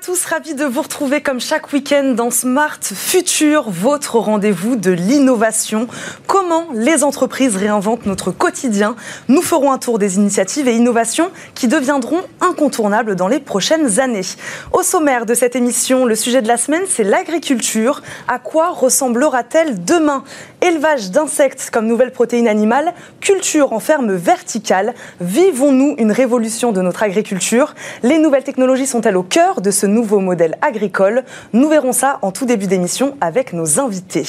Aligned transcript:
tous, 0.00 0.24
ravis 0.24 0.54
de 0.54 0.64
vous 0.64 0.80
retrouver 0.80 1.20
comme 1.20 1.40
chaque 1.40 1.74
week-end 1.74 2.14
dans 2.16 2.30
Smart 2.30 2.78
Future, 2.82 3.68
votre 3.68 4.18
rendez-vous 4.18 4.76
de 4.76 4.90
l'innovation. 4.90 5.88
Comment 6.26 6.68
les 6.72 7.04
entreprises 7.04 7.54
réinventent 7.54 8.06
notre 8.06 8.30
quotidien 8.30 8.96
Nous 9.28 9.42
ferons 9.42 9.72
un 9.72 9.76
tour 9.76 9.98
des 9.98 10.16
initiatives 10.16 10.68
et 10.68 10.74
innovations 10.74 11.30
qui 11.54 11.68
deviendront 11.68 12.22
incontournables 12.40 13.14
dans 13.14 13.28
les 13.28 13.40
prochaines 13.40 14.00
années. 14.00 14.24
Au 14.72 14.82
sommaire 14.82 15.26
de 15.26 15.34
cette 15.34 15.54
émission, 15.54 16.06
le 16.06 16.14
sujet 16.14 16.40
de 16.40 16.48
la 16.48 16.56
semaine, 16.56 16.84
c'est 16.88 17.04
l'agriculture. 17.04 18.00
À 18.26 18.38
quoi 18.38 18.70
ressemblera-t-elle 18.70 19.84
demain? 19.84 20.24
Élevage 20.62 21.10
d'insectes 21.10 21.70
comme 21.72 21.86
nouvelle 21.86 22.10
protéine 22.10 22.46
animale, 22.46 22.92
culture 23.22 23.72
en 23.72 23.80
ferme 23.80 24.12
verticale. 24.12 24.94
Vivons-nous 25.18 25.94
une 25.96 26.12
révolution 26.12 26.70
de 26.70 26.82
notre 26.82 27.02
agriculture? 27.02 27.74
Les 28.02 28.18
nouvelles 28.18 28.44
technologies 28.44 28.86
sont-elles 28.86 29.16
au 29.16 29.22
cœur 29.22 29.62
de 29.62 29.70
ce 29.70 29.86
nouveau 29.86 30.18
modèle 30.18 30.58
agricole? 30.60 31.24
Nous 31.54 31.66
verrons 31.70 31.92
ça 31.92 32.18
en 32.20 32.30
tout 32.30 32.44
début 32.44 32.66
d'émission 32.66 33.16
avec 33.22 33.54
nos 33.54 33.80
invités. 33.80 34.26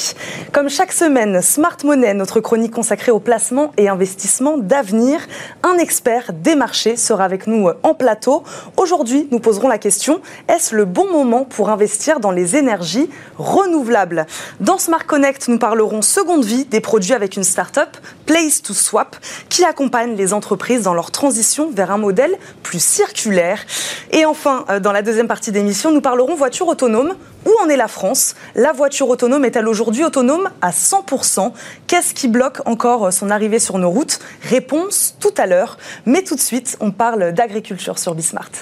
Comme 0.52 0.70
chaque 0.70 0.92
semaine, 0.92 1.42
Smart 1.42 1.76
Money, 1.84 2.14
notre 2.14 2.40
chronique 2.40 2.72
consacrée 2.72 3.12
au 3.12 3.20
placement 3.20 3.72
et 3.76 3.90
investissement 3.90 4.56
d'avenir. 4.56 5.20
Un 5.62 5.76
expert 5.76 6.30
des 6.32 6.54
marchés 6.54 6.96
sera 6.96 7.24
avec 7.24 7.46
nous 7.46 7.68
en 7.82 7.92
plateau. 7.92 8.42
Aujourd'hui, 8.78 9.28
nous 9.32 9.38
poserons 9.38 9.68
la 9.68 9.76
question 9.76 10.22
est-ce 10.48 10.74
le 10.74 10.86
bon 10.86 11.12
moment 11.12 11.44
pour 11.44 11.68
investir 11.68 12.20
dans 12.20 12.30
les 12.30 12.56
énergies 12.56 13.10
renouvelables? 13.36 14.26
Dans 14.60 14.78
Smart 14.78 15.04
Connect, 15.04 15.48
nous 15.48 15.58
parlerons 15.58 16.00
seconde 16.22 16.44
vie 16.44 16.64
des 16.66 16.80
produits 16.80 17.14
avec 17.14 17.36
une 17.36 17.42
start-up, 17.42 17.96
Place 18.26 18.62
to 18.62 18.74
Swap, 18.74 19.16
qui 19.48 19.64
accompagne 19.64 20.14
les 20.14 20.32
entreprises 20.32 20.82
dans 20.82 20.94
leur 20.94 21.10
transition 21.10 21.68
vers 21.72 21.90
un 21.90 21.98
modèle 21.98 22.38
plus 22.62 22.80
circulaire. 22.80 23.58
Et 24.12 24.24
enfin, 24.24 24.64
euh, 24.70 24.78
dans 24.78 24.92
la 24.92 25.02
deuxième 25.02 25.26
partie 25.26 25.50
d'émission, 25.50 25.90
nous 25.90 26.00
parlerons 26.00 26.36
voiture 26.36 26.68
autonome. 26.68 27.14
Où 27.44 27.50
en 27.60 27.68
est 27.68 27.76
la 27.76 27.88
France? 27.88 28.36
La 28.54 28.70
voiture 28.70 29.08
autonome 29.08 29.44
est-elle 29.44 29.66
aujourd'hui 29.66 30.04
autonome 30.04 30.48
à 30.60 30.70
100% 30.70 31.52
Qu'est-ce 31.88 32.14
qui 32.14 32.28
bloque 32.28 32.60
encore 32.66 33.12
son 33.12 33.28
arrivée 33.28 33.58
sur 33.58 33.78
nos 33.78 33.90
routes? 33.90 34.20
Réponse 34.42 35.16
tout 35.18 35.34
à 35.36 35.46
l'heure. 35.46 35.76
Mais 36.06 36.22
tout 36.22 36.36
de 36.36 36.40
suite, 36.40 36.76
on 36.78 36.92
parle 36.92 37.32
d'agriculture 37.32 37.98
sur 37.98 38.14
Bismart. 38.14 38.52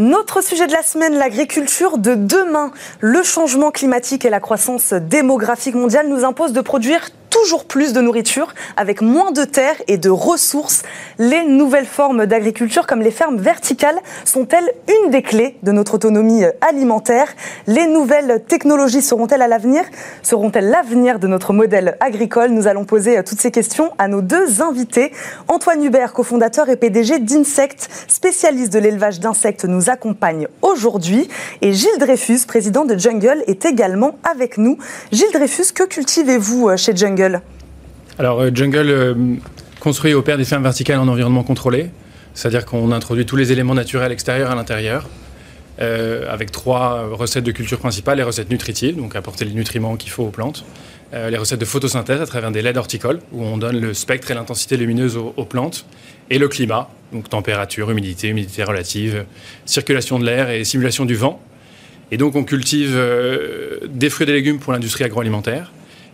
Notre 0.00 0.42
sujet 0.42 0.66
de 0.66 0.72
la 0.72 0.82
semaine, 0.82 1.18
l'agriculture 1.18 1.98
de 1.98 2.14
demain. 2.14 2.72
Le 3.00 3.22
changement 3.22 3.70
climatique 3.70 4.24
et 4.24 4.30
la 4.30 4.40
croissance 4.40 4.94
démographique 4.94 5.74
mondiale 5.74 6.08
nous 6.08 6.24
imposent 6.24 6.54
de 6.54 6.62
produire 6.62 7.10
toujours 7.30 7.64
plus 7.64 7.92
de 7.92 8.00
nourriture 8.00 8.52
avec 8.76 9.00
moins 9.00 9.30
de 9.30 9.44
terre 9.44 9.76
et 9.88 9.96
de 9.96 10.10
ressources. 10.10 10.82
Les 11.18 11.44
nouvelles 11.44 11.86
formes 11.86 12.26
d'agriculture 12.26 12.86
comme 12.86 13.00
les 13.00 13.10
fermes 13.10 13.38
verticales 13.38 13.98
sont-elles 14.24 14.70
une 15.04 15.10
des 15.10 15.22
clés 15.22 15.56
de 15.62 15.72
notre 15.72 15.94
autonomie 15.94 16.44
alimentaire? 16.60 17.28
Les 17.66 17.86
nouvelles 17.86 18.42
technologies 18.46 19.00
seront-elles 19.00 19.42
à 19.42 19.48
l'avenir? 19.48 19.84
Seront-elles 20.22 20.68
l'avenir 20.68 21.18
de 21.18 21.28
notre 21.28 21.52
modèle 21.52 21.96
agricole? 22.00 22.50
Nous 22.50 22.66
allons 22.66 22.84
poser 22.84 23.22
toutes 23.22 23.40
ces 23.40 23.50
questions 23.50 23.92
à 23.98 24.08
nos 24.08 24.22
deux 24.22 24.60
invités. 24.60 25.12
Antoine 25.48 25.82
Hubert, 25.84 26.12
cofondateur 26.12 26.68
et 26.68 26.76
PDG 26.76 27.20
d'Insect, 27.20 27.88
spécialiste 28.08 28.72
de 28.72 28.80
l'élevage 28.80 29.20
d'insectes, 29.20 29.64
nous 29.64 29.88
accompagne 29.88 30.48
aujourd'hui. 30.62 31.28
Et 31.62 31.72
Gilles 31.72 31.98
Dreyfus, 31.98 32.40
président 32.46 32.84
de 32.84 32.98
Jungle, 32.98 33.44
est 33.46 33.64
également 33.64 34.18
avec 34.28 34.58
nous. 34.58 34.78
Gilles 35.12 35.32
Dreyfus, 35.32 35.72
que 35.72 35.84
cultivez-vous 35.84 36.76
chez 36.76 36.96
Jungle? 36.96 37.19
Alors, 38.20 38.40
euh, 38.40 38.50
Jungle 38.52 38.90
euh, 38.90 39.14
construit 39.78 40.10
et 40.10 40.14
opère 40.14 40.36
des 40.36 40.44
fermes 40.44 40.62
verticales 40.62 40.98
en 40.98 41.08
environnement 41.08 41.42
contrôlé, 41.42 41.88
c'est-à-dire 42.34 42.66
qu'on 42.66 42.92
introduit 42.92 43.24
tous 43.24 43.36
les 43.36 43.50
éléments 43.50 43.74
naturels 43.74 44.12
extérieurs 44.12 44.50
à 44.50 44.54
l'intérieur, 44.54 45.08
euh, 45.80 46.30
avec 46.30 46.50
trois 46.52 47.08
recettes 47.12 47.44
de 47.44 47.52
culture 47.52 47.78
principales 47.78 48.18
les 48.18 48.22
recettes 48.22 48.50
nutritives, 48.50 48.96
donc 48.96 49.16
apporter 49.16 49.46
les 49.46 49.52
nutriments 49.54 49.96
qu'il 49.96 50.10
faut 50.10 50.24
aux 50.24 50.30
plantes, 50.30 50.66
les 51.12 51.38
recettes 51.38 51.58
de 51.58 51.64
photosynthèse 51.64 52.20
à 52.20 52.26
travers 52.26 52.52
des 52.52 52.62
LED 52.62 52.76
horticoles, 52.76 53.18
où 53.32 53.42
on 53.42 53.56
donne 53.56 53.80
le 53.80 53.94
spectre 53.94 54.30
et 54.30 54.34
l'intensité 54.34 54.76
lumineuse 54.76 55.16
aux, 55.16 55.44
plantes, 55.44 55.84
et 56.28 56.38
le 56.38 56.46
climat, 56.46 56.88
donc 57.12 57.28
température, 57.28 57.90
humidité, 57.90 58.28
humidité 58.28 58.62
relative, 58.62 59.24
circulation 59.64 60.20
de 60.20 60.26
l'air 60.26 60.50
et 60.50 60.62
simulation 60.62 61.06
du 61.06 61.16
vent. 61.16 61.40
Et 62.12 62.16
donc 62.16 62.36
on 62.36 62.44
cultive 62.44 62.96
des 63.88 64.08
fruits 64.08 64.22
et 64.22 64.26
des 64.26 64.34
légumes 64.34 64.60
pour 64.60 64.72
l'industrie 64.72 65.02
agroalimentaire, 65.02 65.72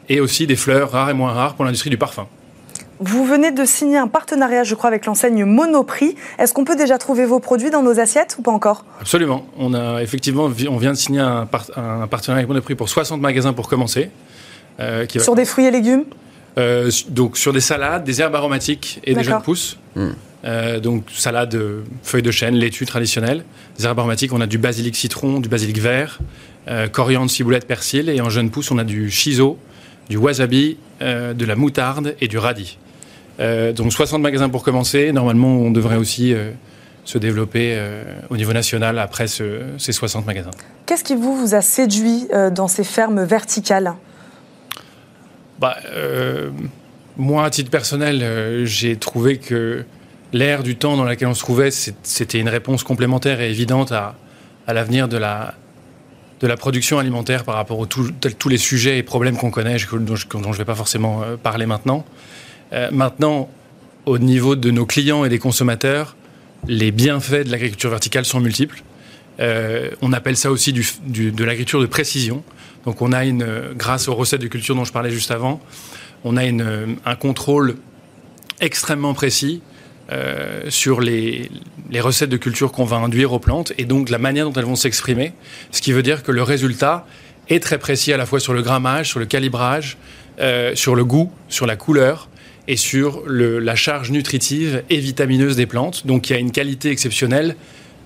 et 0.08 0.20
aussi 0.20 0.46
des 0.46 0.56
fleurs 0.56 0.90
rares 0.90 1.10
et 1.10 1.14
moins 1.14 1.32
rares 1.32 1.54
pour 1.54 1.64
l'industrie 1.64 1.90
du 1.90 1.98
parfum. 1.98 2.26
Vous 2.98 3.26
venez 3.26 3.52
de 3.52 3.64
signer 3.64 3.98
un 3.98 4.08
partenariat, 4.08 4.64
je 4.64 4.74
crois, 4.74 4.88
avec 4.88 5.04
l'enseigne 5.04 5.44
Monoprix. 5.44 6.14
Est-ce 6.38 6.54
qu'on 6.54 6.64
peut 6.64 6.76
déjà 6.76 6.96
trouver 6.96 7.26
vos 7.26 7.40
produits 7.40 7.70
dans 7.70 7.82
nos 7.82 8.00
assiettes 8.00 8.36
ou 8.38 8.42
pas 8.42 8.52
encore? 8.52 8.84
Absolument. 9.00 9.46
On 9.58 9.74
a 9.74 10.02
effectivement, 10.02 10.44
on 10.44 10.76
vient 10.78 10.92
de 10.92 10.96
signer 10.96 11.20
un, 11.20 11.46
partenariat 11.46 12.38
avec 12.38 12.48
Monoprix 12.48 12.74
pour 12.74 12.88
60 12.88 13.20
magasins 13.20 13.52
pour 13.52 13.68
commencer. 13.68 14.10
Euh, 14.80 15.06
sur 15.18 15.34
des 15.34 15.44
fruits 15.44 15.66
et 15.66 15.70
légumes? 15.70 16.04
Euh, 16.58 16.90
Donc 17.08 17.36
sur 17.36 17.52
des 17.52 17.60
salades, 17.60 18.04
des 18.04 18.22
herbes 18.22 18.34
aromatiques 18.34 19.00
et 19.04 19.14
des 19.14 19.24
jeunes 19.24 19.42
pousses. 19.42 19.76
Hmm. 19.94 20.10
Euh, 20.44 20.80
donc 20.80 21.04
salade, 21.12 21.58
feuilles 22.02 22.22
de 22.22 22.30
chêne, 22.30 22.54
laitue 22.54 22.86
traditionnelle. 22.86 23.44
Des 23.78 23.84
herbes 23.84 23.98
aromatiques, 23.98 24.32
on 24.32 24.40
a 24.40 24.46
du 24.46 24.56
basilic 24.56 24.96
citron, 24.96 25.40
du 25.40 25.50
basilic 25.50 25.78
vert, 25.78 26.18
coriandre, 26.92 27.30
ciboulette, 27.30 27.66
persil. 27.66 28.08
Et 28.08 28.22
en 28.22 28.30
jeunes 28.30 28.50
pousses, 28.50 28.70
on 28.70 28.78
a 28.78 28.84
du 28.84 29.10
shiso, 29.10 29.58
du 30.08 30.16
wasabi, 30.16 30.76
euh, 31.02 31.34
de 31.34 31.44
la 31.44 31.56
moutarde 31.56 32.14
et 32.20 32.28
du 32.28 32.38
radis. 32.38 32.78
Euh, 33.38 33.72
donc 33.72 33.92
60 33.92 34.22
magasins 34.22 34.48
pour 34.48 34.62
commencer. 34.62 35.12
Normalement, 35.12 35.56
on 35.58 35.70
devrait 35.70 35.96
aussi 35.96 36.32
euh, 36.32 36.52
se 37.04 37.18
développer 37.18 37.78
au 38.30 38.36
niveau 38.36 38.52
national 38.52 38.98
après 38.98 39.28
ces 39.28 39.92
60 39.92 40.26
magasins. 40.26 40.50
Qu'est-ce 40.86 41.04
qui 41.04 41.14
vous, 41.14 41.36
vous 41.36 41.54
a 41.54 41.60
séduit 41.60 42.26
dans 42.52 42.66
ces 42.66 42.82
fermes 42.82 43.22
verticales? 43.22 43.94
Bah, 45.60 45.76
Moi, 47.16 47.44
à 47.44 47.50
titre 47.50 47.70
personnel, 47.70 48.66
j'ai 48.66 48.96
trouvé 48.96 49.38
que 49.38 49.84
l'ère 50.32 50.64
du 50.64 50.74
temps 50.74 50.96
dans 50.96 51.04
laquelle 51.04 51.28
on 51.28 51.34
se 51.34 51.44
trouvait, 51.44 51.70
c'était 51.70 52.40
une 52.40 52.48
réponse 52.48 52.82
complémentaire 52.82 53.40
et 53.40 53.50
évidente 53.50 53.92
à, 53.92 54.16
à 54.66 54.74
l'avenir 54.74 55.06
de 55.06 55.16
la, 55.16 55.54
de 56.40 56.46
la 56.46 56.56
production 56.56 56.98
alimentaire 56.98 57.44
par 57.44 57.54
rapport 57.54 57.82
à 57.82 57.86
tous 57.86 58.48
les 58.48 58.58
sujets 58.58 58.98
et 58.98 59.02
problèmes 59.02 59.36
qu'on 59.36 59.50
connaît, 59.50 59.76
dont 59.92 60.16
je 60.16 60.26
ne 60.26 60.52
vais 60.52 60.64
pas 60.64 60.74
forcément 60.74 61.22
euh, 61.22 61.36
parler 61.36 61.66
maintenant. 61.66 62.04
Euh, 62.72 62.90
maintenant, 62.92 63.48
au 64.04 64.18
niveau 64.18 64.56
de 64.56 64.70
nos 64.70 64.86
clients 64.86 65.24
et 65.24 65.28
des 65.28 65.38
consommateurs, 65.38 66.16
les 66.68 66.90
bienfaits 66.90 67.44
de 67.44 67.50
l'agriculture 67.50 67.90
verticale 67.90 68.24
sont 68.24 68.40
multiples. 68.40 68.82
Euh, 69.40 69.90
on 70.02 70.12
appelle 70.12 70.36
ça 70.36 70.50
aussi 70.50 70.72
de 70.72 71.44
l'agriculture 71.44 71.80
de 71.80 71.86
précision. 71.86 72.42
Donc 72.84 73.02
on 73.02 73.12
a 73.12 73.24
une, 73.24 73.46
grâce 73.74 74.08
aux 74.08 74.14
recettes 74.14 74.40
de 74.40 74.46
culture 74.46 74.74
dont 74.74 74.84
je 74.84 74.92
parlais 74.92 75.10
juste 75.10 75.30
avant, 75.30 75.60
on 76.24 76.36
a 76.36 76.42
un 76.44 77.16
contrôle 77.16 77.76
extrêmement 78.60 79.12
précis 79.12 79.60
euh, 80.12 80.62
sur 80.68 81.00
les, 81.00 81.50
recettes 81.98 82.30
de 82.30 82.36
culture 82.36 82.70
qu'on 82.70 82.84
va 82.84 82.96
induire 82.96 83.32
aux 83.32 83.38
plantes 83.38 83.72
et 83.78 83.84
donc 83.84 84.08
la 84.08 84.18
manière 84.18 84.44
dont 84.44 84.52
elles 84.52 84.66
vont 84.66 84.76
s'exprimer. 84.76 85.32
Ce 85.72 85.82
qui 85.82 85.92
veut 85.92 86.02
dire 86.02 86.22
que 86.22 86.30
le 86.30 86.42
résultat 86.42 87.06
est 87.48 87.60
très 87.60 87.78
précis 87.78 88.12
à 88.12 88.16
la 88.16 88.26
fois 88.26 88.38
sur 88.38 88.52
le 88.52 88.62
grammage, 88.62 89.08
sur 89.08 89.18
le 89.18 89.26
calibrage, 89.26 89.96
euh, 90.38 90.76
sur 90.76 90.94
le 90.94 91.04
goût, 91.04 91.32
sur 91.48 91.66
la 91.66 91.74
couleur 91.74 92.28
et 92.68 92.76
sur 92.76 93.22
la 93.26 93.74
charge 93.74 94.10
nutritive 94.10 94.82
et 94.90 94.98
vitamineuse 94.98 95.56
des 95.56 95.66
plantes. 95.66 96.06
Donc 96.06 96.30
il 96.30 96.34
y 96.34 96.36
a 96.36 96.38
une 96.38 96.52
qualité 96.52 96.90
exceptionnelle 96.90 97.56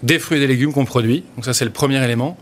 des 0.03 0.19
fruits 0.19 0.39
et 0.39 0.41
des 0.41 0.47
légumes 0.47 0.73
qu'on 0.73 0.85
produit. 0.85 1.25
Donc 1.37 1.45
ça 1.45 1.53
c'est 1.53 1.65
le 1.65 1.71
premier 1.71 2.03
élément. 2.03 2.39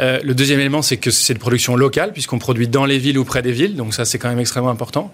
Euh, 0.00 0.18
le 0.22 0.34
deuxième 0.34 0.60
élément, 0.60 0.82
c'est 0.82 0.96
que 0.96 1.10
c'est 1.10 1.34
de 1.34 1.38
production 1.38 1.76
locale, 1.76 2.12
puisqu'on 2.12 2.38
produit 2.38 2.68
dans 2.68 2.86
les 2.86 2.98
villes 2.98 3.18
ou 3.18 3.24
près 3.24 3.42
des 3.42 3.52
villes, 3.52 3.76
donc 3.76 3.92
ça 3.92 4.04
c'est 4.04 4.18
quand 4.18 4.30
même 4.30 4.38
extrêmement 4.38 4.70
important. 4.70 5.12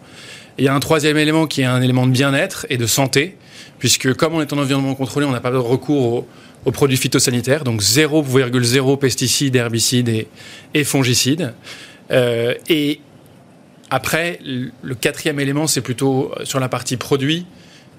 il 0.58 0.64
y 0.64 0.68
a 0.68 0.74
un 0.74 0.80
troisième 0.80 1.16
élément 1.16 1.46
qui 1.46 1.62
est 1.62 1.64
un 1.64 1.82
élément 1.82 2.06
de 2.06 2.12
bien-être 2.12 2.66
et 2.70 2.76
de 2.76 2.86
santé, 2.86 3.36
puisque 3.86 4.14
comme 4.14 4.34
on 4.34 4.40
est 4.40 4.52
en 4.52 4.58
environnement 4.58 4.96
contrôlé, 4.96 5.26
on 5.26 5.30
n'a 5.30 5.38
pas 5.38 5.52
de 5.52 5.58
recours 5.58 6.26
aux, 6.64 6.72
produits 6.72 6.96
phytosanitaires, 6.96 7.62
donc 7.62 7.82
0,0 7.82 8.98
pesticides, 8.98 9.54
herbicides 9.54 10.26
et, 10.74 10.82
fongicides. 10.82 11.54
Euh, 12.10 12.54
et 12.68 12.98
après, 13.88 14.40
le 14.44 14.94
quatrième 14.96 15.38
élément, 15.38 15.68
c'est 15.68 15.82
plutôt 15.82 16.32
sur 16.42 16.58
la 16.58 16.68
partie 16.68 16.96
produit. 16.96 17.46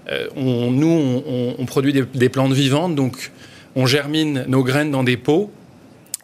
Euh, 0.10 0.28
on, 0.36 0.72
nous, 0.72 1.24
on, 1.58 1.66
produit 1.66 1.94
des, 1.94 2.04
des, 2.04 2.28
plantes 2.28 2.52
vivantes, 2.52 2.94
donc 2.94 3.32
on 3.78 3.86
germine 3.86 4.44
nos 4.50 4.66
graines 4.66 4.92
dans 4.92 5.06
des 5.06 5.16
pots, 5.16 5.50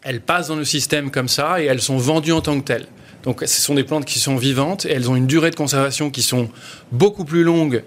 elles 0.02 0.20
passent 0.20 0.50
dans 0.50 0.58
le 0.58 0.66
système 0.66 1.10
comme 1.10 1.30
ça 1.30 1.62
et 1.62 1.68
elles 1.68 1.82
sont 1.82 1.96
vendues 1.96 2.34
en 2.34 2.42
tant 2.42 2.60
que 2.60 2.66
telles. 2.66 2.88
Donc 3.24 3.40
ce 3.40 3.62
sont 3.62 3.76
des 3.76 3.86
plantes 3.86 4.04
qui 4.04 4.20
sont 4.20 4.36
vivantes 4.36 4.86
et 4.86 4.92
elles 4.92 5.10
ont 5.10 5.16
une 5.16 5.28
durée 5.28 5.52
de 5.52 5.56
conservation 5.56 6.10
qui 6.10 6.22
sont 6.22 6.50
beaucoup 6.92 7.24
plus 7.24 7.44
longues 7.44 7.82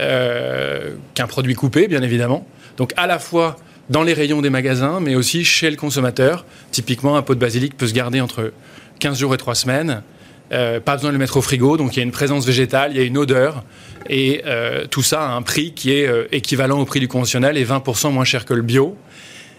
euh, 0.00 0.94
qu'un 1.14 1.26
produit 1.26 1.54
coupé, 1.54 1.88
bien 1.88 2.02
évidemment. 2.02 2.46
Donc 2.76 2.92
à 2.96 3.06
la 3.06 3.18
fois 3.18 3.56
dans 3.88 4.02
les 4.02 4.12
rayons 4.12 4.40
des 4.40 4.50
magasins, 4.50 5.00
mais 5.00 5.14
aussi 5.14 5.44
chez 5.44 5.70
le 5.70 5.76
consommateur. 5.76 6.44
Typiquement, 6.70 7.16
un 7.16 7.22
pot 7.22 7.34
de 7.34 7.40
basilic 7.40 7.76
peut 7.76 7.88
se 7.88 7.92
garder 7.92 8.20
entre 8.20 8.52
15 9.00 9.18
jours 9.18 9.34
et 9.34 9.36
3 9.36 9.54
semaines. 9.56 10.02
pas 10.50 10.94
besoin 10.94 11.10
de 11.10 11.14
le 11.14 11.18
mettre 11.18 11.36
au 11.36 11.42
frigo, 11.42 11.76
donc 11.76 11.96
il 11.96 11.98
y 11.98 12.00
a 12.00 12.04
une 12.04 12.12
présence 12.12 12.46
végétale, 12.46 12.92
il 12.92 12.98
y 12.98 13.00
a 13.00 13.04
une 13.04 13.18
odeur, 13.18 13.64
et 14.08 14.44
tout 14.90 15.02
ça 15.02 15.22
a 15.22 15.32
un 15.32 15.42
prix 15.42 15.72
qui 15.74 15.90
est 15.90 16.08
équivalent 16.30 16.78
au 16.78 16.84
prix 16.84 17.00
du 17.00 17.08
conventionnel 17.08 17.56
et 17.56 17.64
20% 17.64 18.12
moins 18.12 18.24
cher 18.24 18.44
que 18.44 18.54
le 18.54 18.62
bio. 18.62 18.96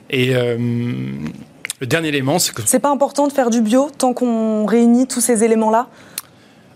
Et 0.09 0.33
le 1.81 1.87
dernier 1.87 2.09
élément, 2.09 2.37
c'est 2.39 2.53
que... 2.53 2.61
C'est 2.65 2.79
pas 2.79 2.91
important 2.91 3.27
de 3.27 3.33
faire 3.33 3.49
du 3.49 3.59
bio 3.59 3.89
tant 3.97 4.13
qu'on 4.13 4.65
réunit 4.67 5.07
tous 5.07 5.19
ces 5.19 5.43
éléments-là? 5.43 5.89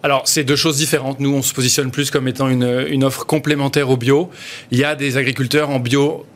Alors, 0.06 0.22
c'est 0.26 0.44
deux 0.44 0.56
choses 0.56 0.78
différentes. 0.78 1.20
Nous, 1.20 1.34
on 1.34 1.42
se 1.42 1.52
positionne 1.52 1.90
plus 1.90 2.12
comme 2.12 2.28
étant 2.28 2.48
une, 2.48 2.86
une 2.92 3.04
offre 3.04 3.26
complémentaire 3.26 3.90
au 3.90 3.98
bio. 3.98 4.30
Il 4.70 4.78
y 4.78 4.84
a 4.84 4.94
des 4.94 5.18
agriculteurs 5.18 5.72
en 5.72 5.80
bio 5.80 6.28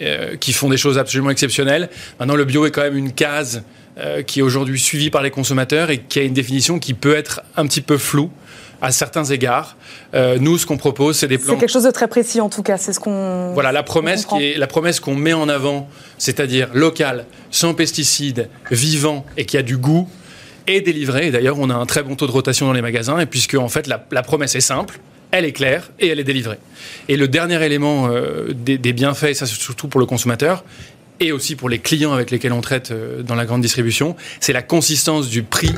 euh, 0.00 0.36
qui 0.36 0.54
font 0.54 0.70
des 0.70 0.78
choses 0.78 0.96
absolument 0.96 1.28
exceptionnelles. 1.28 1.90
Maintenant, 2.18 2.36
le 2.36 2.46
bio 2.46 2.64
est 2.64 2.70
quand 2.70 2.80
même 2.80 2.96
une 2.96 3.12
case 3.12 3.64
euh, 3.98 4.22
qui 4.22 4.38
est 4.38 4.42
aujourd'hui 4.42 4.80
suivie 4.80 5.10
par 5.10 5.20
les 5.20 5.30
consommateurs 5.30 5.90
et 5.90 5.98
qui 5.98 6.18
a 6.18 6.22
une 6.22 6.32
définition 6.32 6.78
qui 6.78 6.94
peut 6.94 7.14
être 7.14 7.42
un 7.58 7.66
petit 7.66 7.82
peu 7.82 7.98
floue 7.98 8.30
à 8.80 8.92
certains 8.92 9.24
égards. 9.24 9.76
Euh, 10.14 10.38
nous, 10.40 10.56
ce 10.56 10.64
qu'on 10.64 10.78
propose, 10.78 11.18
c'est 11.18 11.28
des 11.28 11.36
plans. 11.36 11.52
C'est 11.52 11.60
quelque 11.60 11.68
chose 11.68 11.84
de 11.84 11.90
très 11.90 12.08
précis, 12.08 12.40
en 12.40 12.48
tout 12.48 12.62
cas. 12.62 12.78
C'est 12.78 12.94
ce 12.94 13.00
qu'on. 13.00 13.52
Voilà, 13.52 13.72
la 13.72 13.82
promesse 13.82 14.24
qui 14.24 14.42
est 14.42 14.56
la 14.56 14.68
promesse 14.68 15.00
qu'on 15.00 15.16
met 15.16 15.34
en 15.34 15.50
avant, 15.50 15.86
c'est-à-dire 16.16 16.70
local, 16.72 17.26
sans 17.50 17.74
pesticides, 17.74 18.48
vivant 18.70 19.26
et 19.36 19.44
qui 19.44 19.58
a 19.58 19.62
du 19.62 19.76
goût 19.76 20.08
est 20.68 20.80
délivré. 20.80 21.28
Et 21.28 21.30
d'ailleurs, 21.30 21.58
on 21.58 21.70
a 21.70 21.74
un 21.74 21.86
très 21.86 22.02
bon 22.02 22.14
taux 22.14 22.26
de 22.26 22.32
rotation 22.32 22.66
dans 22.66 22.72
les 22.72 22.82
magasins, 22.82 23.18
et 23.18 23.26
puisque 23.26 23.54
en 23.54 23.68
fait 23.68 23.86
la, 23.86 24.22
promesse 24.22 24.54
est 24.54 24.60
simple, 24.60 25.00
elle 25.30 25.44
est 25.44 25.52
claire 25.52 25.90
et 25.98 26.08
elle 26.08 26.20
est 26.20 26.24
délivrée. 26.24 26.58
Et 27.08 27.16
le 27.16 27.28
dernier 27.28 27.62
élément 27.64 28.08
euh, 28.10 28.52
des, 28.54 28.92
bienfaits, 28.92 29.24
et 29.24 29.34
ça 29.34 29.46
surtout 29.46 29.88
pour 29.88 30.00
le 30.00 30.06
consommateur, 30.06 30.64
et 31.20 31.32
aussi 31.32 31.56
pour 31.56 31.68
les 31.68 31.80
clients 31.80 32.12
avec 32.12 32.30
lesquels 32.30 32.52
on 32.52 32.60
traite 32.60 32.90
euh, 32.90 33.22
dans 33.22 33.34
la 33.34 33.44
grande 33.44 33.62
distribution, 33.62 34.14
c'est 34.40 34.52
la 34.52 34.62
consistance 34.62 35.28
du 35.28 35.42
prix, 35.42 35.74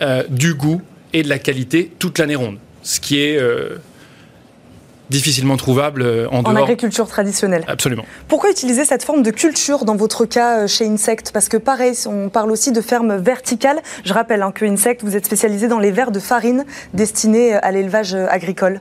euh, 0.00 0.22
du 0.28 0.54
goût 0.54 0.80
et 1.12 1.22
de 1.22 1.28
la 1.28 1.38
qualité 1.38 1.90
toute 1.98 2.18
l'année 2.18 2.36
ronde. 2.36 2.58
Ce 2.82 3.00
qui 3.00 3.18
est 3.18 3.40
difficilement 5.10 5.56
trouvable 5.56 6.02
euh, 6.02 6.28
en, 6.30 6.42
en 6.44 6.56
agriculture 6.56 7.06
traditionnelle. 7.06 7.64
Absolument. 7.68 8.04
Pourquoi 8.28 8.50
utiliser 8.50 8.84
cette 8.84 9.04
forme 9.04 9.22
de 9.22 9.30
culture 9.30 9.84
dans 9.84 9.96
votre 9.96 10.24
cas 10.26 10.60
euh, 10.60 10.66
chez 10.66 10.86
Insect? 10.86 11.30
Parce 11.32 11.48
que 11.48 11.56
pareil, 11.56 11.94
on 12.06 12.28
parle 12.28 12.50
aussi 12.50 12.72
de 12.72 12.80
ferme 12.80 13.16
verticale. 13.16 13.80
Je 14.04 14.12
rappelle 14.12 14.42
hein, 14.42 14.52
que 14.52 14.64
Insect, 14.64 15.02
vous 15.02 15.16
êtes 15.16 15.26
spécialisé 15.26 15.68
dans 15.68 15.78
les 15.78 15.90
verres 15.90 16.10
de 16.10 16.20
farine 16.20 16.64
destinés 16.94 17.54
euh, 17.54 17.58
à 17.62 17.70
l'élevage 17.72 18.14
agricole. 18.14 18.80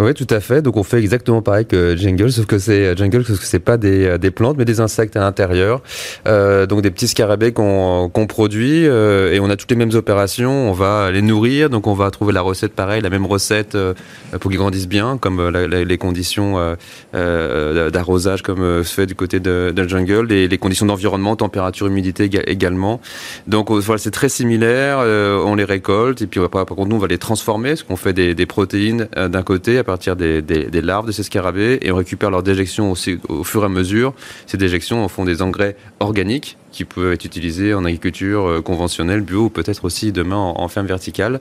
Oui, 0.00 0.14
tout 0.14 0.26
à 0.30 0.40
fait. 0.40 0.62
Donc 0.62 0.78
on 0.78 0.82
fait 0.82 0.98
exactement 0.98 1.42
pareil 1.42 1.66
que 1.66 1.94
Jungle, 1.94 2.32
sauf 2.32 2.46
que 2.46 2.58
c'est 2.58 2.86
euh, 2.86 2.96
Jungle, 2.96 3.22
sauf 3.22 3.38
que 3.38 3.44
c'est 3.44 3.58
pas 3.58 3.76
des, 3.76 4.06
euh, 4.06 4.18
des, 4.18 4.30
plantes, 4.30 4.56
mais 4.56 4.64
des 4.64 4.80
insectes 4.80 5.14
à 5.14 5.20
l'intérieur. 5.20 5.82
Euh, 6.26 6.64
donc 6.64 6.80
des 6.80 6.90
petits 6.90 7.08
scarabées 7.08 7.52
qu'on 7.52 8.08
qu'on 8.08 8.26
produit 8.26 8.84
et 8.84 9.38
on 9.40 9.50
a 9.50 9.56
toutes 9.56 9.70
les 9.70 9.76
mêmes 9.76 9.94
opérations. 9.94 10.70
On 10.70 10.72
va 10.72 11.10
les 11.10 11.20
nourrir, 11.20 11.68
donc 11.68 11.86
on 11.86 11.92
va 11.92 12.10
trouver 12.10 12.32
la 12.32 12.40
recette 12.40 12.72
pareille, 12.72 13.02
la 13.02 13.10
même 13.10 13.26
recette 13.26 13.76
pour 14.40 14.50
qu'ils 14.50 14.58
grandissent 14.58 14.88
bien, 14.88 15.18
comme 15.18 15.50
les 15.50 15.98
conditions 15.98 16.76
d'arrosage 17.12 18.42
comme 18.42 18.84
se 18.84 18.94
fait 18.94 19.06
du 19.06 19.14
côté 19.14 19.40
de, 19.40 19.74
Jungle, 19.86 20.26
les 20.26 20.58
conditions 20.58 20.86
d'environnement, 20.86 21.36
température, 21.36 21.86
humidité 21.86 22.30
également. 22.46 23.00
Donc 23.46 23.70
voilà, 23.70 23.98
c'est 23.98 24.10
très 24.10 24.28
similaire. 24.28 24.98
on 24.98 25.54
les 25.54 25.64
récolte 25.64 26.22
et 26.22 26.26
puis 26.26 26.40
par 26.50 26.64
contre 26.64 26.88
nous 26.88 26.96
on 26.96 27.00
va 27.00 27.08
les 27.08 27.18
transformer, 27.18 27.76
ce 27.76 27.84
qu'on 27.84 27.96
fait 27.96 28.12
des 28.12 28.46
protéines 28.46 29.08
d'un 29.16 29.42
côté 29.42 29.78
partir 29.90 30.14
des, 30.14 30.82
larves 30.82 31.06
de 31.06 31.12
ces 31.12 31.22
scarabées 31.22 31.78
et 31.82 31.90
on 31.90 31.96
récupère 31.96 32.30
leurs 32.30 32.42
déjections 32.42 32.90
aussi 32.90 33.18
au 33.28 33.44
fur 33.44 33.62
et 33.62 33.66
à 33.66 33.68
mesure. 33.68 34.14
Ces 34.46 34.56
déjections 34.56 35.06
font 35.08 35.24
des 35.24 35.42
engrais 35.42 35.76
organiques 35.98 36.56
qui 36.72 36.84
peuvent 36.84 37.12
être 37.12 37.24
utilisés 37.24 37.74
en 37.74 37.84
agriculture 37.84 38.46
euh, 38.46 38.62
conventionnelle, 38.62 39.20
bio, 39.20 39.44
ou 39.44 39.50
peut-être 39.50 39.84
aussi 39.84 40.12
demain 40.12 40.36
en, 40.36 40.68
ferme 40.68 40.86
verticale. 40.86 41.40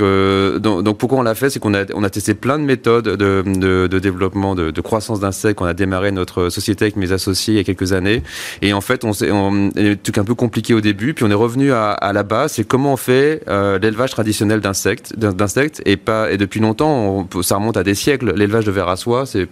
Euh, 0.00 0.58
donc, 0.58 0.82
donc, 0.82 0.98
pourquoi 0.98 1.18
on 1.18 1.22
l'a 1.22 1.34
fait, 1.34 1.50
c'est 1.50 1.58
qu'on 1.58 1.74
a, 1.74 2.10
testé 2.10 2.34
plein 2.34 2.58
de 2.58 2.64
méthodes 2.64 3.08
de, 3.16 3.98
développement, 3.98 4.54
de, 4.54 4.80
croissance 4.80 5.20
d'insectes. 5.20 5.60
On 5.60 5.64
a 5.64 5.74
démarré 5.74 6.12
notre 6.12 6.48
société 6.48 6.84
avec 6.84 6.96
mes 6.96 7.12
associés 7.12 7.54
il 7.54 7.56
y 7.56 7.60
a 7.60 7.64
quelques 7.64 7.92
années, 7.92 8.22
et 8.62 8.72
en 8.72 8.80
fait, 8.80 9.04
on 9.04 9.12
on, 9.30 9.70
truc 10.02 10.18
un 10.18 10.24
peu 10.24 10.34
compliqué 10.34 10.74
au 10.74 10.80
début, 10.80 11.14
puis 11.14 11.24
on 11.24 11.30
est 11.30 11.34
revenu 11.34 11.72
à, 11.72 11.90
à 11.90 12.12
la 12.12 12.22
base. 12.22 12.52
C'est 12.52 12.64
comment 12.64 12.92
on 12.92 12.96
fait 12.96 13.42
euh, 13.48 13.78
l'élevage 13.78 14.10
traditionnel 14.10 14.60
d'insectes, 14.60 15.16
d'insectes, 15.18 15.82
et 15.84 15.96
depuis 16.36 16.60
longtemps, 16.60 17.26
on, 17.34 17.42
ça 17.42 17.56
remonte 17.56 17.76
à 17.76 17.82
des 17.82 17.94
siècles. 17.94 18.32
L'élevage 18.34 18.64
de 18.64 18.70
vers 18.70 18.88
à 18.88 18.96
soie, 18.96 19.24
c'est 19.26 19.48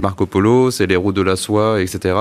Marco 0.00 0.26
Polo, 0.26 0.70
c'est 0.70 0.86
les 0.86 0.96
routes 0.96 1.16
de 1.16 1.22
la 1.22 1.36
soie, 1.36 1.80
etc. 1.80 2.14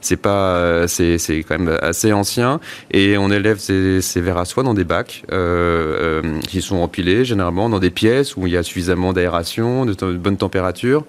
C'est 0.00 0.16
pas, 0.16 0.86
c'est, 0.88 1.18
c'est 1.18 1.42
même 1.58 1.78
assez 1.80 2.12
ancien. 2.12 2.60
Et 2.90 3.16
on 3.18 3.30
élève 3.30 3.58
ces, 3.58 4.00
ces 4.00 4.20
vers 4.20 4.38
à 4.38 4.44
soie 4.44 4.62
dans 4.62 4.74
des 4.74 4.84
bacs 4.84 5.24
euh, 5.32 6.22
euh, 6.22 6.40
qui 6.40 6.62
sont 6.62 6.76
empilés 6.76 7.24
généralement 7.24 7.68
dans 7.68 7.78
des 7.78 7.90
pièces 7.90 8.36
où 8.36 8.46
il 8.46 8.52
y 8.52 8.56
a 8.56 8.62
suffisamment 8.62 9.12
d'aération, 9.12 9.86
de 9.86 10.16
bonne 10.16 10.36
température. 10.36 11.04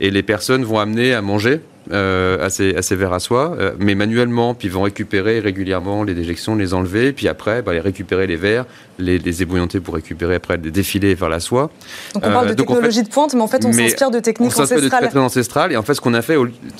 Et 0.00 0.10
les 0.10 0.22
personnes 0.22 0.64
vont 0.64 0.78
amener 0.78 1.14
à 1.14 1.22
manger 1.22 1.60
euh, 1.90 2.44
à, 2.44 2.48
ces, 2.48 2.76
à, 2.76 2.94
verres 2.94 3.12
à 3.12 3.18
soie, 3.18 3.56
euh, 3.58 3.72
mais 3.78 3.94
manuellement, 3.94 4.54
puis 4.54 4.68
ils 4.68 4.70
vont 4.70 4.82
récupérer 4.82 5.40
régulièrement 5.40 6.04
les 6.04 6.14
déjections, 6.14 6.54
les 6.54 6.74
enlever, 6.74 7.12
puis 7.12 7.26
après, 7.26 7.60
bah, 7.62 7.72
les 7.72 7.80
récupérer 7.80 8.26
les 8.28 8.36
verres, 8.36 8.66
les, 8.98 9.18
les 9.18 9.42
ébouillanter 9.42 9.80
pour 9.80 9.94
récupérer 9.94 10.36
après, 10.36 10.58
les 10.58 10.70
défiler 10.70 11.14
vers 11.14 11.28
la 11.28 11.40
soie. 11.40 11.70
Donc 12.14 12.24
on 12.24 12.30
parle 12.30 12.46
de 12.46 12.52
euh, 12.52 12.54
technologie 12.54 13.02
de 13.02 13.08
pointe, 13.08 13.34
mais 13.34 13.40
en 13.40 13.48
fait 13.48 13.64
on 13.64 13.72
s'inspire 13.72 14.10
de 14.10 14.20
techniques 14.20 14.52
on 14.56 14.62
ancestrales. 14.62 15.10
de 15.12 15.18
ancestrales, 15.18 15.72
et 15.72 15.76
en 15.76 15.82
fait 15.82 15.94
ce 15.94 16.00
qu'on 16.00 16.14
a 16.14 16.22
fait, 16.22 16.36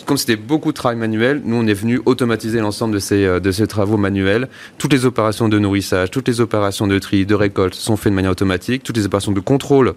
comme 0.07 0.17
c'était 0.17 0.37
beaucoup 0.37 0.71
de 0.71 0.77
travail 0.77 0.99
manuel, 0.99 1.43
nous 1.45 1.57
on 1.57 1.67
est 1.67 1.75
venu 1.75 2.01
automatiser 2.07 2.61
l'ensemble 2.61 2.95
de 2.95 3.01
ces, 3.01 3.41
de 3.41 3.51
ces 3.51 3.67
travaux 3.67 3.97
manuels. 3.97 4.49
Toutes 4.79 4.93
les 4.93 5.05
opérations 5.05 5.49
de 5.49 5.59
nourrissage, 5.59 6.11
toutes 6.11 6.29
les 6.29 6.41
opérations 6.41 6.87
de 6.87 6.99
tri, 6.99 7.27
de 7.27 7.35
récolte 7.35 7.75
sont 7.75 7.97
faites 7.97 8.13
de 8.13 8.17
manière 8.17 8.31
automatique, 8.31 8.83
toutes 8.85 8.97
les 8.97 9.07
opérations 9.07 9.33
de 9.33 9.41
contrôle 9.41 9.95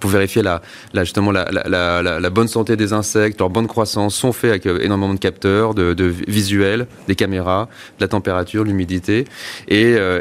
pour 0.00 0.10
vérifier 0.10 0.42
la, 0.42 0.62
justement 0.94 1.32
la, 1.32 2.30
bonne 2.30 2.48
santé 2.48 2.76
des 2.76 2.92
insectes, 2.92 3.38
leur 3.38 3.50
bonne 3.50 3.66
croissance, 3.66 4.14
sont 4.14 4.32
faits 4.32 4.50
avec 4.50 4.66
euh, 4.66 4.78
énormément 4.80 5.14
de 5.14 5.18
capteurs, 5.18 5.74
de, 5.74 6.14
visuels, 6.26 6.86
des 7.08 7.14
caméras, 7.14 7.68
de 7.98 8.04
la 8.04 8.08
température, 8.08 8.64
l'humidité. 8.64 9.24
Et, 9.68 9.94
euh, 9.96 10.20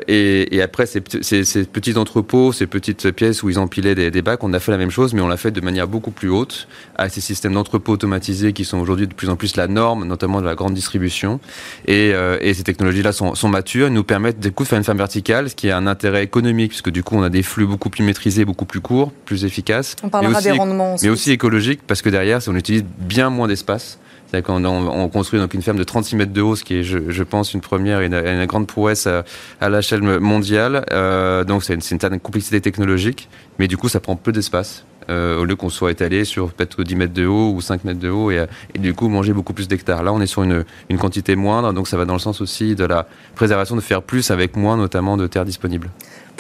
après, 0.62 0.86
ces, 0.86 1.02
petits 1.02 1.98
entrepôts, 1.98 2.52
ces 2.52 2.68
petites 2.68 3.12
pièces 3.12 3.44
où 3.44 3.50
ils 3.50 3.60
empilaient 3.60 3.96
des, 3.96 4.22
bacs, 4.22 4.44
on 4.44 4.54
a 4.54 4.60
fait 4.60 4.72
la 4.72 4.78
même 4.78 4.92
chose, 4.92 5.14
mais 5.14 5.22
on 5.22 5.28
l'a 5.28 5.38
fait 5.38 5.52
de 5.52 5.62
manière 5.62 5.88
beaucoup 5.88 6.12
plus 6.12 6.30
haute, 6.30 6.68
avec 6.96 7.14
ces 7.14 7.22
systèmes 7.22 7.54
d'entrepôts 7.54 7.94
automatisés 7.94 8.54
qui 8.54 8.66
sont 8.66 8.78
aujourd'hui 8.78 9.08
de 9.08 9.14
plus 9.14 9.30
en 9.30 9.36
plus 9.36 9.56
la 9.56 9.68
norme, 9.68 10.06
notamment 10.06 10.42
de 10.42 10.46
la 10.46 10.56
grande 10.56 10.74
distribution. 10.74 11.40
Et, 11.88 12.14
euh, 12.14 12.38
ces 12.54 12.64
technologies-là 12.64 13.14
sont, 13.14 13.34
sont 13.34 13.48
matures, 13.48 13.90
nous 13.90 14.04
permettent 14.04 14.40
du 14.40 14.52
coup 14.52 14.64
de 14.64 14.68
faire 14.68 14.78
une 14.78 14.84
ferme 14.84 14.98
verticale, 14.98 15.50
ce 15.50 15.56
qui 15.56 15.70
a 15.72 15.78
un 15.78 15.88
intérêt 15.88 16.24
économique, 16.24 16.70
puisque 16.70 16.90
du 16.90 17.02
coup 17.02 17.16
on 17.16 17.24
a 17.24 17.30
des 17.30 17.44
flux 17.44 17.66
beaucoup 17.66 17.90
plus 17.90 18.04
maîtrisés, 18.04 18.44
beaucoup 18.44 18.66
plus 18.66 18.82
courts, 18.82 19.12
plus 19.26 19.46
efficaces 19.46 19.61
on 20.04 20.10
parlera 20.10 20.40
aussi, 20.40 20.44
des 20.50 20.52
rendements. 20.52 20.96
Mais 21.02 21.10
aussi 21.10 21.32
écologique, 21.32 21.82
parce 21.86 22.02
que 22.02 22.10
derrière, 22.10 22.40
on 22.48 22.56
utilise 22.56 22.84
bien 22.84 23.30
moins 23.30 23.48
d'espace. 23.48 24.00
C'est-à-dire 24.32 24.48
qu'on 24.48 24.64
on 24.64 25.10
construit 25.10 25.42
donc 25.42 25.54
une 25.54 25.62
ferme 25.62 25.78
de 25.78 25.84
36 25.84 26.16
mètres 26.16 26.32
de 26.32 26.42
haut, 26.42 26.56
ce 26.56 26.64
qui 26.64 26.76
est, 26.76 26.84
je, 26.84 27.24
pense, 27.24 27.54
une 27.54 27.60
première 27.60 28.00
et 28.00 28.06
une, 28.06 28.46
grande 28.46 28.66
prouesse 28.66 29.06
à, 29.06 29.26
à 29.60 29.70
l'échelle 29.70 30.02
mondiale. 30.02 30.86
Euh, 30.94 31.44
donc 31.44 31.66
c'est 31.66 31.74
une, 31.74 31.82
une 31.82 32.00
certaine 32.00 32.20
complexité 32.20 32.62
technologique, 32.62 33.28
mais 33.60 33.68
du 33.68 33.76
coup 33.76 33.90
ça 33.90 34.00
prend 34.00 34.16
peu 34.16 34.32
d'espace. 34.32 34.86
Euh, 35.10 35.40
au 35.40 35.46
lieu 35.46 35.56
qu'on 35.56 35.70
soit 35.70 35.92
étalé 35.92 36.26
sur 36.26 36.54
peut-être 36.54 36.84
10 36.84 36.96
mètres 36.96 37.14
de 37.14 37.26
haut 37.26 37.52
ou 37.54 37.60
5 37.60 37.84
mètres 37.86 38.00
de 38.00 38.10
haut 38.10 38.30
et, 38.30 38.46
et 38.76 38.80
du 38.80 38.94
coup 38.94 39.10
manger 39.10 39.34
beaucoup 39.34 39.52
plus 39.52 39.68
d'hectares. 39.68 40.04
Là, 40.04 40.14
on 40.14 40.22
est 40.22 40.28
sur 40.28 40.44
une, 40.44 40.64
une, 40.90 40.98
quantité 41.00 41.36
moindre, 41.36 41.74
donc 41.74 41.88
ça 41.88 41.98
va 41.98 42.06
dans 42.06 42.14
le 42.14 42.20
sens 42.20 42.40
aussi 42.40 42.76
de 42.76 42.86
la 42.86 43.08
préservation 43.36 43.76
de 43.76 43.82
faire 43.82 44.04
plus 44.04 44.30
avec 44.30 44.56
moins, 44.56 44.78
notamment 44.78 45.18
de 45.18 45.26
terres 45.26 45.44
disponibles. 45.44 45.90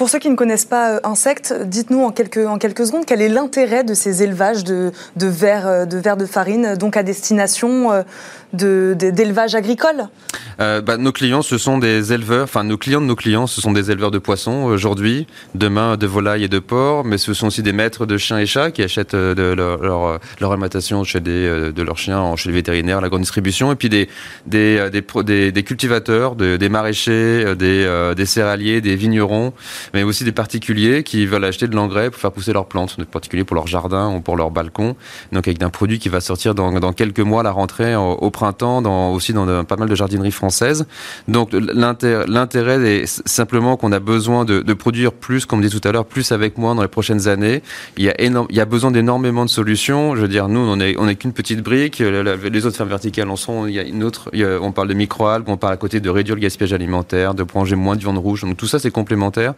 Pour 0.01 0.10
ceux 0.10 0.17
qui 0.17 0.31
ne 0.31 0.36
connaissent 0.36 0.65
pas 0.65 0.96
euh, 0.96 1.00
Insectes, 1.03 1.53
dites-nous 1.63 2.03
en 2.03 2.10
quelques, 2.10 2.48
en 2.48 2.58
quelques 2.58 2.88
secondes 2.88 3.05
quel 3.05 3.22
est 3.22 3.29
l'intérêt 3.29 3.84
de 3.84 3.93
ces 3.93 4.24
élevages 4.24 4.63
de, 4.63 4.91
de 5.15 5.27
vers 5.27 5.67
euh, 5.67 5.86
de, 5.86 6.01
de 6.01 6.25
farine, 6.25 6.75
donc 6.75 6.98
à 6.98 7.03
destination 7.03 7.91
euh, 7.91 8.01
d'élevage 8.53 9.55
agricole? 9.55 10.08
Euh, 10.60 10.81
bah, 10.81 10.98
Nos 10.98 11.12
clients, 11.12 11.41
ce 11.41 11.58
sont 11.58 11.77
des 11.77 12.13
éleveurs, 12.13 12.43
enfin 12.43 12.63
nos 12.63 12.77
clients 12.77 13.01
de 13.01 13.05
nos 13.05 13.15
clients, 13.15 13.48
ce 13.48 13.62
sont 13.62 13.72
des 13.72 13.91
éleveurs 13.91 14.12
de 14.12 14.20
poissons 14.20 14.63
aujourd'hui, 14.63 15.27
demain 15.55 15.98
de 15.98 16.05
volailles 16.05 16.43
et 16.43 16.50
de 16.50 16.60
porcs, 16.60 17.05
mais 17.05 17.17
ce 17.17 17.34
sont 17.34 17.48
aussi 17.48 17.63
des 17.63 17.72
maîtres 17.72 18.05
de 18.05 18.17
chiens 18.17 18.39
et 18.39 18.46
chats 18.46 18.72
qui 18.72 18.84
achètent 18.84 19.13
euh, 19.13 19.34
de 19.34 19.53
leur, 19.53 20.20
leur, 20.39 20.51
alimentation 20.51 21.03
chez 21.03 21.20
des, 21.20 21.31
euh, 21.31 21.72
de 21.72 21.81
leurs 21.81 21.98
chiens 21.98 22.36
chez 22.36 22.50
les 22.50 22.55
vétérinaires, 22.55 23.01
la 23.01 23.10
grande 23.10 23.22
distribution, 23.22 23.72
et 23.72 23.75
puis 23.75 23.89
des, 23.89 24.10
des, 24.46 24.89
des, 24.91 25.51
des, 25.51 25.63
cultivateurs, 25.63 26.36
des 26.36 26.70
maraîchers, 26.70 27.55
des 27.55 28.25
céréaliers, 28.25 28.81
des 28.81 28.96
vignerons, 28.96 29.53
mais 29.93 30.03
aussi 30.03 30.24
des 30.24 30.31
particuliers 30.31 31.03
qui 31.03 31.25
veulent 31.25 31.45
acheter 31.45 31.67
de 31.67 31.75
l'engrais 31.75 32.10
pour 32.10 32.19
faire 32.19 32.31
pousser 32.31 32.53
leurs 32.53 32.65
plantes, 32.65 32.98
en 33.00 33.05
particulier 33.05 33.43
pour 33.43 33.55
leur 33.55 33.67
jardin 33.67 34.13
ou 34.13 34.21
pour 34.21 34.38
leur 34.38 34.51
balcon, 34.51 34.95
donc 35.31 35.48
avec 35.48 35.62
un 35.62 35.69
produit 35.69 36.00
qui 36.00 36.10
va 36.10 36.21
sortir 36.21 36.55
dans, 36.55 36.71
dans 36.79 36.93
quelques 36.93 37.19
mois, 37.19 37.43
la 37.43 37.51
rentrée 37.51 37.95
au, 37.95 38.31
printemps, 38.31 38.81
dans, 38.81 39.12
aussi 39.12 39.33
dans 39.33 39.63
pas 39.65 39.75
mal 39.75 39.89
de 39.89 39.95
jardineries 39.95 40.31
françaises. 40.31 40.86
Donc 41.27 41.51
l'intérêt 41.53 42.81
est 42.81 43.27
simplement 43.27 43.77
qu'on 43.77 43.91
a 43.91 44.00
besoin 44.00 44.45
de, 44.45 44.62
de, 44.62 44.74
produire 44.74 45.12
plus, 45.13 45.45
comme 45.45 45.60
on 45.60 45.62
dit 45.62 45.69
tout 45.69 45.86
à 45.88 45.91
l'heure, 45.91 46.05
plus 46.05 46.31
avec 46.31 46.57
moins 46.57 46.75
dans 46.75 46.81
les 46.81 46.88
prochaines 46.88 47.27
années. 47.27 47.62
Il 47.98 48.03
y 48.03 48.10
a, 48.10 48.19
énorme, 48.21 48.48
il 48.50 48.55
y 48.55 48.60
a 48.60 48.65
besoin 48.65 48.91
d'énormément 48.91 49.45
de 49.45 49.50
solutions. 49.50 50.15
Je 50.15 50.21
veux 50.21 50.27
dire, 50.27 50.48
nous, 50.48 50.60
on 50.60 50.79
est, 50.79 50.95
on 50.98 51.07
est 51.07 51.15
qu'une 51.15 51.33
petite 51.33 51.62
brique. 51.62 52.00
Les 52.00 52.65
autres 52.65 52.77
fermes 52.77 52.89
verticales 52.89 53.29
en 53.29 53.36
sont. 53.36 53.67
Il 53.67 53.74
y 53.74 53.79
a 53.79 53.83
une 53.83 54.03
autre. 54.03 54.31
on 54.33 54.71
parle 54.71 54.88
de 54.88 54.93
microalgues, 54.93 55.48
on 55.48 55.57
parle 55.57 55.74
à 55.74 55.77
côté 55.77 56.00
de 56.00 56.10
réduire 56.10 56.36
le 56.36 56.41
gaspillage 56.41 56.74
alimentaire, 56.74 57.33
de 57.33 57.45
manger 57.53 57.75
moins 57.75 57.95
de 57.95 58.01
viande 58.01 58.17
rouge. 58.17 58.41
Donc 58.41 58.57
tout 58.57 58.67
ça, 58.67 58.79
c'est 58.79 58.91
complémentaire. 58.91 59.53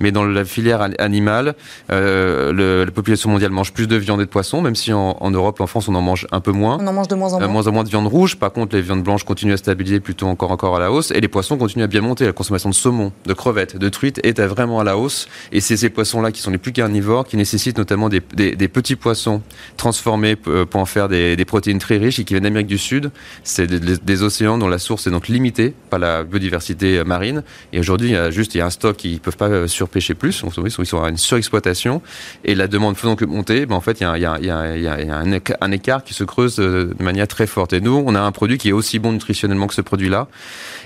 Mais 0.00 0.12
dans 0.12 0.24
la 0.24 0.44
filière 0.44 0.88
animale, 0.98 1.54
euh, 1.90 2.84
la 2.84 2.90
population 2.90 3.30
mondiale 3.30 3.50
mange 3.50 3.72
plus 3.72 3.86
de 3.86 3.96
viande 3.96 4.20
et 4.20 4.24
de 4.24 4.30
poisson, 4.30 4.60
même 4.60 4.74
si 4.74 4.92
en, 4.92 5.30
Europe, 5.30 5.60
en 5.60 5.66
France, 5.66 5.88
on 5.88 5.94
en 5.94 6.02
mange 6.02 6.26
un 6.32 6.40
peu 6.40 6.52
moins. 6.52 6.78
On 6.80 6.86
en 6.86 6.92
mange 6.92 7.08
de 7.08 7.14
moins 7.14 7.32
en 7.32 7.38
moins. 7.38 7.48
moins 7.48 7.66
en 7.66 7.72
moins 7.72 7.84
de 7.84 7.88
viande 7.88 8.06
rouge. 8.06 8.36
Par 8.36 8.52
contre, 8.52 8.74
les 8.74 8.82
viandes 8.82 9.02
blanches 9.02 9.24
continuent 9.24 9.54
à 9.54 9.56
stabiliser 9.56 10.00
plutôt 10.00 10.26
encore 10.26 10.50
encore 10.50 10.76
à 10.76 10.80
la 10.80 10.90
hausse, 10.92 11.10
et 11.10 11.20
les 11.20 11.28
poissons 11.28 11.56
continuent 11.56 11.84
à 11.84 11.88
bien 11.88 12.00
monter. 12.00 12.26
La 12.26 12.32
consommation 12.32 12.70
de 12.70 12.74
saumon, 12.74 13.12
de 13.26 13.32
crevettes, 13.32 13.76
de 13.76 13.88
truites 13.88 14.20
est 14.24 14.38
vraiment 14.46 14.80
à 14.80 14.84
la 14.84 14.96
hausse. 14.96 15.28
Et 15.52 15.60
c'est 15.60 15.76
ces 15.76 15.90
poissons-là 15.90 16.32
qui 16.32 16.40
sont 16.40 16.50
les 16.50 16.58
plus 16.58 16.72
carnivores, 16.72 17.26
qui 17.26 17.36
nécessitent 17.36 17.78
notamment 17.78 18.08
des, 18.08 18.20
petits 18.20 18.96
poissons 18.96 19.42
transformés 19.76 20.36
pour 20.36 20.80
en 20.80 20.86
faire 20.86 21.08
des, 21.08 21.44
protéines 21.44 21.78
très 21.78 21.96
riches 21.96 22.18
et 22.18 22.24
qui 22.24 22.34
viennent 22.34 22.44
d'Amérique 22.44 22.66
du 22.66 22.78
Sud. 22.78 23.10
C'est 23.44 23.66
des, 23.66 24.22
océans 24.22 24.58
dont 24.58 24.68
la 24.68 24.78
source 24.78 25.06
est 25.06 25.10
donc 25.10 25.28
limitée 25.28 25.74
par 25.90 25.98
la 25.98 26.24
biodiversité 26.24 27.04
marine. 27.04 27.42
Et 27.72 27.78
aujourd'hui, 27.78 28.08
il 28.08 28.14
y 28.14 28.16
a 28.16 28.30
juste 28.30 28.54
il 28.54 28.58
y 28.58 28.60
a 28.60 28.66
un 28.66 28.70
stock 28.70 28.96
qui 28.96 29.14
ne 29.14 29.18
peuvent 29.18 29.36
pas 29.36 29.57
surpêcher 29.66 30.14
plus. 30.14 30.44
Ils 30.78 30.86
sont 30.86 31.02
à 31.02 31.08
une 31.08 31.16
surexploitation. 31.16 32.02
Et 32.44 32.54
la 32.54 32.68
demande 32.68 32.96
faisant 32.96 33.16
que 33.16 33.24
monter, 33.24 33.66
ben 33.66 33.76
en 33.76 33.80
fait, 33.80 34.00
il 34.00 34.04
y 34.04 34.06
a, 34.06 34.32
un, 35.60 35.72
écart 35.72 36.04
qui 36.04 36.14
se 36.14 36.24
creuse 36.24 36.56
de 36.56 36.94
manière 37.00 37.28
très 37.28 37.46
forte. 37.46 37.72
Et 37.72 37.80
nous, 37.80 38.02
on 38.04 38.14
a 38.14 38.20
un 38.20 38.32
produit 38.32 38.58
qui 38.58 38.70
est 38.70 38.72
aussi 38.72 38.98
bon 38.98 39.12
nutritionnellement 39.12 39.66
que 39.66 39.74
ce 39.74 39.80
produit-là 39.80 40.28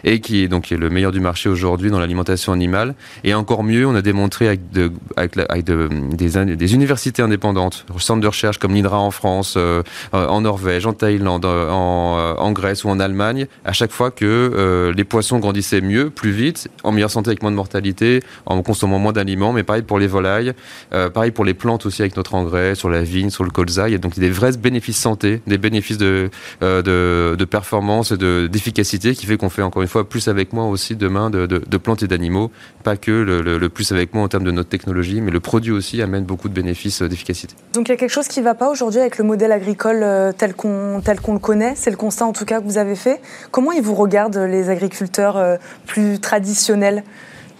et 0.04 0.20
qui 0.20 0.42
est 0.42 0.48
donc 0.48 0.70
le 0.70 0.90
meilleur 0.90 1.12
du 1.12 1.20
marché 1.20 1.48
aujourd'hui 1.48 1.90
dans 1.90 2.00
l'alimentation 2.00 2.52
animale. 2.52 2.94
Et 3.24 3.34
encore 3.34 3.62
mieux, 3.62 3.86
on 3.86 3.94
a 3.94 4.02
démontré 4.02 4.48
avec, 4.48 4.70
de, 4.70 4.92
avec, 5.16 5.64
des, 5.64 6.74
universités 6.74 7.22
indépendantes, 7.22 7.86
centres 7.98 8.20
de 8.20 8.26
recherche 8.26 8.58
comme 8.58 8.74
l'INRA 8.74 8.98
en 8.98 9.10
France, 9.10 9.54
euh, 9.56 9.82
en 10.12 10.42
Norvège, 10.42 10.86
en 10.86 10.92
Thaïlande, 10.92 11.44
en, 11.44 12.16
euh, 12.18 12.52
Grèce 12.52 12.84
ou 12.84 12.90
en 12.90 13.00
Allemagne, 13.00 13.46
à 13.64 13.72
chaque 13.72 13.92
fois 13.92 14.10
que 14.10 14.24
euh, 14.26 14.92
les 14.92 15.04
poissons 15.04 15.38
grandissaient 15.38 15.80
mieux, 15.80 16.10
plus 16.10 16.32
vite, 16.32 16.68
en 16.84 16.92
meilleure 16.92 17.10
santé 17.10 17.30
avec 17.30 17.42
moins 17.42 17.50
de 17.50 17.56
mortalité, 17.56 18.20
en 18.44 18.61
consommant 18.62 18.98
moins 18.98 19.12
d'aliments, 19.12 19.52
mais 19.52 19.62
pareil 19.62 19.82
pour 19.82 19.98
les 19.98 20.06
volailles, 20.06 20.52
pareil 20.90 21.30
pour 21.30 21.44
les 21.44 21.54
plantes 21.54 21.86
aussi 21.86 22.02
avec 22.02 22.16
notre 22.16 22.34
engrais, 22.34 22.74
sur 22.74 22.88
la 22.88 23.02
vigne, 23.02 23.30
sur 23.30 23.44
le 23.44 23.50
colza. 23.50 23.88
Il 23.88 23.92
y 23.92 23.94
a 23.94 23.98
donc 23.98 24.18
des 24.18 24.30
vrais 24.30 24.52
bénéfices 24.52 24.98
santé, 24.98 25.42
des 25.46 25.58
bénéfices 25.58 25.98
de, 25.98 26.30
de, 26.60 27.36
de 27.38 27.44
performance 27.44 28.12
et 28.12 28.48
d'efficacité 28.48 29.14
qui 29.14 29.26
fait 29.26 29.36
qu'on 29.36 29.50
fait 29.50 29.62
encore 29.62 29.82
une 29.82 29.88
fois 29.88 30.08
plus 30.08 30.28
avec 30.28 30.52
moi 30.52 30.64
aussi 30.66 30.96
demain 30.96 31.30
de, 31.30 31.46
de, 31.46 31.76
plantes 31.76 32.02
et 32.02 32.08
d'animaux. 32.08 32.50
Pas 32.84 32.96
que 32.96 33.10
le, 33.10 33.68
plus 33.68 33.92
avec 33.92 34.14
moi 34.14 34.22
en 34.22 34.28
termes 34.28 34.44
de 34.44 34.50
notre 34.50 34.68
technologie, 34.68 35.20
mais 35.20 35.30
le 35.30 35.40
produit 35.40 35.72
aussi 35.72 36.02
amène 36.02 36.24
beaucoup 36.24 36.48
de 36.48 36.54
bénéfices 36.54 37.02
d'efficacité. 37.02 37.54
Donc 37.72 37.88
il 37.88 37.92
y 37.92 37.94
a 37.94 37.96
quelque 37.96 38.10
chose 38.10 38.28
qui 38.28 38.40
ne 38.40 38.44
va 38.44 38.54
pas 38.54 38.70
aujourd'hui 38.70 39.00
avec 39.00 39.18
le 39.18 39.24
modèle 39.24 39.52
agricole 39.52 40.00
euh, 40.02 40.32
tel 40.32 40.54
qu'on 40.54 41.00
tel 41.04 41.20
qu'on 41.20 41.34
le 41.34 41.38
connaît? 41.38 41.74
C'est 41.76 41.90
le 41.90 41.96
constat 41.96 42.26
en 42.26 42.32
tout 42.32 42.44
cas 42.44 42.60
que 42.60 42.66
vous 42.66 42.78
avez 42.78 42.96
fait. 42.96 43.20
Comment 43.50 43.72
ils 43.72 43.82
vous 43.82 43.94
regardent 43.94 44.36
les 44.36 44.70
agriculteurs 44.70 45.36
euh, 45.36 45.56
plus 45.86 46.18
traditionnels? 46.20 47.02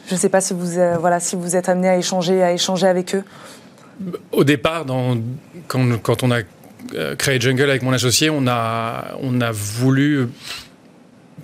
Je 0.09 0.15
ne 0.15 0.19
sais 0.19 0.29
pas 0.29 0.41
si 0.41 0.55
vous 0.55 0.79
euh, 0.79 0.97
voilà 0.99 1.21
si 1.21 1.37
vous 1.37 1.57
êtes 1.57 1.69
amené 1.69 1.89
à 1.89 1.97
échanger 1.97 2.43
à 2.43 2.53
échanger 2.53 2.87
avec 2.87 3.15
eux. 3.15 3.25
Au 4.33 4.43
départ, 4.43 4.85
quand, 5.69 6.23
on 6.23 6.31
a 6.31 6.41
créé 7.17 7.41
Jungle 7.41 7.71
avec 7.71 7.83
mon 7.83 7.93
associé, 7.93 8.31
on 8.31 8.47
a, 8.49 9.15
on 9.21 9.41
a 9.41 9.53
voulu 9.53 10.29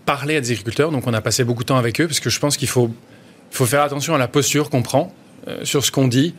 parler 0.09 0.37
à 0.37 0.41
des 0.41 0.53
agriculteurs, 0.53 0.91
donc 0.91 1.07
on 1.07 1.13
a 1.13 1.21
passé 1.21 1.45
beaucoup 1.45 1.65
de 1.65 1.69
temps 1.69 1.77
avec 1.77 2.01
eux, 2.01 2.07
parce 2.07 2.19
que 2.19 2.31
je 2.31 2.41
pense 2.41 2.57
qu'il 2.57 2.67
faut, 2.67 2.91
faut 3.51 3.67
faire 3.67 3.83
attention 3.83 4.15
à 4.15 4.19
la 4.19 4.27
posture 4.27 4.71
qu'on 4.71 4.81
prend 4.81 5.13
euh, 5.47 5.65
sur 5.65 5.85
ce 5.85 5.91
qu'on 5.91 6.09
dit. 6.09 6.35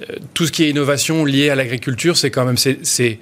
Euh, 0.00 0.16
tout 0.34 0.46
ce 0.46 0.52
qui 0.52 0.64
est 0.64 0.70
innovation 0.70 1.24
liée 1.24 1.48
à 1.48 1.54
l'agriculture, 1.54 2.16
c'est 2.16 2.32
quand 2.32 2.44
même, 2.44 2.56
c'est, 2.56 3.20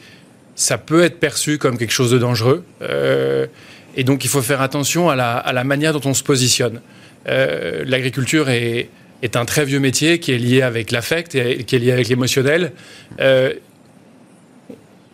ça 0.55 0.79
peut 0.79 1.03
être 1.03 1.21
perçu 1.21 1.59
comme 1.59 1.77
quelque 1.77 1.93
chose 1.93 2.11
de 2.11 2.17
dangereux. 2.17 2.65
Euh, 2.81 3.47
et 3.95 4.03
donc 4.03 4.25
il 4.25 4.29
faut 4.29 4.41
faire 4.41 4.63
attention 4.63 5.11
à 5.11 5.15
la, 5.15 5.37
à 5.37 5.53
la 5.53 5.63
manière 5.63 5.93
dont 5.93 6.09
on 6.09 6.15
se 6.15 6.23
positionne. 6.23 6.81
L'agriculture 7.27 8.51
est, 8.51 8.89
est, 9.23 9.37
un 9.37 9.45
très 9.45 9.65
vieux 9.65 9.81
métier 9.81 10.19
qui 10.19 10.33
est 10.33 10.39
lié 10.39 10.63
avec 10.63 10.91
l'affect 10.91 11.35
et 11.35 11.65
qui 11.65 11.77
est 11.77 11.79
lié 11.79 11.93
avec 11.93 12.09
l'émotionnel 12.09 12.73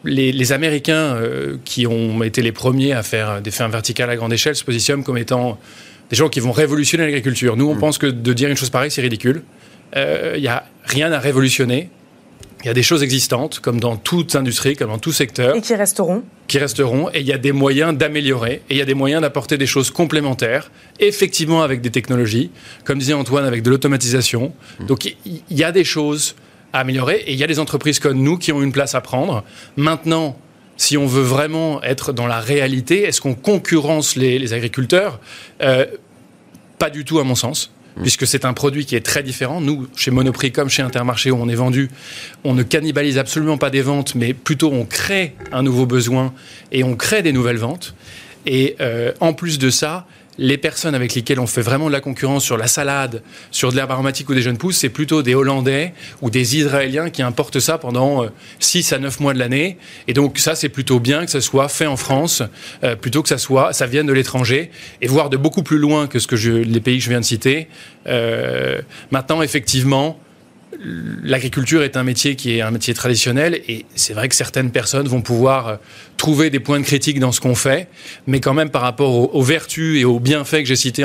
les, 0.05 0.53
Américains, 0.53 1.17
euh, 1.17 1.57
qui 1.65 1.87
ont 1.87 2.23
été 2.23 2.43
les 2.43 2.53
premiers 2.53 2.93
à 2.93 3.03
faire 3.03 3.41
des 3.41 3.51
fermes 3.51 3.73
verticales 3.73 4.11
à 4.11 4.17
grande 4.17 4.33
échelle, 4.33 4.55
se 4.55 4.65
positionnent 4.65 5.05
comme 5.05 5.19
étant 5.19 5.59
des 6.11 6.17
gens 6.17 6.29
qui 6.29 6.41
vont 6.41 6.53
révolutionner 6.53 7.05
l'agriculture. 7.05 7.57
Nous, 7.57 7.69
on 7.69 7.75
mm. 7.75 7.81
pense 7.81 7.99
que 7.99 8.07
de 8.07 8.33
dire 8.33 8.49
une 8.49 8.57
chose 8.57 8.71
pareille, 8.71 8.91
c'est 8.91 9.03
ridicule. 9.03 9.43
Il 9.95 9.99
euh, 9.99 10.39
n'y 10.39 10.49
a 10.49 10.65
rien 10.85 11.13
à 11.13 11.19
révolutionner. 11.19 11.91
Il 12.63 12.67
y 12.67 12.71
a 12.71 12.75
des 12.75 12.83
choses 12.83 13.03
existantes, 13.03 13.61
comme 13.61 13.79
dans 13.79 13.97
toute 13.97 14.35
industrie, 14.35 14.75
comme 14.75 14.91
dans 14.91 14.99
tout 14.99 15.13
secteur. 15.13 15.57
Et 15.57 15.61
qui 15.61 15.75
resteront. 15.75 16.25
Qui 16.49 16.59
resteront. 16.59 17.09
Et 17.11 17.21
il 17.21 17.27
y 17.27 17.33
a 17.33 17.39
des 17.39 17.53
moyens 17.53 17.97
d'améliorer. 17.97 18.63
Et 18.69 18.75
il 18.75 18.77
y 18.79 18.83
a 18.83 18.85
des 18.85 18.95
moyens 18.95 19.23
d'apporter 19.23 19.59
des 19.59 19.67
choses 19.67 19.91
complémentaires, 19.91 20.71
effectivement 20.99 21.63
avec 21.63 21.81
des 21.81 21.91
technologies, 21.91 22.51
comme 22.85 22.99
disait 22.99 23.13
Antoine, 23.13 23.45
avec 23.45 23.63
de 23.63 23.71
l'automatisation. 23.71 24.53
Mm. 24.81 24.87
Donc 24.87 25.05
il 25.05 25.43
y 25.51 25.63
a 25.63 25.71
des 25.71 25.85
choses 25.85 26.35
améliorer. 26.73 27.23
Et 27.27 27.33
il 27.33 27.39
y 27.39 27.45
a 27.45 27.47
des 27.47 27.59
entreprises 27.59 27.99
comme 27.99 28.19
nous 28.19 28.39
qui 28.39 28.53
ont 28.53 28.63
une 28.63 28.73
place 28.73 28.95
à 28.95 29.01
prendre. 29.01 29.45
Maintenant, 29.77 30.37
si 30.77 30.97
on 30.97 31.07
veut 31.07 31.23
vraiment 31.23 31.83
être 31.83 32.13
dans 32.13 32.27
la 32.27 32.41
réalité, 32.41 33.03
est-ce 33.03 33.21
qu'on 33.21 33.35
concurrence 33.35 34.17
les, 34.17 34.53
agriculteurs? 34.53 35.21
Euh, 35.63 35.87
Pas 36.79 36.91
du 36.91 37.05
tout, 37.05 37.19
à 37.19 37.25
mon 37.25 37.35
sens. 37.35 37.73
Puisque 38.03 38.27
c'est 38.27 38.45
un 38.45 38.53
produit 38.53 38.87
qui 38.87 38.97
est 38.97 39.05
très 39.05 39.23
différent. 39.23 39.61
Nous, 39.61 39.87
chez 39.97 40.11
Monoprix 40.11 40.53
comme 40.53 40.69
chez 40.69 40.83
Intermarché 40.83 41.31
où 41.31 41.37
on 41.37 41.49
est 41.49 41.55
vendu, 41.55 41.91
on 42.45 42.55
ne 42.55 42.63
cannibalise 42.63 43.19
absolument 43.19 43.59
pas 43.59 43.71
des 43.71 43.83
ventes, 43.83 44.15
mais 44.15 44.35
plutôt 44.35 44.71
on 44.73 44.85
crée 44.85 45.35
un 45.53 45.63
nouveau 45.63 45.87
besoin 45.87 46.33
et 46.73 46.85
on 46.85 46.97
crée 46.97 47.23
des 47.23 47.33
nouvelles 47.33 47.59
ventes. 47.59 47.95
Et 48.47 48.77
euh, 48.81 49.13
en 49.21 49.33
plus 49.33 49.59
de 49.59 49.71
ça, 49.71 50.07
les 50.39 50.57
personnes 50.57 50.95
avec 50.95 51.15
lesquelles 51.15 51.41
on 51.41 51.47
fait 51.47 51.63
vraiment 51.63 51.89
de 51.89 51.93
la 51.93 52.01
concurrence 52.01 52.45
sur 52.45 52.57
la 52.57 52.69
salade, 52.69 53.23
sur 53.51 53.71
de 53.71 53.77
l'herbe 53.77 53.91
aromatique 53.91 54.31
ou 54.31 54.35
des 54.35 54.43
jeunes 54.43 54.57
pousses, 54.57 54.79
c'est 54.79 54.89
plutôt 54.89 55.23
des 55.23 55.35
Hollandais 55.35 55.93
ou 56.23 56.31
des 56.31 56.57
Israéliens 56.57 57.11
qui 57.11 57.23
importent 57.23 57.61
ça 57.61 57.77
pendant 57.79 58.27
6 58.61 58.93
euh, 58.93 58.97
à 58.97 58.99
9 59.01 59.21
mois 59.21 59.35
de 59.35 59.39
l'année. 59.39 59.79
Et 60.07 60.13
donc 60.13 60.39
ça, 60.39 60.55
c'est 60.55 60.69
plutôt 60.69 61.01
bien 61.01 61.25
que 61.25 61.31
ça 61.31 61.41
soit 61.41 61.69
fait 61.69 61.87
en 61.87 61.97
France, 61.97 62.43
euh, 62.85 62.95
plutôt 62.95 63.23
que 63.23 63.29
ça 63.29 63.39
soit, 63.39 63.73
ça 63.73 63.87
vienne 63.87 64.07
de 64.07 64.13
l'étranger, 64.13 64.71
et 65.01 65.09
voire 65.09 65.29
de 65.29 65.37
beaucoup 65.37 65.63
plus 65.63 65.79
loin 65.79 66.07
que 66.07 66.19
ce 66.19 66.27
que 66.27 66.37
je, 66.37 66.53
les 66.53 66.81
pays 66.81 66.99
que 66.99 67.05
je 67.05 67.11
viens 67.11 67.21
de 67.21 67.25
citer. 67.25 67.69
Euh, 68.07 68.81
maintenant, 69.11 69.43
effectivement, 69.43 70.19
l'agriculture 70.81 71.83
est 71.83 71.97
un 71.97 72.05
métier 72.05 72.37
qui 72.37 72.57
est 72.57 72.61
un 72.61 72.71
métier 72.71 72.95
traditionnel 72.95 73.61
et 73.69 73.85
c'est 73.95 74.15
vrai 74.15 74.29
que 74.29 74.35
certaines 74.35 74.71
personnes 74.71 75.09
vont 75.09 75.23
pouvoir 75.23 75.69
euh, 75.69 75.77
trouver 76.17 76.51
des 76.51 76.61
points 76.61 76.79
de 76.79 76.85
critique 76.85 77.21
dans 77.21 77.33
ce 77.33 77.41
qu'on 77.41 77.55
fait, 77.55 77.89
mais 78.27 78.41
quand 78.41 78.55
même 78.55 78.71
par 78.71 78.83
rapport 78.83 79.35
aux, 79.35 79.43
vertus 79.43 80.01
et 80.01 80.05
aux 80.05 80.21
bienfaits 80.21 80.61
que 80.61 80.67
j'ai 80.67 80.77
cités 80.77 81.05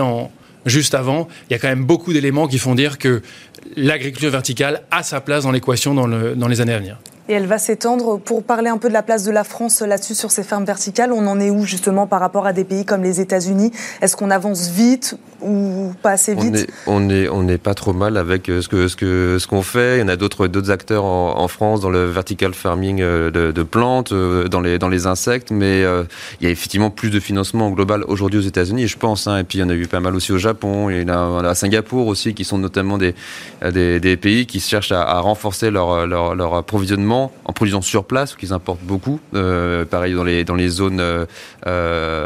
juste 0.65 0.93
avant, 0.93 1.27
il 1.49 1.53
y 1.53 1.55
a 1.55 1.59
quand 1.59 1.67
même 1.67 1.85
beaucoup 1.85 2.13
d'éléments 2.13 2.47
qui 2.47 2.57
font 2.57 2.75
dire 2.75 2.97
que 2.97 3.21
l'agriculture 3.75 4.31
verticale 4.31 4.83
a 4.91 5.03
sa 5.03 5.21
place 5.21 5.43
dans 5.43 5.51
l'équation 5.51 5.93
dans, 5.93 6.07
dans 6.07 6.47
les 6.47 6.61
années 6.61 6.73
à 6.73 6.79
venir. 6.79 6.97
Et 7.29 7.33
elle 7.33 7.47
va 7.47 7.57
s'étendre. 7.57 8.19
Pour 8.19 8.43
parler 8.43 8.69
un 8.69 8.77
peu 8.77 8.89
de 8.89 8.93
la 8.93 9.03
place 9.03 9.23
de 9.23 9.31
la 9.31 9.45
France 9.45 9.81
là-dessus, 9.81 10.15
sur 10.15 10.29
ces 10.29 10.43
fermes 10.43 10.65
verticales, 10.65 11.13
on 11.13 11.25
en 11.27 11.39
est 11.39 11.49
où 11.49 11.63
justement 11.63 12.05
par 12.05 12.19
rapport 12.19 12.45
à 12.45 12.51
des 12.51 12.65
pays 12.65 12.83
comme 12.83 13.01
les 13.01 13.21
États-Unis? 13.21 13.71
Est-ce 14.01 14.17
qu'on 14.17 14.29
avance 14.29 14.67
vite? 14.67 15.17
Ou 15.43 15.93
pas 16.01 16.11
assez 16.11 16.35
vite 16.35 16.67
On 16.87 17.09
est, 17.09 17.27
on 17.29 17.47
est, 17.47 17.57
pas 17.57 17.73
trop 17.73 17.93
mal 17.93 18.17
avec 18.17 18.49
euh, 18.49 18.61
ce 18.61 18.67
que 18.67 18.87
ce 18.87 18.95
que 18.95 19.37
ce 19.39 19.47
qu'on 19.47 19.61
fait. 19.61 19.97
Il 19.97 20.01
y 20.01 20.03
en 20.03 20.07
a 20.07 20.15
d'autres 20.15 20.47
d'autres 20.47 20.71
acteurs 20.71 21.05
en, 21.05 21.47
France 21.47 21.81
dans 21.81 21.89
le 21.89 22.05
vertical 22.05 22.53
farming 22.53 23.01
euh, 23.01 23.29
de, 23.31 23.63
plantes, 23.63 24.11
euh, 24.11 24.47
dans 24.47 24.61
les 24.61 24.79
dans 24.79 24.89
les 24.89 25.07
insectes, 25.07 25.51
mais 25.51 25.81
il 25.81 26.45
y 26.45 26.47
a 26.47 26.49
effectivement 26.49 26.89
plus 26.89 27.09
de 27.09 27.19
financement 27.19 27.69
global 27.71 28.03
aujourd'hui 28.07 28.39
aux 28.39 28.43
États-Unis, 28.43 28.87
je 28.87 28.97
pense. 28.97 29.27
Hein. 29.27 29.39
et 29.39 29.43
puis 29.43 29.59
il 29.59 29.61
y 29.61 29.63
en 29.63 29.69
a 29.69 29.73
eu 29.73 29.87
pas 29.87 29.99
mal 29.99 30.15
aussi 30.15 30.31
au 30.31 30.37
Japon, 30.37 30.89
il 30.89 31.01
y 31.01 31.11
en 31.11 31.43
a, 31.43 31.49
à 31.49 31.55
Singapour 31.55 32.07
aussi, 32.07 32.33
qui 32.33 32.43
sont 32.43 32.57
notamment 32.57 32.97
des 32.97 33.13
des, 33.71 33.99
des 33.99 34.17
pays 34.17 34.45
qui 34.45 34.59
cherchent 34.59 34.91
à, 34.91 35.03
à 35.03 35.19
renforcer 35.19 35.71
leur, 35.71 36.07
leur, 36.07 36.35
leur 36.35 36.55
approvisionnement 36.55 37.31
en 37.45 37.53
produisant 37.53 37.81
sur 37.81 38.05
place, 38.05 38.35
qu'ils 38.35 38.53
importent 38.53 38.83
beaucoup. 38.83 39.19
Euh, 39.33 39.85
pareil 39.85 40.13
dans 40.13 40.23
les, 40.23 40.43
dans 40.43 40.55
les 40.55 40.69
zones 40.69 41.01
euh, 41.67 42.25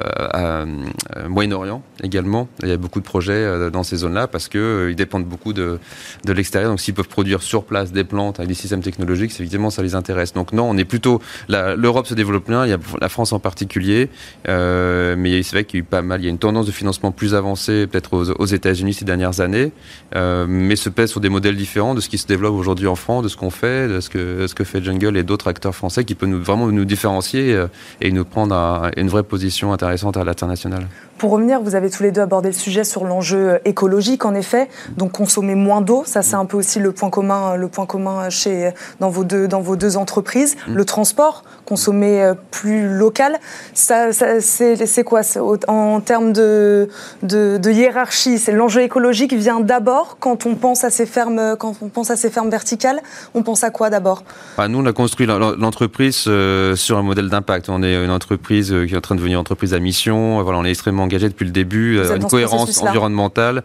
Moyen-Orient 1.28 1.82
également. 2.04 2.48
Il 2.64 2.70
y 2.70 2.72
a 2.72 2.78
beaucoup 2.78 3.00
de 3.00 3.06
projets 3.08 3.70
dans 3.72 3.84
ces 3.84 3.98
zones-là 3.98 4.28
parce 4.28 4.48
qu'ils 4.48 4.96
dépendent 4.96 5.26
beaucoup 5.26 5.54
de, 5.54 5.80
de 6.26 6.34
l'extérieur. 6.34 6.70
Donc 6.72 6.80
s'ils 6.80 6.94
peuvent 6.94 7.08
produire 7.08 7.42
sur 7.42 7.64
place 7.64 7.92
des 7.92 8.04
plantes 8.04 8.40
avec 8.40 8.50
des 8.50 8.54
systèmes 8.54 8.84
technologiques, 8.84 9.32
évidemment 9.40 9.70
ça 9.70 9.82
les 9.82 9.96
intéresse. 9.96 10.34
Donc 10.34 10.54
non, 10.54 10.70
on 10.70 10.78
est 10.78 10.86
plutôt... 10.86 11.22
L'Europe 11.50 12.08
se 12.08 12.14
développe 12.14 12.48
bien, 12.48 12.66
il 12.66 12.70
y 12.70 12.74
a 12.74 12.80
la 13.02 13.10
France 13.10 13.34
en 13.34 13.40
particulier, 13.40 14.10
mais 14.48 15.44
c'est 15.44 15.56
vrai 15.56 15.64
qu'il 15.64 15.80
y 15.80 15.82
a 15.82 15.84
eu 15.84 15.84
pas 15.84 16.02
mal, 16.02 16.22
il 16.22 16.26
y 16.26 16.28
a 16.28 16.30
une 16.30 16.38
tendance 16.38 16.66
de 16.66 16.72
financement 16.72 17.12
plus 17.12 17.34
avancée 17.34 17.88
peut-être 17.88 18.34
aux, 18.38 18.46
États-Unis 18.46 18.94
ces 18.94 19.06
dernières 19.06 19.42
années, 19.42 19.72
mais 20.14 20.76
se 20.76 20.90
pèse 20.90 21.10
sur 21.10 21.22
des 21.22 21.30
modèles 21.30 21.56
différents 21.56 21.96
de 21.96 22.02
ce 22.02 22.10
qui 22.10 22.18
se 22.18 22.28
développe 22.28 22.56
aujourd'hui 22.56 22.88
en 22.88 22.96
France, 22.96 23.24
de 23.24 23.30
ce 23.30 23.38
qu'on 23.38 23.50
fait, 23.50 23.88
de 23.88 24.00
ce 24.00 24.10
que, 24.10 24.48
ce 24.48 24.56
que 24.56 24.64
fait 24.64 24.84
Jungle 24.84 25.18
et 25.18 25.24
d'autres 25.24 25.48
acteurs 25.48 25.76
français 25.76 26.04
qui 26.06 26.16
peuvent 26.16 26.30
nous, 26.30 26.42
vraiment 26.42 26.68
nous 26.68 26.86
différencier 26.86 27.54
euh, 27.54 27.68
et 28.02 28.12
nous 28.12 28.26
prendre 28.26 28.92
une 28.98 29.10
vraie 29.10 29.24
position 29.24 29.74
intéressante 29.74 30.18
à 30.18 30.24
l'international. 30.24 30.88
Pour 31.18 31.32
revenir, 31.32 31.62
vous 31.62 31.76
avez 31.76 31.90
tous 31.90 32.04
les 32.04 32.12
deux 32.12 32.22
abordé 32.22 32.50
le 32.50 32.56
sujet 32.56 32.84
sur 32.84 33.04
l'enjeu 33.04 33.60
écologique, 33.66 34.26
en 34.26 34.36
effet. 34.36 34.70
Donc 34.98 35.14
consommer 35.14 35.56
moins 35.56 35.82
d'eau, 35.82 36.04
ça 36.06 36.22
c'est 36.22 36.36
un 36.36 36.46
peu 36.46 36.58
aussi 36.58 36.80
le 36.80 36.92
point 36.92 37.10
commun, 37.10 37.56
le 37.56 37.68
point 37.68 37.86
commun 37.86 38.30
chez, 38.30 38.72
dans, 39.00 39.10
vos 39.10 39.24
deux, 39.24 39.48
dans 39.48 39.62
vos 39.62 39.76
deux 39.76 39.98
entreprises. 39.98 40.56
Mm. 40.68 40.76
Le 40.76 40.86
transport, 40.86 41.44
consommer 41.66 42.24
euh, 42.24 42.34
plus 42.52 42.88
local, 42.88 43.40
ça, 43.74 44.12
c'est 44.12 45.04
quoi? 45.04 45.22
En 45.68 46.02
termes 46.02 46.34
de, 46.34 46.90
de, 47.24 47.58
de 47.58 47.72
hiérarchie, 47.72 48.38
c'est 48.38 48.52
l'enjeu 48.52 48.82
écologique 48.82 49.34
vient 49.34 49.60
d'abord 49.60 50.18
quand 50.20 50.46
on 50.46 50.56
pense 50.56 50.84
à 50.84 50.90
ces 50.90 51.06
fermes, 51.06 51.56
quand 51.58 51.76
on 51.82 51.90
pense 51.90 52.12
à 52.12 52.16
ces 52.16 52.30
fermes 52.30 52.50
verticales? 52.50 53.02
On 53.34 53.44
pense 53.44 53.64
à 53.64 53.70
quoi 53.70 53.90
d'abord? 53.90 54.24
Bah, 54.58 54.68
Nous, 54.68 54.80
on 54.80 54.86
a 54.86 54.94
construit 54.94 55.26
l'entreprise 55.26 56.26
euh, 56.28 56.76
sur 56.76 56.98
un 56.98 57.04
modèle 57.04 57.30
d'impact. 57.30 57.70
On 57.70 57.84
est 57.84 57.96
une 58.04 58.12
entreprise 58.12 58.72
euh, 58.72 58.86
qui 58.86 58.94
est 58.94 58.98
en 58.98 59.02
train 59.02 59.16
de 59.16 59.20
devenir 59.20 59.38
une 59.38 59.42
entreprise 59.42 59.74
à 59.74 59.80
mission. 59.80 60.42
Voilà, 60.44 60.60
on 60.60 60.66
est 60.66 60.70
extrêmement 60.70 61.07
engagé 61.08 61.30
depuis 61.30 61.46
le 61.46 61.52
début. 61.52 62.00
une 62.00 62.24
cohérence 62.26 62.82
environnementale, 62.82 63.64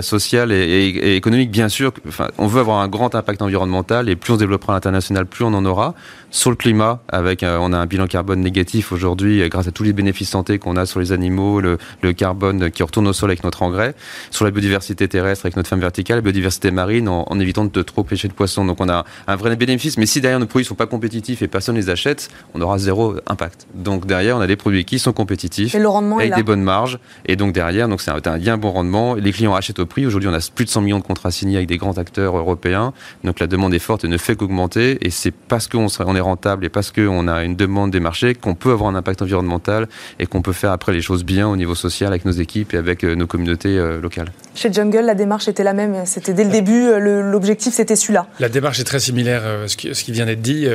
sociale 0.00 0.52
et, 0.52 1.16
économique, 1.16 1.50
bien 1.50 1.68
sûr. 1.68 1.92
Enfin, 2.06 2.28
on 2.38 2.46
veut 2.46 2.60
avoir 2.60 2.78
un 2.78 2.88
grand 2.88 3.14
impact 3.14 3.42
environnemental 3.42 4.08
et 4.08 4.16
plus 4.16 4.32
on 4.32 4.36
se 4.36 4.40
développera 4.40 4.74
à 4.74 4.76
l'international, 4.76 5.26
plus 5.26 5.44
on 5.44 5.54
en 5.54 5.64
aura. 5.64 5.94
Sur 6.30 6.50
le 6.50 6.56
climat, 6.56 7.00
avec 7.08 7.42
on 7.42 7.72
a 7.72 7.78
un 7.78 7.86
bilan 7.86 8.06
carbone 8.06 8.40
négatif 8.40 8.92
aujourd'hui 8.92 9.48
grâce 9.48 9.68
à 9.68 9.70
tous 9.70 9.84
les 9.84 9.92
bénéfices 9.92 10.30
santé 10.30 10.58
qu'on 10.58 10.76
a 10.76 10.86
sur 10.86 11.00
les 11.00 11.12
animaux, 11.12 11.60
le, 11.60 11.78
le, 12.02 12.12
carbone 12.12 12.70
qui 12.70 12.82
retourne 12.82 13.06
au 13.08 13.12
sol 13.12 13.30
avec 13.30 13.44
notre 13.44 13.62
engrais, 13.62 13.94
sur 14.30 14.44
la 14.44 14.50
biodiversité 14.50 15.08
terrestre 15.08 15.46
avec 15.46 15.56
notre 15.56 15.68
femme 15.68 15.80
verticale, 15.80 16.18
la 16.18 16.22
biodiversité 16.22 16.70
marine 16.70 17.08
en, 17.08 17.40
évitant 17.40 17.64
de 17.64 17.82
trop 17.82 18.04
pêcher 18.04 18.28
de 18.28 18.32
poissons. 18.32 18.64
Donc 18.64 18.80
on 18.80 18.88
a 18.88 19.04
un 19.26 19.36
vrai 19.36 19.56
bénéfice. 19.56 19.98
Mais 19.98 20.06
si 20.06 20.20
derrière 20.20 20.40
nos 20.40 20.46
produits 20.46 20.66
sont 20.66 20.74
pas 20.74 20.86
compétitifs 20.86 21.42
et 21.42 21.48
personne 21.48 21.76
les 21.76 21.90
achète, 21.90 22.28
on 22.54 22.60
aura 22.60 22.78
zéro 22.78 23.14
impact. 23.26 23.66
Donc 23.74 24.06
derrière, 24.06 24.36
on 24.36 24.40
a 24.40 24.46
des 24.46 24.56
produits 24.56 24.84
qui 24.84 24.98
sont 24.98 25.12
compétitifs 25.12 25.74
et 25.74 25.78
le 25.78 25.88
rendement 25.88 26.18
avec 26.18 26.34
des 26.34 26.42
bonnes 26.42 26.62
marges. 26.66 26.98
Et 27.24 27.36
donc 27.36 27.54
derrière, 27.54 27.88
donc 27.88 28.02
c'est 28.02 28.10
un, 28.10 28.20
un 28.24 28.38
bien 28.38 28.58
bon 28.58 28.72
rendement. 28.72 29.14
Les 29.14 29.32
clients 29.32 29.54
achètent 29.54 29.78
au 29.78 29.86
prix. 29.86 30.04
Aujourd'hui, 30.04 30.28
on 30.28 30.34
a 30.34 30.50
plus 30.54 30.66
de 30.66 30.70
100 30.70 30.82
millions 30.82 30.98
de 30.98 31.04
contrats 31.04 31.30
signés 31.30 31.56
avec 31.56 31.68
des 31.68 31.78
grands 31.78 31.96
acteurs 31.96 32.36
européens. 32.36 32.92
Donc 33.24 33.40
la 33.40 33.46
demande 33.46 33.72
est 33.72 33.78
forte 33.78 34.04
et 34.04 34.08
ne 34.08 34.18
fait 34.18 34.36
qu'augmenter. 34.36 34.98
Et 35.00 35.10
c'est 35.10 35.32
parce 35.32 35.68
qu'on 35.68 35.86
on 35.98 36.16
est 36.16 36.20
rentable 36.20 36.64
et 36.64 36.68
parce 36.68 36.90
qu'on 36.92 37.28
a 37.28 37.44
une 37.44 37.56
demande 37.56 37.90
des 37.90 38.00
marchés 38.00 38.34
qu'on 38.34 38.54
peut 38.54 38.72
avoir 38.72 38.90
un 38.90 38.94
impact 38.94 39.22
environnemental 39.22 39.88
et 40.18 40.26
qu'on 40.26 40.42
peut 40.42 40.52
faire 40.52 40.72
après 40.72 40.92
les 40.92 41.00
choses 41.00 41.24
bien 41.24 41.48
au 41.48 41.56
niveau 41.56 41.74
social 41.74 42.08
avec 42.08 42.24
nos 42.24 42.32
équipes 42.32 42.74
et 42.74 42.76
avec 42.76 43.04
euh, 43.04 43.14
nos 43.14 43.26
communautés 43.26 43.78
euh, 43.78 44.00
locales. 44.00 44.32
Chez 44.54 44.72
Jungle, 44.72 45.04
la 45.04 45.14
démarche 45.14 45.48
était 45.48 45.64
la 45.64 45.72
même. 45.72 46.04
C'était 46.04 46.32
dès 46.32 46.44
le 46.44 46.50
début, 46.50 46.86
euh, 46.86 47.30
l'objectif 47.30 47.74
c'était 47.74 47.96
celui-là. 47.96 48.26
La 48.40 48.48
démarche 48.48 48.80
est 48.80 48.84
très 48.84 49.00
similaire 49.00 49.42
à 49.64 49.68
ce 49.68 49.76
qui, 49.76 50.12
vient 50.12 50.26
d'être 50.26 50.42
dit. 50.42 50.66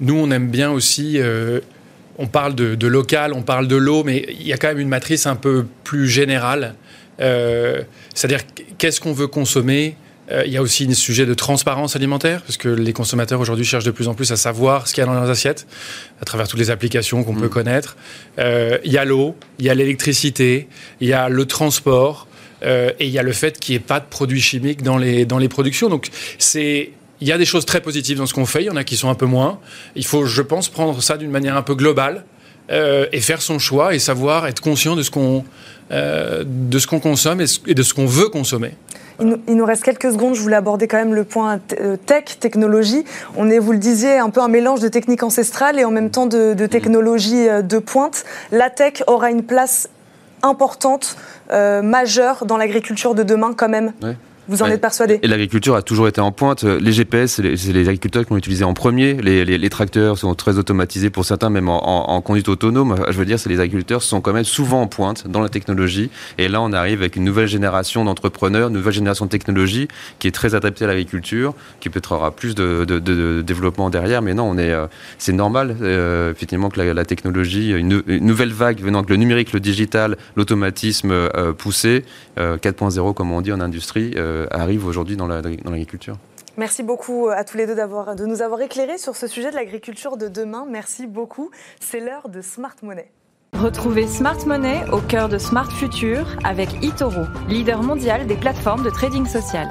Nous, 0.00 0.14
on 0.14 0.30
aime 0.30 0.48
bien 0.48 0.70
aussi 0.70 1.18
on 2.18 2.26
parle 2.26 2.54
de, 2.54 2.86
local, 2.86 3.32
on 3.32 3.42
parle 3.42 3.68
de 3.68 3.76
l'eau, 3.76 4.04
mais 4.04 4.26
il 4.28 4.46
y 4.46 4.52
a 4.52 4.56
quand 4.56 4.68
même 4.68 4.80
une 4.80 4.88
matrice 4.88 5.26
un 5.26 5.36
peu 5.36 5.66
plus 5.84 6.08
générale. 6.08 6.74
C'est-à-dire, 7.18 8.40
qu'est-ce 8.78 9.00
qu'on 9.00 9.12
veut 9.12 9.26
consommer? 9.26 9.96
Euh, 10.30 10.42
il 10.44 10.52
y 10.52 10.56
a 10.56 10.62
aussi 10.62 10.86
un 10.88 10.94
sujet 10.94 11.26
de 11.26 11.34
transparence 11.34 11.96
alimentaire, 11.96 12.42
parce 12.42 12.56
que 12.56 12.68
les 12.68 12.92
consommateurs 12.92 13.40
aujourd'hui 13.40 13.64
cherchent 13.64 13.84
de 13.84 13.90
plus 13.90 14.08
en 14.08 14.14
plus 14.14 14.30
à 14.32 14.36
savoir 14.36 14.86
ce 14.86 14.94
qu'il 14.94 15.00
y 15.02 15.04
a 15.04 15.06
dans 15.06 15.14
leurs 15.14 15.30
assiettes, 15.30 15.66
à 16.20 16.24
travers 16.24 16.48
toutes 16.48 16.60
les 16.60 16.70
applications 16.70 17.24
qu'on 17.24 17.34
peut 17.34 17.46
mm. 17.46 17.50
connaître. 17.50 17.96
Euh, 18.38 18.78
il 18.84 18.92
y 18.92 18.98
a 18.98 19.04
l'eau, 19.04 19.36
il 19.58 19.64
y 19.64 19.70
a 19.70 19.74
l'électricité, 19.74 20.68
il 21.00 21.08
y 21.08 21.12
a 21.12 21.28
le 21.28 21.46
transport, 21.46 22.26
euh, 22.62 22.90
et 22.98 23.06
il 23.06 23.12
y 23.12 23.18
a 23.18 23.22
le 23.22 23.32
fait 23.32 23.58
qu'il 23.58 23.74
n'y 23.74 23.76
ait 23.76 23.86
pas 23.86 24.00
de 24.00 24.06
produits 24.06 24.40
chimiques 24.40 24.82
dans 24.82 24.98
les, 24.98 25.24
dans 25.24 25.38
les 25.38 25.48
productions. 25.48 25.88
Donc 25.88 26.08
c'est 26.38 26.90
il 27.20 27.28
y 27.28 27.32
a 27.32 27.38
des 27.38 27.44
choses 27.44 27.66
très 27.66 27.80
positives 27.80 28.18
dans 28.18 28.26
ce 28.26 28.34
qu'on 28.34 28.46
fait, 28.46 28.62
il 28.62 28.66
y 28.66 28.70
en 28.70 28.76
a 28.76 28.84
qui 28.84 28.96
sont 28.96 29.10
un 29.10 29.14
peu 29.14 29.26
moins. 29.26 29.58
Il 29.96 30.04
faut, 30.04 30.24
je 30.24 30.42
pense, 30.42 30.68
prendre 30.68 31.02
ça 31.02 31.16
d'une 31.16 31.30
manière 31.30 31.56
un 31.56 31.62
peu 31.62 31.74
globale 31.74 32.24
et 32.70 33.20
faire 33.22 33.40
son 33.40 33.58
choix 33.58 33.94
et 33.94 33.98
savoir 33.98 34.46
être 34.46 34.60
conscient 34.60 34.94
de 34.94 35.02
ce 35.02 35.10
qu'on 35.10 35.42
de 35.90 36.78
ce 36.78 36.86
qu'on 36.86 37.00
consomme 37.00 37.40
et 37.40 37.74
de 37.74 37.82
ce 37.82 37.94
qu'on 37.94 38.04
veut 38.04 38.28
consommer. 38.28 38.74
Il 39.20 39.56
nous, 39.56 39.64
reste 39.64 39.82
quelques 39.82 40.12
secondes. 40.12 40.34
Je 40.34 40.40
voulais 40.40 40.56
aborder 40.56 40.86
quand 40.86 40.96
même 40.96 41.14
le 41.14 41.24
point 41.24 41.58
euh, 41.80 41.96
tech, 41.96 42.38
technologie. 42.38 43.04
On 43.36 43.50
est, 43.50 43.58
vous 43.58 43.72
le 43.72 43.78
disiez, 43.78 44.18
un 44.18 44.30
peu 44.30 44.40
un 44.40 44.48
mélange 44.48 44.80
de 44.80 44.88
techniques 44.88 45.24
ancestrales 45.24 45.78
et 45.78 45.84
en 45.84 45.90
même 45.90 46.10
temps 46.10 46.26
de, 46.26 46.54
de 46.54 46.66
technologie 46.66 47.48
euh, 47.48 47.62
de 47.62 47.78
pointe. 47.78 48.24
La 48.52 48.70
tech 48.70 49.02
aura 49.08 49.30
une 49.30 49.42
place 49.42 49.88
importante, 50.42 51.16
euh, 51.50 51.82
majeure 51.82 52.46
dans 52.46 52.56
l'agriculture 52.56 53.16
de 53.16 53.24
demain 53.24 53.54
quand 53.56 53.68
même. 53.68 53.92
Vous 54.48 54.62
en 54.62 54.66
êtes 54.66 54.80
persuadé? 54.80 55.20
Et 55.22 55.28
l'agriculture 55.28 55.76
a 55.76 55.82
toujours 55.82 56.08
été 56.08 56.22
en 56.22 56.32
pointe. 56.32 56.64
Les 56.64 56.92
GPS, 56.92 57.34
c'est 57.34 57.42
les, 57.42 57.88
agriculteurs 57.88 58.24
qui 58.24 58.30
l'ont 58.30 58.38
utilisé 58.38 58.64
en 58.64 58.72
premier. 58.72 59.14
Les, 59.14 59.70
tracteurs 59.70 60.16
sont 60.16 60.34
très 60.34 60.56
automatisés 60.56 61.10
pour 61.10 61.26
certains, 61.26 61.50
même 61.50 61.68
en, 61.68 62.20
conduite 62.22 62.48
autonome. 62.48 62.96
Je 63.10 63.18
veux 63.18 63.26
dire, 63.26 63.38
c'est 63.38 63.50
les 63.50 63.60
agriculteurs 63.60 64.02
sont 64.02 64.22
quand 64.22 64.32
même 64.32 64.44
souvent 64.44 64.82
en 64.82 64.86
pointe 64.86 65.28
dans 65.28 65.40
la 65.40 65.50
technologie. 65.50 66.10
Et 66.38 66.48
là, 66.48 66.62
on 66.62 66.72
arrive 66.72 67.00
avec 67.00 67.16
une 67.16 67.24
nouvelle 67.24 67.46
génération 67.46 68.04
d'entrepreneurs, 68.04 68.68
une 68.68 68.74
nouvelle 68.74 68.94
génération 68.94 69.26
de 69.26 69.30
technologie 69.30 69.88
qui 70.18 70.28
est 70.28 70.32
très 70.32 70.54
adaptée 70.54 70.84
à 70.84 70.88
l'agriculture, 70.88 71.54
qui 71.80 71.90
peut-être 71.90 72.12
aura 72.12 72.30
plus 72.30 72.54
de, 72.54 73.42
développement 73.42 73.90
derrière. 73.90 74.22
Mais 74.22 74.32
non, 74.32 74.44
on 74.44 74.56
est, 74.56 74.72
euh, 74.72 74.86
c'est 75.18 75.32
normal, 75.32 75.76
euh, 75.82 76.32
effectivement, 76.32 76.70
que 76.70 76.80
la, 76.80 77.04
technologie, 77.04 77.72
une, 77.72 78.02
nouvelle 78.06 78.52
vague 78.52 78.80
venant 78.80 79.02
de 79.02 79.08
le 79.10 79.16
numérique, 79.16 79.52
le 79.52 79.60
digital, 79.60 80.16
l'automatisme 80.36 81.10
euh, 81.10 81.52
poussé, 81.52 82.04
4.0 82.38 83.14
comme 83.14 83.32
on 83.32 83.40
dit 83.40 83.52
en 83.52 83.60
industrie, 83.60 84.14
euh, 84.37 84.37
arrive 84.50 84.86
aujourd'hui 84.86 85.16
dans 85.16 85.26
l'agriculture. 85.26 86.16
Merci 86.56 86.82
beaucoup 86.82 87.28
à 87.28 87.44
tous 87.44 87.56
les 87.56 87.66
deux 87.66 87.76
de 87.76 88.26
nous 88.26 88.42
avoir 88.42 88.60
éclairés 88.60 88.98
sur 88.98 89.14
ce 89.14 89.28
sujet 89.28 89.50
de 89.50 89.54
l'agriculture 89.54 90.16
de 90.16 90.26
demain. 90.26 90.66
Merci 90.68 91.06
beaucoup. 91.06 91.50
C'est 91.80 92.00
l'heure 92.00 92.28
de 92.28 92.40
Smart 92.42 92.74
Money. 92.82 93.12
Retrouvez 93.52 94.06
Smart 94.06 94.44
Money 94.44 94.84
au 94.92 94.98
cœur 94.98 95.28
de 95.28 95.38
Smart 95.38 95.70
Future 95.70 96.26
avec 96.44 96.68
eToro, 96.82 97.22
leader 97.48 97.82
mondial 97.82 98.26
des 98.26 98.36
plateformes 98.36 98.82
de 98.82 98.90
trading 98.90 99.26
social. 99.26 99.68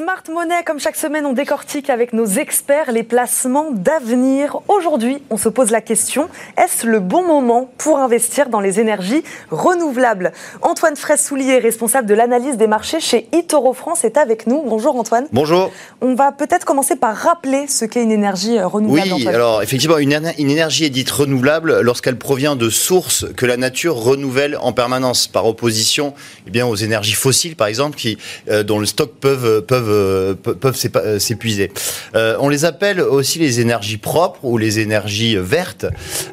Smart 0.00 0.22
Money, 0.32 0.62
comme 0.64 0.80
chaque 0.80 0.96
semaine, 0.96 1.26
on 1.26 1.34
décortique 1.34 1.90
avec 1.90 2.14
nos 2.14 2.24
experts 2.24 2.90
les 2.90 3.02
placements 3.02 3.70
d'avenir. 3.70 4.60
Aujourd'hui, 4.66 5.18
on 5.28 5.36
se 5.36 5.50
pose 5.50 5.70
la 5.70 5.82
question, 5.82 6.30
est-ce 6.56 6.86
le 6.86 7.00
bon 7.00 7.22
moment 7.22 7.70
pour 7.76 7.98
investir 7.98 8.48
dans 8.48 8.60
les 8.60 8.80
énergies 8.80 9.22
renouvelables? 9.50 10.32
Antoine 10.62 10.96
Fraisse-Soulier, 10.96 11.58
responsable 11.58 12.08
de 12.08 12.14
l'analyse 12.14 12.56
des 12.56 12.66
marchés 12.66 12.98
chez 12.98 13.28
eToro 13.32 13.74
France, 13.74 14.02
est 14.04 14.16
avec 14.16 14.46
nous. 14.46 14.62
Bonjour 14.66 14.96
Antoine. 14.96 15.26
Bonjour. 15.32 15.70
On 16.00 16.14
va 16.14 16.32
peut-être 16.32 16.64
commencer 16.64 16.96
par 16.96 17.14
rappeler 17.14 17.66
ce 17.66 17.84
qu'est 17.84 18.02
une 18.02 18.10
énergie 18.10 18.56
euh, 18.56 18.66
renouvelable. 18.68 19.12
Oui, 19.12 19.28
alors 19.28 19.62
effectivement, 19.62 19.98
une, 19.98 20.12
énergie 20.38 20.86
est 20.86 20.90
dite 20.90 21.10
renouvelable 21.10 21.82
lorsqu'elle 21.82 22.16
provient 22.16 22.56
de 22.56 22.70
sources 22.70 23.26
que 23.36 23.44
la 23.44 23.58
nature 23.58 23.96
renouvelle 23.96 24.56
en 24.62 24.72
permanence, 24.72 25.26
par 25.26 25.44
opposition 25.44 26.14
eh 26.46 26.50
bien, 26.50 26.66
aux 26.66 26.76
énergies 26.76 27.12
fossiles, 27.12 27.54
par 27.54 27.66
exemple, 27.66 27.98
qui, 27.98 28.16
euh, 28.48 28.62
dont 28.62 28.78
le 28.78 28.86
stock 28.86 29.12
peuvent, 29.20 29.60
peuvent 29.60 29.89
peuvent, 29.90 30.56
peuvent 30.56 30.78
euh, 30.96 31.18
s'épuiser. 31.18 31.70
Euh, 32.14 32.36
on 32.40 32.48
les 32.48 32.64
appelle 32.64 33.00
aussi 33.00 33.38
les 33.38 33.60
énergies 33.60 33.96
propres 33.96 34.40
ou 34.42 34.58
les 34.58 34.78
énergies 34.78 35.36
vertes 35.36 35.86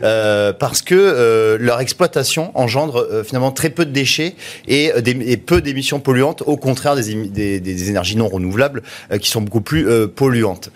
euh, 0.03 0.53
parce 0.53 0.81
que 0.81 1.57
leur 1.59 1.79
exploitation 1.79 2.51
engendre 2.55 3.23
finalement 3.25 3.51
très 3.51 3.69
peu 3.69 3.85
de 3.85 3.91
déchets 3.91 4.35
et, 4.67 4.91
peu 5.45 5.61
d'émissions 5.61 5.99
polluantes, 5.99 6.43
au 6.45 6.57
contraire 6.57 6.95
des, 6.95 7.89
énergies 7.89 8.15
non 8.15 8.27
renouvelables 8.27 8.81
qui 9.21 9.29
sont 9.29 9.41
beaucoup 9.41 9.61
plus 9.61 10.07
polluantes. 10.07 10.69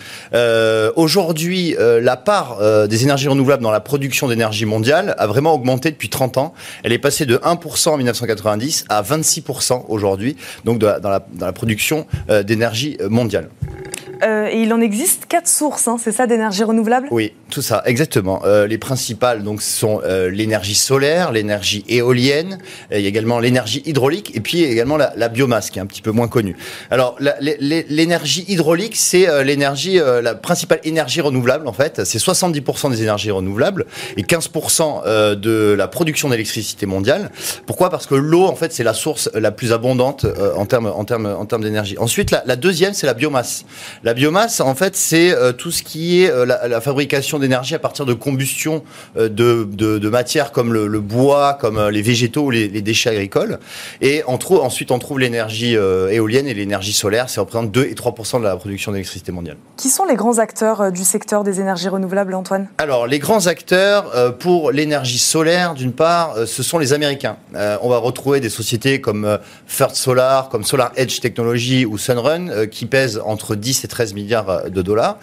Aujourd'hui, 0.96 1.76
la 1.78 2.18
part 2.18 2.88
des 2.88 3.04
énergies 3.04 3.28
renouvelables 3.28 3.64
dans 3.64 3.72
la 3.72 3.80
production 3.80 4.28
d'énergie 4.28 4.66
mondiale 4.66 5.16
a 5.18 5.28
vraiment 5.28 5.54
augmenté 5.54 5.92
depuis 5.92 6.10
30 6.10 6.38
ans. 6.38 6.54
Elle 6.84 6.94
est 6.94 7.00
passée 7.00 7.26
de 7.26 7.38
1% 7.38 7.90
en 7.90 7.98
1990 7.98 8.86
à 8.90 9.02
26% 9.02 9.86
aujourd'hui, 9.88 10.36
donc 10.66 10.80
dans 10.80 11.10
la 11.10 11.54
production 11.54 12.06
d'énergie 12.44 12.71
mondiale. 13.10 13.50
Euh, 14.24 14.50
et 14.52 14.62
il 14.62 14.74
en 14.74 14.82
existe 14.82 15.26
quatre 15.28 15.48
sources, 15.48 15.88
hein, 15.88 15.98
c'est 16.02 16.12
ça, 16.12 16.28
d'énergie 16.28 16.64
renouvelable? 16.64 17.08
Oui, 17.12 17.34
tout 17.50 17.62
ça, 17.62 17.82
exactement. 17.86 18.42
Euh, 18.46 18.68
les 18.68 18.78
principales 18.78 19.44
donc 19.44 19.62
sont 19.62 20.02
euh, 20.04 20.30
l'énergie 20.30 20.76
solaire, 20.76 21.32
l'énergie 21.32 21.84
éolienne, 21.88 22.60
il 22.92 23.02
y 23.02 23.06
a 23.06 23.10
également 23.10 23.40
l'énergie 23.40 23.82
hydraulique 23.86 24.36
et 24.36 24.42
puis 24.42 24.64
également 24.64 24.98
la, 24.98 25.30
biomasse 25.30 25.70
qui 25.70 25.80
est 25.80 25.82
un 25.82 25.86
petit 25.86 26.02
peu 26.02 26.12
moins 26.12 26.28
connue. 26.28 26.56
Alors 26.90 27.18
l'énergie 27.40 28.44
hydraulique, 28.48 28.96
c'est 28.96 29.44
l'énergie, 29.44 29.98
la 29.98 30.36
principale 30.36 30.80
énergie 30.84 31.22
renouvelable 31.22 31.68
en 31.68 31.74
fait. 31.74 32.04
C'est 32.04 32.18
70% 32.18 32.92
des 32.92 33.02
énergies 33.02 33.32
renouvelables 33.32 33.86
et 34.18 34.24
15% 34.24 35.36
de 35.36 35.74
la 35.78 35.88
production 35.88 36.30
d'électricité 36.30 36.86
mondiale. 36.86 37.32
Pourquoi? 37.66 37.90
Parce 37.90 38.08
que 38.08 38.16
l'eau 38.16 38.46
en 38.46 38.56
fait 38.56 38.74
c'est 38.74 38.84
la 38.84 38.94
source 38.94 39.30
la 39.34 39.52
plus 39.52 39.72
abondante 39.72 40.26
en 40.56 40.66
termes 40.66 40.92
en 40.94 41.06
termes 41.06 41.28
en 41.28 41.46
termes 41.46 41.64
d'énergie. 41.64 41.98
Ensuite 41.98 42.32
la 42.32 42.51
La 42.52 42.58
deuxième, 42.58 42.94
c'est 42.94 43.08
la 43.08 43.14
biomasse. 43.14 43.64
La 44.04 44.14
biomasse, 44.14 44.60
en 44.60 44.76
fait, 44.76 44.98
c'est 44.98 45.34
tout 45.58 45.72
ce 45.72 45.84
qui 45.84 46.22
est 46.22 46.46
la, 46.46 46.82
fabrication 46.82 47.40
d'énergie 47.40 47.76
à 47.76 47.80
partir 47.80 48.06
de 48.06 48.14
combustion 48.14 48.84
de, 49.16 49.30
de, 49.30 49.66
de 49.98 50.10
matières 50.10 50.52
comme 50.52 50.74
le, 50.74 51.00
bois, 51.00 51.54
comme 51.54 51.88
les 51.88 52.02
végétaux 52.02 52.48
ou 52.48 52.52
les, 52.52 52.68
les 52.68 52.82
déchets 52.82 53.12
agricoles. 53.12 53.58
Et 54.02 54.22
on 54.28 54.38
trouve, 54.38 54.60
ensuite, 54.60 54.92
on 54.92 55.00
trouve 55.00 55.18
l'énergie 55.20 55.76
éolienne 55.76 56.46
et 56.46 56.54
l'énergie 56.54 56.92
solaire. 56.92 57.30
Ça 57.30 57.40
représente 57.40 57.72
2 57.72 57.86
et 57.86 57.94
3% 57.94 58.40
de 58.40 58.44
la 58.44 58.58
production 58.58 58.92
d'électricité 58.92 59.32
mondiale. 59.32 59.56
Qui 59.78 59.88
sont 59.88 60.04
les 60.04 60.16
grands 60.16 60.40
acteurs 60.40 60.92
du 60.92 61.06
secteur 61.06 61.46
des 61.46 61.62
énergies 61.62 61.88
renouvelables, 61.88 62.34
Antoine? 62.34 62.68
Alors, 62.80 63.08
les 63.08 63.20
grands 63.20 63.48
acteurs 63.48 64.36
pour 64.40 64.74
l'énergie 64.74 65.20
solaire, 65.20 65.74
d'une 65.74 65.94
part, 65.94 66.36
ce 66.46 66.64
sont 66.64 66.80
les 66.80 66.92
Américains. 66.92 67.38
on 67.56 67.88
va 67.88 67.98
retrouver 67.98 68.42
des 68.42 68.50
sociétés 68.50 69.00
comme 69.00 69.40
First 69.68 69.96
Solar, 69.96 70.50
comme 70.50 70.66
Solar 70.66 70.92
Edge 70.98 71.22
Technology 71.22 71.86
ou 71.86 71.98
Sunrun, 71.98 72.41
euh, 72.50 72.66
qui 72.66 72.86
pèsent 72.86 73.22
entre 73.24 73.56
10 73.56 73.84
et 73.84 73.88
13 73.88 74.14
milliards 74.14 74.50
euh, 74.50 74.70
de 74.70 74.82
dollars. 74.82 75.18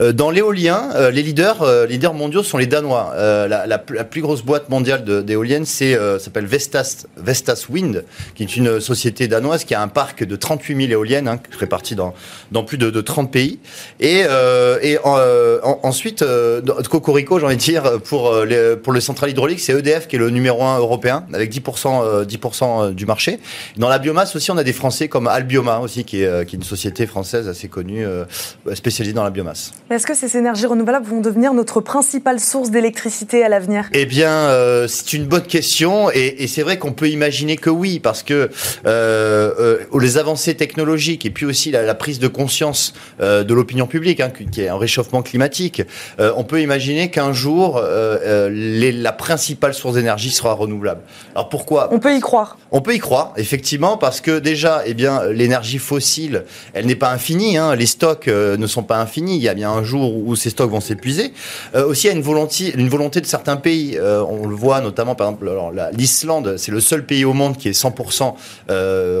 Euh, 0.00 0.12
dans 0.12 0.30
l'éolien, 0.30 0.90
les 1.12 1.22
leaders, 1.22 1.86
leaders 1.86 2.14
mondiaux 2.14 2.42
sont 2.42 2.58
les 2.58 2.66
Danois. 2.66 3.14
La, 3.16 3.78
plus 3.78 4.22
grosse 4.22 4.42
boîte 4.42 4.68
mondiale 4.68 5.04
d'éoliennes, 5.24 5.64
c'est 5.64 5.98
s'appelle 6.18 6.46
Vestas, 6.46 7.06
Vestas 7.16 7.66
Wind, 7.68 8.04
qui 8.34 8.42
est 8.42 8.56
une 8.56 8.80
société 8.80 9.28
danoise 9.28 9.64
qui 9.64 9.74
a 9.74 9.82
un 9.82 9.88
parc 9.88 10.24
de 10.24 10.36
38 10.36 10.76
000 10.76 10.92
éoliennes, 10.92 11.28
hein, 11.28 11.38
réparties 11.58 11.94
dans, 11.94 12.14
dans 12.52 12.64
plus 12.64 12.78
de, 12.78 12.90
de 12.90 13.00
30 13.00 13.30
pays. 13.30 13.58
Et, 14.00 14.24
ensuite, 15.82 16.24
Cocorico, 16.90 17.38
j'ai 17.38 17.46
envie 17.46 17.56
de 17.56 17.60
dire, 17.60 18.00
pour, 18.02 18.34
les, 18.44 18.76
pour 18.76 18.92
le 18.92 19.00
central 19.00 19.30
hydraulique, 19.30 19.60
c'est 19.60 19.72
EDF 19.72 20.06
qui 20.06 20.16
est 20.16 20.20
le 20.20 20.30
numéro 20.30 20.62
1 20.62 20.78
européen, 20.78 21.26
avec 21.32 21.52
10%, 21.52 22.24
10% 22.24 22.92
du 22.92 23.06
marché. 23.06 23.38
Dans 23.76 23.88
la 23.88 23.98
biomasse 23.98 24.36
aussi, 24.36 24.50
on 24.50 24.56
a 24.56 24.64
des 24.64 24.72
Français 24.72 25.08
comme 25.08 25.26
Albioma 25.26 25.78
aussi, 25.78 26.04
qui 26.04 26.22
est, 26.22 26.26
euh, 26.26 26.44
qui 26.44 26.56
est 26.56 26.58
société 26.64 27.06
française 27.06 27.48
assez 27.48 27.68
connue, 27.68 28.04
euh, 28.04 28.24
spécialisée 28.74 29.14
dans 29.14 29.24
la 29.24 29.30
biomasse. 29.30 29.72
Est-ce 29.90 30.06
que 30.06 30.14
ces 30.14 30.36
énergies 30.36 30.66
renouvelables 30.66 31.06
vont 31.06 31.20
devenir 31.20 31.54
notre 31.54 31.80
principale 31.80 32.40
source 32.40 32.70
d'électricité 32.70 33.44
à 33.44 33.48
l'avenir? 33.48 33.88
Eh 33.92 34.06
bien, 34.06 34.30
euh, 34.30 34.88
c'est 34.88 35.12
une 35.12 35.26
bonne 35.26 35.42
question, 35.42 36.10
et, 36.10 36.46
c'est 36.46 36.62
vrai 36.62 36.78
qu'on 36.78 36.92
peut 36.92 37.08
imaginer 37.08 37.56
que 37.56 37.70
oui, 37.70 38.00
parce 38.00 38.22
que 38.22 38.50
les 38.84 40.18
avancées 40.18 40.54
technologiques 40.54 41.26
et 41.26 41.30
puis 41.30 41.46
aussi 41.46 41.70
la, 41.70 41.94
prise 41.94 42.18
de 42.18 42.28
conscience 42.28 42.92
de 43.20 43.54
l'opinion 43.54 43.86
publique, 43.86 44.20
hein, 44.20 44.30
qui 44.30 44.60
est 44.60 44.68
un 44.68 44.76
réchauffement 44.76 45.22
climatique, 45.22 45.82
on 46.18 46.44
peut 46.44 46.60
imaginer 46.60 47.10
qu'un 47.10 47.32
jour, 47.32 47.80
la 47.80 49.12
principale 49.12 49.74
source 49.74 49.94
d'énergie 49.94 50.30
sera 50.30 50.52
renouvelable. 50.52 51.00
Alors 51.34 51.48
pourquoi? 51.48 51.88
On 51.92 51.98
peut 51.98 52.14
y 52.14 52.20
croire. 52.20 52.58
On 52.70 52.80
peut 52.80 52.94
y 52.94 52.98
croire, 52.98 53.32
effectivement, 53.36 53.96
parce 53.96 54.20
que 54.20 54.38
déjà, 54.38 54.82
eh 54.86 54.94
bien, 54.94 55.24
l'énergie 55.24 55.78
fossile, 55.78 56.44
elle 56.74 56.86
n'est 56.86 56.96
pas 56.96 57.10
infinie. 57.10 57.56
Hein. 57.56 57.74
Les 57.74 57.86
stocks 57.86 58.28
euh, 58.28 58.56
ne 58.56 58.66
sont 58.66 58.82
pas 58.82 59.00
infinis. 59.00 59.36
Il 59.36 59.42
y 59.42 59.48
a 59.48 59.54
bien 59.54 59.70
un 59.70 59.82
jour 59.82 60.16
où 60.16 60.36
ces 60.36 60.50
stocks 60.50 60.70
vont 60.70 60.80
s'épuiser. 60.80 61.32
Euh, 61.74 61.86
aussi, 61.86 62.06
il 62.06 62.10
y 62.10 62.12
a 62.12 62.16
une 62.16 62.22
volonté, 62.22 62.72
une 62.76 62.88
volonté 62.88 63.20
de 63.20 63.26
certains 63.26 63.56
pays. 63.56 63.96
Euh, 63.96 64.24
on 64.28 64.46
le 64.46 64.54
voit 64.54 64.80
notamment, 64.80 65.14
par 65.14 65.28
exemple, 65.28 65.50
l'Islande, 65.92 66.56
c'est 66.56 66.72
le 66.72 66.80
seul 66.80 67.06
pays 67.06 67.24
au 67.24 67.32
monde 67.32 67.56
qui 67.56 67.68
est 67.68 67.72
100% 67.72 68.34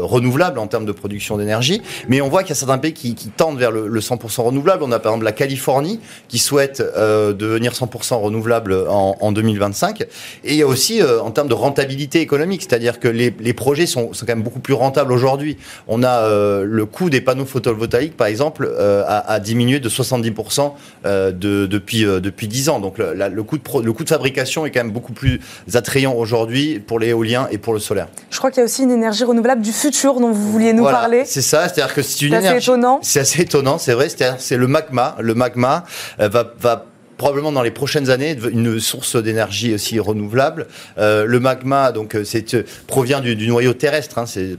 renouvelable 0.02 0.58
en 0.58 0.66
termes 0.66 0.86
de 0.86 0.92
production 0.92 1.36
d'énergie. 1.36 1.82
Mais 2.08 2.20
on 2.20 2.28
voit 2.28 2.42
qu'il 2.42 2.50
y 2.50 2.52
a 2.52 2.56
certains 2.56 2.78
pays 2.78 2.92
qui, 2.92 3.14
tendent 3.36 3.58
vers 3.58 3.70
le, 3.70 4.00
100% 4.00 4.42
renouvelable. 4.42 4.82
On 4.82 4.92
a 4.92 4.98
par 4.98 5.12
exemple 5.12 5.24
la 5.24 5.32
Californie 5.32 6.00
qui 6.28 6.38
souhaite 6.38 6.80
devenir 6.80 7.72
100% 7.72 8.14
renouvelable 8.20 8.86
en, 8.88 9.16
en, 9.20 9.32
2025. 9.32 10.02
Et 10.02 10.06
il 10.44 10.54
y 10.54 10.62
a 10.62 10.66
aussi 10.66 11.02
en 11.02 11.30
termes 11.30 11.48
de 11.48 11.54
rentabilité 11.54 12.20
économique, 12.20 12.62
c'est-à-dire 12.62 13.00
que 13.00 13.08
les 13.08 13.54
projets 13.54 13.86
sont, 13.86 14.12
sont, 14.12 14.26
quand 14.26 14.34
même 14.34 14.42
beaucoup 14.42 14.60
plus 14.60 14.74
rentables 14.74 15.12
aujourd'hui. 15.12 15.56
On 15.88 16.02
a 16.02 16.28
le 16.62 16.86
coût 16.86 17.10
des 17.10 17.20
panneaux 17.24 17.44
photovoltaïques, 17.44 18.16
par 18.16 18.26
exemple, 18.26 18.68
euh, 18.70 19.04
a, 19.06 19.40
diminué 19.40 19.80
de 19.80 19.88
70% 19.88 20.72
euh, 21.04 21.32
de, 21.32 21.66
depuis, 21.66 22.04
depuis 22.04 22.48
10 22.48 22.68
ans. 22.68 22.80
Donc 22.80 22.98
le, 22.98 23.14
le, 23.14 23.42
coût 23.42 23.58
de 23.58 23.84
le 23.84 23.92
coût 23.92 24.04
de 24.04 24.08
fabrication 24.08 24.66
est 24.66 24.70
quand 24.70 24.84
même 24.84 24.92
beaucoup 24.92 25.12
plus 25.12 25.40
attrayant 25.74 26.14
aujourd'hui 26.14 26.78
pour 26.78 26.98
l'éolien 26.98 27.48
et 27.50 27.58
pour 27.58 27.72
le 27.72 27.80
solaire. 27.80 28.08
Je 28.30 28.38
crois 28.38 28.50
qu'il 28.50 28.58
y 28.58 28.62
a 28.62 28.64
aussi 28.64 28.82
une 28.82 28.90
énergie 28.90 29.24
renouvelable 29.24 29.62
du 29.62 29.72
futur 29.72 30.20
dont 30.20 30.30
vous 30.30 30.52
vouliez 30.52 30.72
nous 30.72 30.84
parler. 30.84 31.24
C'est 31.26 31.42
ça, 31.42 31.68
c'est-à-dire 31.68 31.94
que 31.94 32.02
c'est 32.02 32.26
une 32.26 32.34
énergie. 32.34 32.64
C'est 32.64 32.70
étonnant. 32.70 32.98
C'est 33.02 33.20
assez 33.20 33.42
étonnant, 33.42 33.78
c'est 33.78 33.94
vrai. 33.94 34.08
C'est 34.38 34.56
le 34.56 34.66
magma. 34.66 35.16
Le 35.20 35.34
magma 35.34 35.84
va, 36.18 36.52
va 36.60 36.86
probablement 37.16 37.52
dans 37.52 37.62
les 37.62 37.70
prochaines 37.70 38.10
années 38.10 38.36
une 38.50 38.80
source 38.80 39.16
d'énergie 39.16 39.74
aussi 39.74 39.98
renouvelable. 39.98 40.66
Euh, 40.98 41.24
le 41.26 41.40
magma, 41.40 41.92
donc, 41.92 42.14
euh, 42.14 42.24
c'est 42.24 42.54
euh, 42.54 42.64
provient 42.86 43.20
du, 43.20 43.46
noyau 43.46 43.74
terrestre. 43.74 44.18
Hein, 44.18 44.26
c'est, 44.26 44.56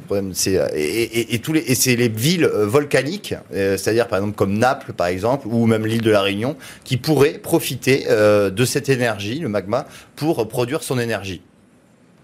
et, 0.75 1.39
tous 1.39 1.53
les, 1.53 1.61
et 1.61 1.75
c'est 1.75 1.95
les 1.95 2.07
villes 2.07 2.45
volcaniques, 2.45 3.35
c'est-à-dire 3.51 4.07
par 4.07 4.19
exemple 4.19 4.35
comme 4.35 4.57
Naples, 4.57 4.93
par 4.93 5.07
exemple, 5.07 5.47
ou 5.47 5.65
même 5.65 5.85
l'île 5.85 6.01
de 6.01 6.11
la 6.11 6.21
Réunion, 6.21 6.55
qui 6.83 6.97
pourraient 6.97 7.37
profiter 7.37 8.05
de 8.07 8.65
cette 8.65 8.89
énergie, 8.89 9.39
le 9.39 9.49
magma, 9.49 9.85
pour 10.15 10.47
produire 10.47 10.83
son 10.83 10.99
énergie. 10.99 11.41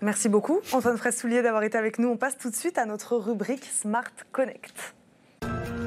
Merci 0.02 0.30
beaucoup, 0.30 0.60
Antoine 0.72 0.98
Fraissoulier, 0.98 1.42
d'avoir 1.42 1.64
été 1.64 1.78
avec 1.78 2.00
nous. 2.00 2.10
On 2.10 2.18
passe 2.18 2.38
tout 2.38 2.50
de 2.50 2.56
suite 2.56 2.78
à 2.78 2.86
notre 2.86 3.16
rubrique 3.18 3.66
Smart 3.66 4.12
Connect. 4.32 4.96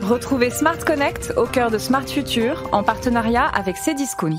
Retrouvez 0.04 0.50
Smart 0.50 0.76
Connect 0.84 1.32
au 1.38 1.46
cœur 1.46 1.70
de 1.70 1.78
Smart 1.78 2.06
Future 2.06 2.68
en 2.72 2.82
partenariat 2.82 3.46
avec 3.46 3.76
Cdiscount. 3.76 4.36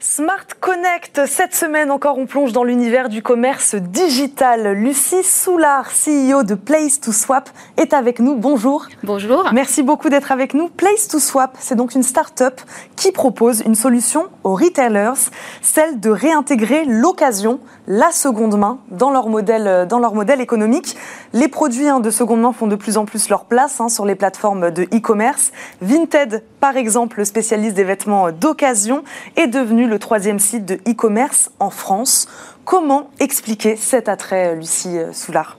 Smart 0.00 0.46
Connect, 0.60 1.26
cette 1.26 1.54
semaine 1.54 1.90
encore, 1.90 2.16
on 2.16 2.24
plonge 2.24 2.52
dans 2.52 2.64
l'univers 2.64 3.10
du 3.10 3.22
commerce 3.22 3.74
digital. 3.74 4.72
Lucie 4.72 5.22
Soulard, 5.22 5.88
CEO 5.88 6.42
de 6.42 6.54
Place 6.54 7.00
to 7.00 7.12
Swap, 7.12 7.50
est 7.76 7.92
avec 7.92 8.20
nous. 8.20 8.34
Bonjour. 8.34 8.86
Bonjour. 9.02 9.50
Merci 9.52 9.82
beaucoup 9.82 10.08
d'être 10.08 10.32
avec 10.32 10.54
nous. 10.54 10.68
Place 10.68 11.08
to 11.08 11.18
Swap, 11.18 11.54
c'est 11.58 11.74
donc 11.74 11.94
une 11.94 12.02
start-up 12.02 12.62
qui 12.96 13.12
propose 13.12 13.60
une 13.66 13.74
solution 13.74 14.28
aux 14.42 14.54
retailers, 14.54 15.30
celle 15.60 16.00
de 16.00 16.08
réintégrer 16.08 16.86
l'occasion, 16.86 17.60
la 17.86 18.10
seconde 18.10 18.58
main, 18.58 18.78
dans 18.90 19.10
leur 19.10 19.28
modèle, 19.28 19.86
dans 19.88 19.98
leur 19.98 20.14
modèle 20.14 20.40
économique. 20.40 20.96
Les 21.32 21.48
produits 21.48 21.88
hein, 21.88 22.00
de 22.00 22.10
seconde 22.10 22.40
main 22.40 22.52
font 22.52 22.66
de 22.66 22.76
plus 22.76 22.96
en 22.96 23.04
plus 23.04 23.28
leur 23.28 23.44
place 23.44 23.80
hein, 23.80 23.88
sur 23.88 24.04
les 24.04 24.14
plateformes 24.14 24.70
de 24.70 24.82
e-commerce. 24.84 25.52
Vinted, 25.82 26.42
par 26.60 26.76
exemple, 26.76 27.18
le 27.18 27.24
spécialiste 27.24 27.74
des 27.74 27.84
vêtements 27.84 28.32
d'occasion, 28.32 29.04
est 29.36 29.46
devenu 29.46 29.86
le 29.86 29.98
troisième 29.98 30.38
site 30.38 30.64
de 30.64 30.74
e-commerce 30.88 31.50
en 31.60 31.70
France. 31.70 32.28
Comment 32.64 33.10
expliquer 33.20 33.76
cet 33.76 34.08
attrait, 34.08 34.56
Lucie 34.56 34.98
Soulard? 35.12 35.56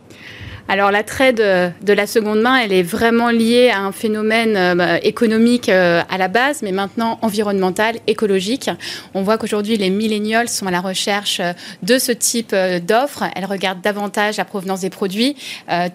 Alors 0.67 0.91
l'attrait 0.91 1.34
de, 1.34 1.69
de, 1.82 1.93
la 1.93 2.08
seconde 2.08 2.41
main, 2.41 2.58
elle 2.58 2.73
est 2.73 2.84
vraiment 2.84 3.30
liée 3.30 3.69
à 3.69 3.80
un 3.80 3.91
phénomène 3.91 4.56
euh, 4.58 4.97
économique 5.01 5.69
euh, 5.69 6.01
à 6.10 6.17
la 6.17 6.27
base, 6.27 6.62
mais 6.62 6.71
maintenant 6.71 7.19
environnemental, 7.21 7.95
écologique. 8.08 8.69
On 9.13 9.21
voit 9.21 9.38
qu'aujourd'hui 9.38 9.77
les 9.77 9.89
millénials 9.89 10.49
sont 10.49 10.67
à 10.67 10.71
la 10.71 10.82
recherche 10.82 11.39
euh, 11.39 11.53
de 11.84 11.97
ce 11.97 12.12
type 12.12 12.53
d'offres. 12.86 13.23
Elles 13.36 13.45
regardent 13.45 13.82
davantage 13.82 14.38
la 14.38 14.45
provenance 14.45 14.82
des 14.82 14.89
produits, 14.89 15.36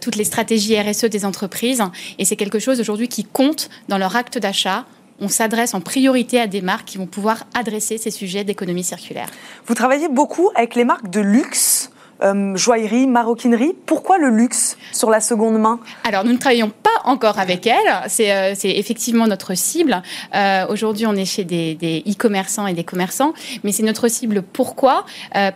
toutes 0.01 0.17
les 0.17 0.25
stratégies 0.25 0.81
RSE 0.81 1.05
des 1.05 1.25
entreprises, 1.25 1.83
et 2.19 2.25
c'est 2.25 2.37
quelque 2.37 2.59
chose 2.59 2.81
aujourd'hui 2.81 3.09
qui 3.09 3.25
compte 3.25 3.69
dans 3.89 3.99
leur 3.99 4.17
acte 4.17 4.39
d'achat 4.39 4.85
on 5.21 5.29
s'adresse 5.29 5.75
en 5.75 5.81
priorité 5.81 6.41
à 6.41 6.49
des 6.49 6.61
marques 6.61 6.87
qui 6.87 6.99
vont 6.99 7.07
pouvoir 7.07 7.45
adresser 7.55 7.97
ces 7.97 8.11
sujets 8.11 8.43
d'économie 8.43 8.83
circulaire. 8.83 9.29
Vous 9.67 9.75
travaillez 9.75 10.09
beaucoup 10.09 10.51
avec 10.57 10.75
les 10.75 10.85
marques 10.85 11.11
de 11.11 11.21
luxe 11.21 11.92
euh, 12.23 12.57
joaillerie, 12.57 13.07
maroquinerie. 13.07 13.73
Pourquoi 13.87 14.19
le 14.19 14.29
luxe 14.29 14.77
sur 14.93 15.11
la 15.11 15.21
seconde 15.21 15.59
main? 15.59 15.81
Alors, 16.05 16.25
nous 16.25 16.33
ne 16.33 16.39
travaillons 16.39 16.71
pas 16.71 16.91
encore 17.05 17.39
avec 17.39 17.67
elle. 17.67 17.77
C'est 18.09 18.33
euh, 18.33 18.55
effectivement 18.63 19.27
notre 19.27 19.55
cible. 19.55 20.03
Euh, 20.35 20.67
aujourd'hui, 20.69 21.07
on 21.07 21.15
est 21.15 21.25
chez 21.25 21.45
des 21.45 22.05
e-commerçants 22.07 22.67
et 22.67 22.75
des 22.75 22.85
commerçants, 22.85 23.33
mais 23.65 23.73
c'est 23.73 23.83
notre 23.83 24.09
cible. 24.09 24.43
Pourquoi? 24.43 25.05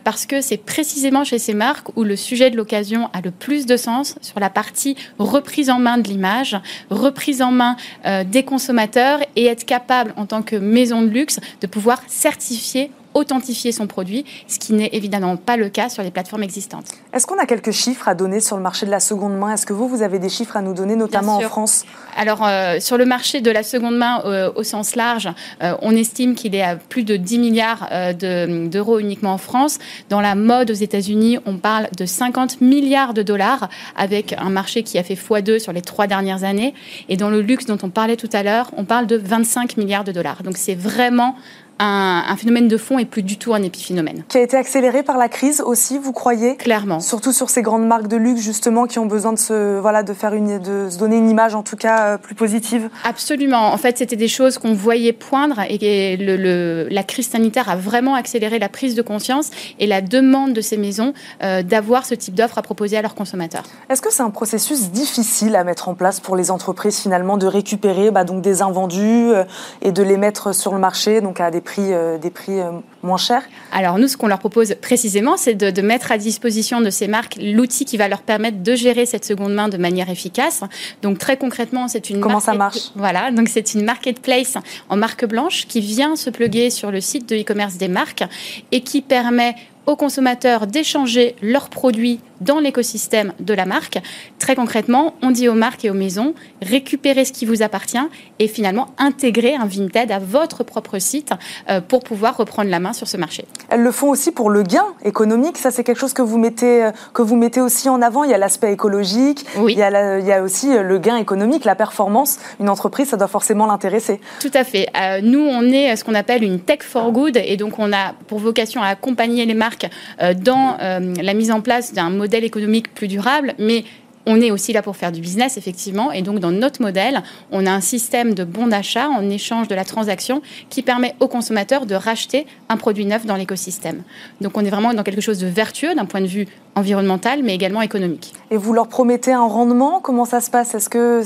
Parce 0.05 0.27
que 0.27 0.41
c'est 0.41 0.57
précisément 0.57 1.25
chez 1.25 1.39
ces 1.39 1.55
marques 1.55 1.89
où 1.97 2.05
le 2.05 2.17
sujet 2.17 2.51
de 2.51 2.57
l'occasion 2.57 3.09
a 3.13 3.21
le 3.21 3.31
plus 3.31 3.67
de 3.67 3.77
sens 3.77 4.17
sur 4.21 4.41
la 4.41 4.51
partie 4.51 4.97
reprise 5.19 5.71
en 5.71 5.79
main 5.79 5.99
de 5.99 6.09
l'image, 6.09 6.57
reprise 6.91 7.43
en 7.43 7.53
main 7.53 7.77
des 8.25 8.45
consommateurs 8.45 9.21
et 9.37 9.47
être 9.47 9.65
capable, 9.65 10.13
en 10.17 10.27
tant 10.27 10.43
que 10.43 10.57
maison 10.57 11.03
de 11.03 11.09
luxe, 11.09 11.41
de 11.61 11.67
pouvoir 11.67 12.03
certifier 12.07 12.91
authentifier 13.17 13.73
son 13.73 13.87
produit, 13.87 14.25
ce 14.47 14.59
qui 14.59 14.75
n'est 14.75 14.91
évidemment 14.93 15.37
pas 15.37 15.57
le 15.57 15.71
cas 15.71 15.89
sur 15.89 16.03
les 16.03 16.11
plateformes 16.11 16.43
existantes. 16.43 16.87
Est-ce 17.15 17.27
qu'on 17.27 17.39
a 17.39 17.47
quelques 17.47 17.71
chiffres 17.71 18.09
à 18.09 18.15
donner 18.15 18.41
sur 18.41 18.57
le 18.57 18.63
marché 18.63 18.85
de 18.85 18.91
la 18.91 19.01
seconde 19.01 19.37
main? 19.37 19.55
Est-ce 19.55 19.65
que 19.65 19.73
vous, 19.73 19.89
vous 19.89 20.03
avez 20.03 20.19
des 20.19 20.29
chiffres 20.29 20.57
à 20.57 20.63
nous 20.63 20.75
donner, 20.75 20.97
notamment 20.97 21.39
en 21.39 21.41
France? 21.41 21.85
Alors, 22.17 22.47
euh, 22.47 22.79
sur 22.79 22.99
le 22.99 23.07
marché 23.07 23.41
de 23.41 23.51
la 23.51 23.63
seconde 23.63 23.97
main 23.97 24.21
euh, 24.27 24.53
au 24.55 24.63
sens 24.63 24.97
large, 24.97 25.31
euh, 25.63 25.75
on 25.81 25.97
estime 25.97 26.35
qu'il 26.35 26.55
est 26.55 26.63
à 26.63 26.77
plus 26.77 27.05
de 27.05 27.17
10 27.17 27.39
milliards 27.39 27.89
d'euros 28.15 28.99
uniquement 28.99 29.33
en 29.33 29.39
France. 29.39 29.79
Dans 30.11 30.21
la 30.21 30.35
mode 30.35 30.71
aux 30.71 30.75
États-Unis, 30.75 31.39
on 31.47 31.57
parle 31.57 31.89
de 31.97 32.05
50 32.05 32.61
milliards 32.61 33.15
de 33.15 33.23
dollars, 33.23 33.71
avec 33.97 34.35
un 34.39 34.51
marché 34.51 34.83
qui 34.83 34.99
a 34.99 35.03
fait 35.03 35.15
x2 35.15 35.59
sur 35.59 35.73
les 35.73 35.83
trois 35.83 36.07
dernières 36.07 36.45
années. 36.45 36.75
Et 37.09 37.17
dans 37.17 37.31
le 37.31 37.41
luxe 37.41 37.65
dont 37.65 37.79
on 37.83 37.89
parlait 37.89 38.17
tout 38.17 38.31
à 38.35 38.43
l'heure, 38.43 38.71
on 38.77 38.85
parle 38.85 39.07
de 39.07 39.17
25 39.17 39.79
milliards 39.79 40.05
de 40.05 40.13
dollars. 40.13 40.43
Donc, 40.43 40.59
c'est 40.59 40.75
vraiment 40.75 41.37
un, 41.79 42.37
phénomène 42.37 42.69
de 42.69 42.77
fond 42.77 42.99
et 42.99 43.05
plus 43.05 43.23
du 43.23 43.39
tout 43.39 43.55
un 43.55 43.63
épiphénomène. 43.63 44.25
Qui 44.29 44.39
a 44.39 44.43
été 44.43 44.57
accéléré 44.57 45.03
par 45.03 45.17
la 45.19 45.29
crise 45.29 45.61
aussi, 45.61 45.99
vous 45.99 46.13
croyez? 46.13 46.57
Clairement. 46.57 47.01
Surtout 47.01 47.33
sur 47.33 47.51
ces 47.51 47.63
grandes 47.63 47.87
marques 47.87 48.09
de 48.09 48.17
luxe 48.17 48.41
justement 48.41 48.87
qui 48.87 48.99
ont 48.99 49.07
besoin 49.07 49.33
de 49.33 49.39
se, 49.39 49.79
voilà, 49.79 50.03
de 50.03 50.13
faire 50.13 50.35
une, 50.35 50.59
de 50.59 50.89
se 50.91 50.99
donner 50.99 51.17
une 51.17 51.31
image 51.31 51.55
en 51.55 51.63
tout 51.63 51.77
cas 51.77 52.07
euh, 52.07 52.19
plus 52.19 52.35
positive. 52.35 52.89
Absolument. 53.05 53.73
En 53.73 53.77
fait, 53.77 53.99
c'était 53.99 54.17
des 54.17 54.29
choses 54.29 54.59
qu'on 54.59 54.75
voyait 54.75 55.13
poindre 55.13 55.61
et 55.69 56.17
le, 56.17 56.89
la 56.91 57.03
crise 57.03 57.29
sanitaire 57.29 57.69
a 57.69 57.77
vraiment 57.77 58.15
accéléré 58.15 58.59
la 58.59 58.69
prise 58.69 58.95
de 58.95 59.03
conscience 59.03 59.51
et 59.79 59.87
la 59.87 60.01
demande 60.01 60.53
de 60.53 60.61
ces 60.61 60.77
maisons 60.77 61.13
euh, 61.43 61.63
d'avoir 61.63 62.07
ce 62.07 62.15
type 62.15 62.35
d'offre 62.35 62.59
à 62.59 62.63
proposer 62.63 62.97
à 62.97 63.03
leurs 63.03 63.15
consommateurs. 63.15 63.65
Est-ce 63.89 64.03
que 64.03 64.13
c'est 64.13 64.23
un 64.23 64.31
processus 64.31 64.91
difficile 64.91 65.57
à 65.57 65.65
mettre 65.65 65.89
en 65.89 65.95
place 65.95 66.21
pour 66.21 66.37
les 66.37 66.51
entreprises 66.51 67.01
finalement 67.01 67.37
de 67.37 67.47
récupérer 67.47 68.11
bah, 68.11 68.25
donc 68.25 68.43
des 68.43 68.63
invendus 68.63 69.01
euh, 69.01 69.45
et 69.83 69.93
de 69.93 70.03
les 70.03 70.17
mettre 70.17 70.55
sur 70.55 70.73
le 70.73 70.79
marché 70.79 71.21
donc 71.21 71.41
à 71.41 71.51
des 71.51 71.61
prix, 71.67 71.93
euh, 71.93 72.17
des 72.17 72.31
prix 72.31 72.59
euh, 72.61 72.71
moins 73.03 73.19
chers 73.19 73.43
Alors 73.73 73.99
nous, 73.99 74.09
ce 74.09 74.17
qu'on 74.17 74.29
leur 74.29 74.39
propose 74.39 74.75
précisément, 74.81 75.37
c'est 75.37 75.55
de, 75.55 75.83
mettre 75.83 76.11
à 76.11 76.17
disposition 76.17 76.81
de 76.81 76.89
ces 76.89 77.09
marques 77.09 77.37
l'outil 77.39 77.85
qui 77.85 77.99
va 77.99 78.09
leur 78.09 78.23
permettre 78.23 78.63
de 78.63 78.75
gérer 78.75 79.05
cette 79.05 79.27
seconde 79.27 79.53
main 79.53 79.69
de 79.69 79.77
manière 79.77 80.09
efficace. 80.09 80.63
Donc 81.03 81.19
très 81.19 81.37
concrètement, 81.37 81.89
c'est 81.89 82.09
une 82.09 82.21
comment 82.21 82.41
ça 82.41 82.55
marche? 82.55 82.93
Voilà, 82.95 83.31
donc 83.31 83.49
c'est 83.49 83.75
une 83.75 83.85
marketplace 83.85 84.57
en 84.89 84.97
marque 84.97 85.27
blanche 85.27 85.67
qui 85.67 85.83
vient 85.83 86.17
se 86.17 86.31
pluguer 86.31 86.71
sur 86.71 86.91
le 86.91 87.03
site 87.03 87.29
de 87.29 87.37
e-commerce 87.37 87.77
des 87.77 87.89
marques 87.89 88.25
et 88.73 88.81
qui 88.81 89.03
permet 89.03 89.55
aux 89.87 89.97
consommateurs 89.97 90.67
d'échanger 90.67 91.37
leurs 91.43 91.69
produits 91.69 92.21
dans 92.41 92.61
l'écosystème 92.61 93.33
de 93.41 93.55
la 93.55 93.65
marque. 93.65 93.99
Très 94.39 94.55
concrètement, 94.55 95.15
on 95.23 95.31
dit 95.31 95.49
aux 95.49 95.55
marques 95.55 95.85
et 95.85 95.91
aux 95.91 95.95
maisons, 95.95 96.35
récupérez 96.63 97.25
ce 97.25 97.33
qui 97.33 97.47
vous 97.47 97.63
appartient 97.63 97.99
et 98.39 98.49
finalement 98.49 98.89
intégrer 98.99 99.55
un 99.55 99.67
Vinted 99.67 100.11
à 100.13 100.19
votre 100.19 100.65
propre 100.65 100.99
site 100.99 101.33
euh, 101.69 101.81
pour 101.81 102.05
pouvoir 102.05 102.37
reprendre 102.37 102.71
la 102.71 102.81
main 102.81 102.93
sur 102.93 103.09
ce 103.09 103.17
marché. 103.17 103.45
Elles 103.71 103.83
le 103.83 103.91
font 103.91 104.11
aussi 104.11 104.33
pour 104.33 104.51
le 104.51 104.63
gain 104.63 104.87
économique. 105.05 105.59
Ça, 105.59 105.71
c'est 105.71 105.85
quelque 105.85 105.99
chose 105.99 106.13
que 106.13 106.23
vous 106.23 106.39
mettez, 106.39 106.85
euh, 106.85 106.91
que 107.15 107.23
vous 107.23 107.37
mettez 107.37 107.61
aussi 107.61 107.89
en 107.89 108.03
avant. 108.03 108.25
Il 108.25 108.31
y 108.31 108.35
a 108.35 108.39
l'aspect 108.39 108.73
écologique, 108.73 109.45
oui. 109.57 109.73
il, 109.73 109.79
y 109.79 109.83
a 109.83 110.19
il 110.19 110.27
y 110.27 110.33
a 110.33 110.43
aussi 110.43 110.73
euh, 110.73 110.83
le 110.83 110.99
gain 110.99 111.17
économique, 111.17 111.65
la 111.65 111.75
performance. 111.75 112.39
Une 112.61 112.69
entreprise, 112.69 113.09
ça 113.09 113.17
doit 113.17 113.29
forcément 113.29 113.67
l'intéresser. 113.67 114.21
Tout 114.41 114.51
à 114.55 114.65
fait. 114.65 114.87
nous, 115.23 115.41
on 115.41 115.63
est 115.63 115.97
ce 115.97 116.05
qu'on 116.05 116.15
appelle 116.15 116.43
une 116.43 116.61
tech 116.61 116.81
for 116.83 117.13
good 117.13 117.37
et 117.37 117.57
donc 117.57 117.79
on 117.79 117.93
a 117.93 118.13
pour 118.29 118.39
vocation 118.39 118.83
à 118.83 118.89
accompagner 118.89 119.47
les 119.47 119.55
marques 119.55 119.89
dans 120.19 120.77
la 120.79 121.35
mise 121.35 121.51
en 121.51 121.61
place 121.61 121.93
d'un 121.93 122.11
modèle 122.11 122.26
modèle 122.27 122.43
économique 122.43 122.93
plus 122.93 123.07
durable, 123.07 123.55
mais 123.59 123.85
on 124.29 124.41
est 124.41 124.51
aussi 124.51 124.73
là 124.73 124.83
pour 124.83 124.97
faire 124.97 125.13
du 125.13 125.21
business, 125.21 125.57
effectivement. 125.57 126.11
Et 126.11 126.23
donc, 126.23 126.41
dans 126.41 126.51
notre 126.51 126.83
modèle, 126.83 127.23
on 127.53 127.65
a 127.65 127.71
un 127.71 127.81
système 127.81 128.35
de 128.35 128.43
bons 128.43 128.67
d'achat 128.67 129.09
en 129.09 129.31
échange 129.31 129.69
de 129.69 129.77
la 129.77 129.85
transaction 129.85 130.43
qui 130.69 130.83
permet 130.83 131.15
aux 131.21 131.29
consommateurs 131.29 131.87
de 131.87 131.95
racheter 131.95 132.45
un 132.69 132.77
produit 132.77 133.07
neuf 133.07 133.25
dans 133.25 133.37
l'écosystème. 133.37 134.03
Donc, 134.41 134.59
on 134.59 134.65
est 134.65 134.71
vraiment 134.71 134.93
dans 134.93 135.05
quelque 135.05 135.21
chose 135.21 135.39
de 135.39 135.47
vertueux 135.47 135.95
d'un 135.95 136.07
point 136.07 136.21
de 136.21 136.27
vue 136.27 136.49
environnemental, 136.75 137.45
mais 137.45 137.55
également 137.55 137.83
économique. 137.83 138.35
Et 138.51 138.57
vous 138.57 138.73
leur 138.73 138.89
promettez 138.89 139.33
un 139.33 139.47
rendement? 139.47 140.01
Comment 140.01 140.25
ça 140.25 140.41
se 140.41 140.51
passe? 140.51 140.75
Est-ce 140.75 140.89
que 140.89 141.23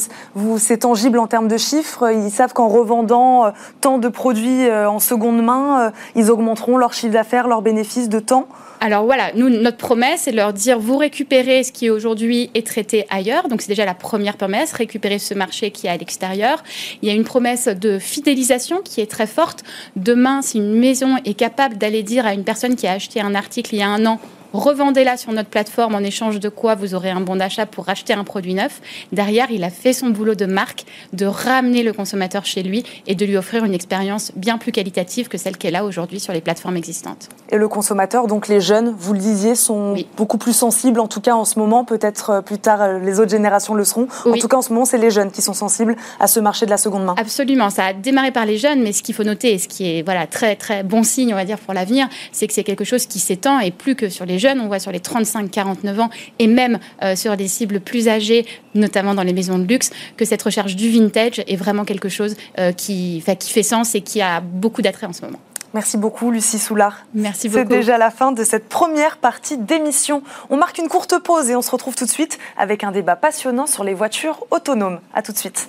c'est 0.59 0.79
tangible 0.79 1.19
en 1.19 1.27
termes 1.27 1.49
de 1.49 1.57
chiffres? 1.57 2.13
Ils 2.13 2.31
savent 2.31 2.53
qu'en 2.53 2.69
revendant 2.69 3.47
euh, 3.47 3.51
tant 3.81 3.97
de 3.97 4.09
produits 4.09 4.67
euh, 4.67 4.91
en 4.91 4.99
seconde 5.01 5.43
main, 5.43 5.87
euh, 5.87 5.91
ils 6.17 6.31
augmenteront 6.31 6.77
leur 6.77 6.93
chiffre 6.93 7.15
d'affaires, 7.15 7.49
leurs 7.49 7.63
bénéfices 7.63 8.11
de 8.11 8.21
temps? 8.21 8.47
Alors 8.83 9.05
voilà, 9.05 9.33
nous, 9.35 9.51
notre 9.51 9.77
promesse, 9.77 10.23
c'est 10.23 10.31
de 10.31 10.37
leur 10.37 10.55
dire, 10.55 10.79
vous 10.79 10.97
récupérez 10.97 11.62
ce 11.64 11.71
qui 11.71 11.90
aujourd'hui 11.90 12.51
est 12.55 12.66
traité 12.66 13.05
ailleurs. 13.11 13.49
Donc 13.49 13.61
c'est 13.61 13.69
déjà 13.69 13.85
la 13.85 13.95
première 13.95 14.38
promesse, 14.38 14.73
récupérer 14.73 15.19
ce 15.19 15.35
marché 15.35 15.71
qui 15.71 15.87
est 15.87 15.90
à 15.90 15.97
l'extérieur. 15.99 16.62
Il 17.03 17.09
y 17.09 17.12
a 17.12 17.14
une 17.14 17.25
promesse 17.25 17.69
de 17.69 17.99
fidélisation 17.99 18.81
qui 18.83 19.03
est 19.03 19.11
très 19.11 19.27
forte. 19.27 19.64
Demain, 19.97 20.40
si 20.40 20.57
une 20.57 20.79
maison 20.79 21.16
est 21.27 21.35
capable 21.35 21.77
d'aller 21.77 22.03
dire 22.03 22.25
à 22.25 22.33
une 22.33 22.45
personne 22.45 22.75
qui 22.75 22.87
a 22.87 22.93
acheté 22.93 23.21
un 23.21 23.35
article 23.35 23.75
il 23.75 23.79
y 23.79 23.83
a 23.83 23.88
un 23.88 24.07
an, 24.07 24.19
revendez-la 24.53 25.17
sur 25.17 25.33
notre 25.33 25.49
plateforme 25.49 25.95
en 25.95 26.01
échange 26.01 26.41
de 26.41 26.49
quoi 26.49 26.75
vous 26.75 26.95
aurez 26.95 27.11
un 27.11 27.21
bon 27.21 27.37
d'achat 27.37 27.67
pour 27.67 27.89
acheter 27.89 28.13
un 28.13 28.25
produit 28.25 28.55
neuf. 28.55 28.81
Derrière, 29.13 29.51
il 29.51 29.65
a 29.65 29.71
fait 29.71 29.93
son 29.93 30.09
boulot 30.09 30.35
de 30.35 30.47
marque, 30.47 30.85
de 31.13 31.27
ramener 31.27 31.83
le 31.83 31.93
consommateur 31.93 32.45
chez 32.45 32.63
lui 32.63 32.85
et 33.07 33.15
de 33.15 33.25
lui 33.25 33.37
offrir 33.37 33.65
une 33.65 33.75
expérience 33.75 34.33
bien 34.37 34.59
plus 34.59 34.73
qualitative 34.73 35.29
que 35.29 35.39
celle 35.39 35.57
qu'elle 35.57 35.77
a 35.77 35.85
aujourd'hui 35.85 36.21
sur 36.21 36.33
les 36.33 36.41
plateformes 36.41 36.77
existantes. 36.77 37.29
Et 37.51 37.57
le 37.57 37.69
consommateur, 37.69 38.27
donc 38.27 38.49
les 38.49 38.61
jeunes, 38.61 38.95
vous 38.97 39.13
le 39.13 39.19
disiez, 39.19 39.55
sont 39.55 39.97
beaucoup 40.17 40.39
plus 40.39 40.53
sensibles, 40.53 41.01
en 41.01 41.09
tout 41.09 41.21
cas 41.21 41.35
en 41.35 41.45
ce 41.45 41.59
moment, 41.59 41.85
peut-être 41.85 42.31
euh, 42.31 42.41
plus 42.41 42.59
tard 42.59 42.83
euh, 42.83 42.99
les 42.99 43.19
autres 43.19 43.31
générations 43.31 43.75
le 43.75 43.85
seront. 43.85 44.07
En 44.25 44.35
tout 44.35 44.49
cas, 44.49 44.57
en 44.57 44.63
ce 44.63 44.73
moment, 44.73 44.85
c'est 44.85 44.99
les 44.99 45.11
jeunes 45.11 45.31
qui 45.31 45.43
sont 45.43 45.55
sensibles 45.55 45.97
à 46.21 46.27
ce 46.27 46.41
marché 46.41 46.67
de 46.67 46.71
la 46.71 46.77
seconde 46.77 47.05
main. 47.05 47.15
Absolument, 47.19 47.71
ça 47.71 47.87
a 47.87 47.93
démarré 47.93 48.31
par 48.31 48.47
les 48.47 48.57
jeunes, 48.57 48.83
mais 48.83 48.93
ce 48.93 49.03
qu'il 49.03 49.15
faut 49.15 49.25
noter 49.25 49.55
et 49.55 49.59
ce 49.59 49.69
qui 49.69 49.85
est 49.87 50.03
voilà 50.03 50.27
très 50.27 50.57
très 50.57 50.83
bon 50.83 51.03
signe, 51.03 51.33
on 51.33 51.37
va 51.37 51.45
dire 51.45 51.59
pour 51.59 51.75
l'avenir, 51.75 52.09
c'est 52.33 52.47
que 52.47 52.53
c'est 52.53 52.65
quelque 52.65 52.85
chose 52.85 53.07
qui 53.07 53.19
s'étend 53.19 53.59
et 53.61 53.71
plus 53.71 53.95
que 53.97 54.09
sur 54.09 54.27
les 54.27 54.39
jeunes, 54.40 54.61
on 54.61 54.66
voit 54.66 54.81
sur 54.81 54.90
les 54.90 54.98
35-49 54.98 56.00
ans 56.00 56.11
et 56.40 56.48
même 56.48 56.79
euh, 57.03 57.14
sur 57.14 57.37
des 57.37 57.46
cibles 57.46 57.79
plus 57.79 58.09
âgées, 58.09 58.44
notamment 58.74 59.14
dans 59.14 59.22
les 59.22 59.33
maisons 59.33 59.59
de 59.59 59.66
luxe, 59.66 59.90
que 60.16 60.24
cette 60.24 60.42
recherche 60.42 60.74
du 60.74 60.90
vintage 60.90 61.44
est 61.46 61.57
vraiment 61.57 61.85
quelque 61.85 62.09
chose 62.09 62.37
euh, 62.59 62.72
qui, 62.72 63.22
qui 63.38 63.53
fait 63.53 63.62
sens 63.62 63.94
et 63.94 64.00
qui 64.00 64.20
a 64.20 64.40
beaucoup 64.40 64.83
d'attrait 64.83 65.07
en 65.07 65.12
ce 65.12 65.22
moment. 65.22 65.38
Merci 65.72 65.96
beaucoup, 65.96 66.33
Lucie 66.33 66.59
Soulard. 66.59 67.05
Merci 67.14 67.48
beaucoup. 67.48 67.61
C'est 67.61 67.76
déjà 67.76 67.96
la 67.96 68.11
fin 68.11 68.33
de 68.33 68.42
cette 68.42 68.68
première 68.68 69.18
partie 69.18 69.57
d'émission. 69.57 70.22
On 70.48 70.57
marque 70.57 70.79
une 70.79 70.88
courte 70.88 71.16
pause 71.22 71.48
et 71.48 71.55
on 71.55 71.62
se 71.62 71.70
retrouve 71.70 71.94
tout 71.94 72.07
de 72.07 72.11
suite 72.11 72.38
avec 72.57 72.83
un 72.83 72.90
débat 72.90 73.14
passionnant 73.14 73.68
sur 73.68 73.85
les 73.85 73.94
voitures 73.94 74.44
autonomes. 74.50 74.98
À 75.14 75.22
tout 75.22 75.33
de 75.33 75.38
suite. 75.38 75.68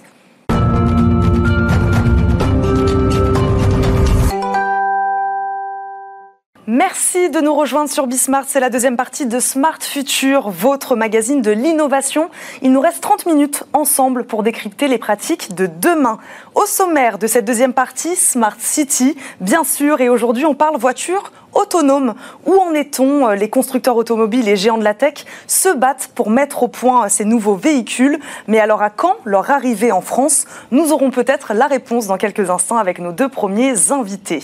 Merci 6.73 7.29
de 7.29 7.41
nous 7.41 7.53
rejoindre 7.53 7.89
sur 7.89 8.07
Bismart. 8.07 8.45
C'est 8.47 8.62
la 8.62 8.69
deuxième 8.69 8.95
partie 8.95 9.25
de 9.25 9.41
Smart 9.41 9.81
Future, 9.81 10.49
votre 10.49 10.95
magazine 10.95 11.41
de 11.41 11.51
l'innovation. 11.51 12.29
Il 12.62 12.71
nous 12.71 12.79
reste 12.79 13.01
30 13.01 13.25
minutes 13.25 13.65
ensemble 13.73 14.23
pour 14.23 14.41
décrypter 14.41 14.88
les 14.88 14.97
pratiques 14.97 15.53
de 15.53 15.65
demain. 15.65 16.17
Au 16.55 16.65
sommaire 16.65 17.17
de 17.17 17.27
cette 17.27 17.43
deuxième 17.43 17.73
partie, 17.73 18.15
Smart 18.15 18.55
City, 18.57 19.17
bien 19.41 19.65
sûr, 19.65 19.99
et 19.99 20.07
aujourd'hui 20.07 20.45
on 20.45 20.55
parle 20.55 20.77
voiture 20.77 21.34
autonome. 21.54 22.16
Où 22.46 22.54
en 22.56 22.74
est-on 22.74 23.30
Les 23.30 23.50
constructeurs 23.50 23.96
automobiles 23.96 24.48
et 24.48 24.56
géants 24.56 24.78
de 24.78 24.84
la 24.84 24.94
tech 24.94 25.26
se 25.48 25.70
battent 25.70 26.12
pour 26.16 26.30
mettre 26.30 26.64
au 26.64 26.68
point 26.68 27.10
ces 27.10 27.26
nouveaux 27.26 27.56
véhicules. 27.56 28.20
Mais 28.48 28.60
alors 28.60 28.82
à 28.82 28.90
quand 28.90 29.18
leur 29.26 29.50
arrivée 29.52 29.92
en 29.92 30.02
France? 30.02 30.46
Nous 30.72 30.92
aurons 30.92 31.12
peut-être 31.12 31.54
la 31.54 31.68
réponse 31.68 32.08
dans 32.08 32.18
quelques 32.18 32.50
instants 32.50 32.78
avec 32.78 33.00
nos 33.00 33.12
deux 33.12 33.30
premiers 33.30 33.92
invités. 33.92 34.44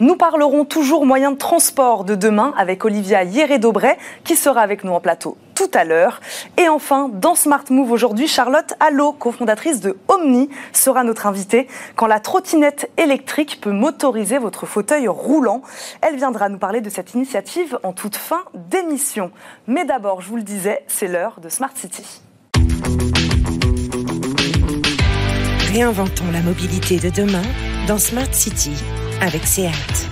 Nous 0.00 0.16
parlerons 0.16 0.64
toujours 0.64 1.06
moyens 1.06 1.34
de 1.34 1.38
transport 1.38 2.04
de 2.04 2.14
demain 2.14 2.52
avec 2.56 2.84
Olivia 2.84 3.24
Hieré-Dobret 3.24 3.98
qui 4.24 4.36
sera 4.36 4.60
avec 4.60 4.84
nous 4.84 4.92
en 4.92 5.00
plateau 5.00 5.36
tout 5.54 5.70
à 5.74 5.84
l'heure. 5.84 6.20
Et 6.58 6.68
enfin, 6.68 7.08
dans 7.12 7.34
Smart 7.34 7.64
Move 7.70 7.92
aujourd'hui, 7.92 8.28
Charlotte 8.28 8.74
Allo, 8.80 9.12
cofondatrice 9.12 9.80
de 9.80 9.96
Omni, 10.08 10.48
sera 10.72 11.04
notre 11.04 11.26
invitée. 11.26 11.68
Quand 11.96 12.06
la 12.06 12.20
trottinette 12.20 12.90
électrique 12.96 13.60
peut 13.60 13.72
motoriser 13.72 14.38
votre 14.38 14.66
fauteuil 14.66 15.08
roulant, 15.08 15.62
elle 16.00 16.16
viendra 16.16 16.48
nous 16.48 16.58
parler 16.58 16.80
de 16.80 16.90
cette 16.90 17.14
initiative 17.14 17.78
en 17.82 17.92
toute 17.92 18.16
fin 18.16 18.44
d'émission. 18.54 19.30
Mais 19.66 19.84
d'abord, 19.84 20.20
je 20.20 20.28
vous 20.28 20.36
le 20.36 20.42
disais, 20.42 20.84
c'est 20.86 21.08
l'heure 21.08 21.40
de 21.40 21.48
Smart 21.48 21.72
City. 21.74 22.22
Réinventons 25.72 26.30
la 26.32 26.40
mobilité 26.40 26.98
de 26.98 27.08
demain 27.08 27.42
dans 27.86 27.98
Smart 27.98 28.32
City 28.32 28.72
avec 29.22 29.46
SEAT. 29.46 30.11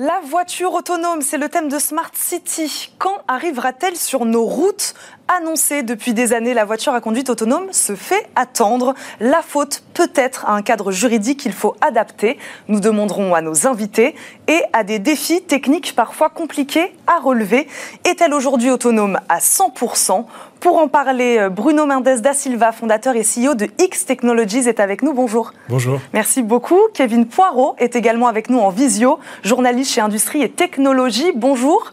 La 0.00 0.20
voiture 0.20 0.74
autonome, 0.74 1.22
c'est 1.22 1.38
le 1.38 1.48
thème 1.48 1.68
de 1.68 1.80
Smart 1.80 2.12
City. 2.14 2.92
Quand 2.98 3.18
arrivera-t-elle 3.26 3.96
sur 3.96 4.26
nos 4.26 4.44
routes? 4.44 4.94
Annoncée 5.28 5.82
depuis 5.82 6.14
des 6.14 6.32
années, 6.32 6.54
la 6.54 6.64
voiture 6.64 6.94
à 6.94 7.02
conduite 7.02 7.28
autonome 7.28 7.70
se 7.70 7.94
fait 7.94 8.26
attendre. 8.34 8.94
La 9.20 9.42
faute 9.42 9.82
peut-être 9.92 10.46
à 10.46 10.52
un 10.52 10.62
cadre 10.62 10.90
juridique 10.90 11.40
qu'il 11.40 11.52
faut 11.52 11.76
adapter. 11.82 12.38
Nous 12.68 12.80
demanderons 12.80 13.34
à 13.34 13.42
nos 13.42 13.66
invités 13.66 14.14
et 14.46 14.62
à 14.72 14.84
des 14.84 14.98
défis 14.98 15.42
techniques 15.42 15.94
parfois 15.94 16.30
compliqués 16.30 16.94
à 17.06 17.20
relever. 17.20 17.68
Est-elle 18.04 18.32
aujourd'hui 18.32 18.70
autonome 18.70 19.20
à 19.28 19.38
100% 19.38 20.24
pour 20.60 20.78
en 20.78 20.88
parler, 20.88 21.48
Bruno 21.50 21.86
Mendes 21.86 22.20
da 22.20 22.32
Silva, 22.32 22.72
fondateur 22.72 23.14
et 23.14 23.22
CEO 23.22 23.54
de 23.54 23.68
X 23.78 24.06
Technologies, 24.06 24.66
est 24.68 24.80
avec 24.80 25.02
nous. 25.02 25.12
Bonjour. 25.12 25.52
Bonjour. 25.68 26.00
Merci 26.14 26.42
beaucoup. 26.42 26.80
Kevin 26.94 27.26
Poirot 27.26 27.76
est 27.78 27.94
également 27.94 28.26
avec 28.28 28.48
nous 28.50 28.58
en 28.58 28.70
visio, 28.70 29.18
journaliste 29.44 29.92
chez 29.92 30.00
Industrie 30.00 30.42
et 30.42 30.50
Technologie. 30.50 31.32
Bonjour. 31.36 31.92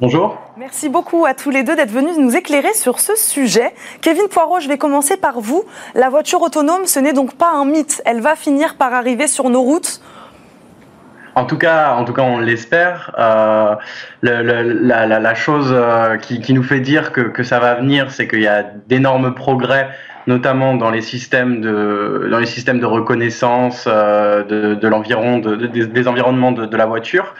Bonjour. 0.00 0.36
Merci 0.56 0.88
beaucoup 0.88 1.26
à 1.26 1.34
tous 1.34 1.50
les 1.50 1.64
deux 1.64 1.74
d'être 1.74 1.90
venus 1.90 2.16
nous 2.16 2.36
éclairer 2.36 2.72
sur 2.74 3.00
ce 3.00 3.16
sujet. 3.16 3.74
Kevin 4.02 4.28
Poirot, 4.28 4.60
je 4.60 4.68
vais 4.68 4.78
commencer 4.78 5.16
par 5.16 5.40
vous. 5.40 5.64
La 5.96 6.10
voiture 6.10 6.42
autonome, 6.42 6.86
ce 6.86 7.00
n'est 7.00 7.12
donc 7.12 7.34
pas 7.36 7.50
un 7.50 7.64
mythe. 7.64 8.00
Elle 8.04 8.20
va 8.20 8.36
finir 8.36 8.76
par 8.76 8.94
arriver 8.94 9.26
sur 9.26 9.50
nos 9.50 9.62
routes 9.62 10.00
En 11.34 11.44
tout 11.44 11.58
cas, 11.58 11.94
en 11.94 12.04
tout 12.04 12.12
cas, 12.12 12.22
on 12.22 12.38
l'espère. 12.38 13.10
Euh, 13.18 13.74
la, 14.22 15.34
chose 15.34 15.72
euh, 15.72 16.18
qui, 16.18 16.52
nous 16.52 16.62
fait 16.62 16.78
dire 16.78 17.10
que, 17.10 17.42
ça 17.42 17.58
va 17.58 17.74
venir, 17.74 18.12
c'est 18.12 18.28
qu'il 18.28 18.42
y 18.42 18.46
a 18.46 18.62
d'énormes 18.62 19.34
progrès, 19.34 19.88
notamment 20.28 20.74
dans 20.74 20.90
les 20.90 21.02
systèmes 21.02 21.62
de, 21.62 22.28
dans 22.30 22.38
les 22.38 22.46
systèmes 22.46 22.78
de 22.78 22.86
reconnaissance 22.86 23.88
euh, 23.88 24.44
de, 24.44 24.74
des 24.76 26.06
environnements 26.06 26.52
de, 26.52 26.76
la 26.76 26.86
voiture. 26.86 27.34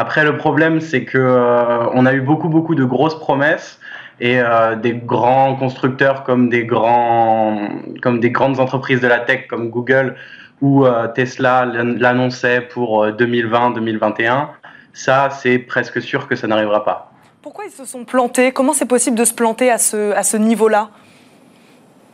Après, 0.00 0.22
le 0.22 0.36
problème, 0.36 0.80
c'est 0.80 1.04
que 1.04 1.18
euh, 1.18 1.88
on 1.92 2.06
a 2.06 2.12
eu 2.12 2.20
beaucoup, 2.20 2.48
beaucoup 2.48 2.76
de 2.76 2.84
grosses 2.84 3.18
promesses 3.18 3.80
et 4.20 4.38
euh, 4.38 4.76
des 4.76 4.92
grands 4.92 5.56
constructeurs 5.56 6.22
comme 6.22 6.48
des 6.48 6.64
grands, 6.64 7.68
comme 8.00 8.20
des 8.20 8.30
grandes 8.30 8.60
entreprises 8.60 9.00
de 9.00 9.08
la 9.08 9.18
tech 9.18 9.48
comme 9.48 9.70
Google 9.70 10.14
où 10.60 10.86
euh, 10.86 11.08
Tesla 11.08 11.64
l'annonçait 11.64 12.60
pour 12.60 13.08
2020-2021, 13.08 14.22
euh, 14.22 14.44
ça, 14.92 15.30
c'est 15.30 15.58
presque 15.58 16.00
sûr 16.00 16.28
que 16.28 16.36
ça 16.36 16.46
n'arrivera 16.46 16.84
pas. 16.84 17.10
Pourquoi 17.42 17.64
ils 17.64 17.72
se 17.72 17.84
sont 17.84 18.04
plantés? 18.04 18.52
Comment 18.52 18.74
c'est 18.74 18.86
possible 18.86 19.18
de 19.18 19.24
se 19.24 19.34
planter 19.34 19.68
à 19.68 19.78
ce, 19.78 20.12
à 20.12 20.22
ce 20.22 20.36
niveau-là? 20.36 20.90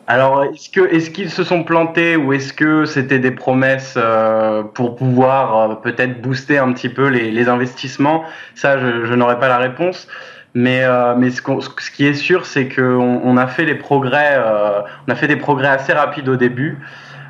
Alors, 0.07 0.45
est-ce 0.45 0.69
que 0.69 0.87
est-ce 0.95 1.11
qu'ils 1.11 1.31
se 1.31 1.45
sont 1.45 1.65
plantés 1.65 2.17
ou 2.17 2.35
est-ce 2.35 2.53
que 2.53 2.85
c'était 2.85 3.19
des 3.19 3.31
promesses 3.31 3.95
euh, 3.97 4.63
pour 4.63 4.97
pouvoir 4.97 5.59
euh, 5.59 5.75
peut-être 5.77 6.21
booster 6.21 6.59
un 6.59 6.73
petit 6.73 6.91
peu 6.91 7.09
les, 7.09 7.49
investissements? 7.49 8.25
Ça, 8.55 8.79
je, 8.79 9.07
je 9.07 9.15
n'aurais 9.15 9.39
pas 9.39 9.49
la 9.49 9.57
réponse. 9.57 10.07
Mais 10.53 10.85
euh, 10.85 11.15
ce, 11.31 11.91
qui 11.91 12.07
est 12.07 12.15
sûr, 12.15 12.45
c'est 12.45 12.69
qu'on 12.69 13.21
on 13.25 13.37
a 13.39 13.47
fait 13.47 13.65
des 13.65 13.75
progrès 13.75 14.37
assez 15.69 15.93
rapides 15.93 16.29
au 16.29 16.37
début. 16.37 16.79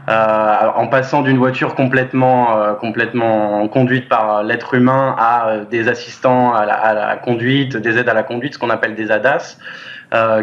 En 0.07 0.87
passant 0.89 1.23
d'une 1.23 1.39
voiture 1.39 1.75
complètement, 1.75 2.77
conduite 3.73 4.09
par 4.11 4.43
l'être 4.43 4.75
humain 4.75 5.17
à 5.19 5.61
des 5.71 5.89
assistants 5.89 6.53
à 6.53 6.67
la, 6.67 7.17
conduite, 7.17 7.79
des 7.79 7.97
aides 7.97 8.11
à 8.11 8.15
la 8.15 8.25
conduite, 8.25 8.53
ce 8.53 8.59
qu'on 8.59 8.69
appelle 8.69 8.95
des 8.95 9.11
ADAS, 9.11 9.57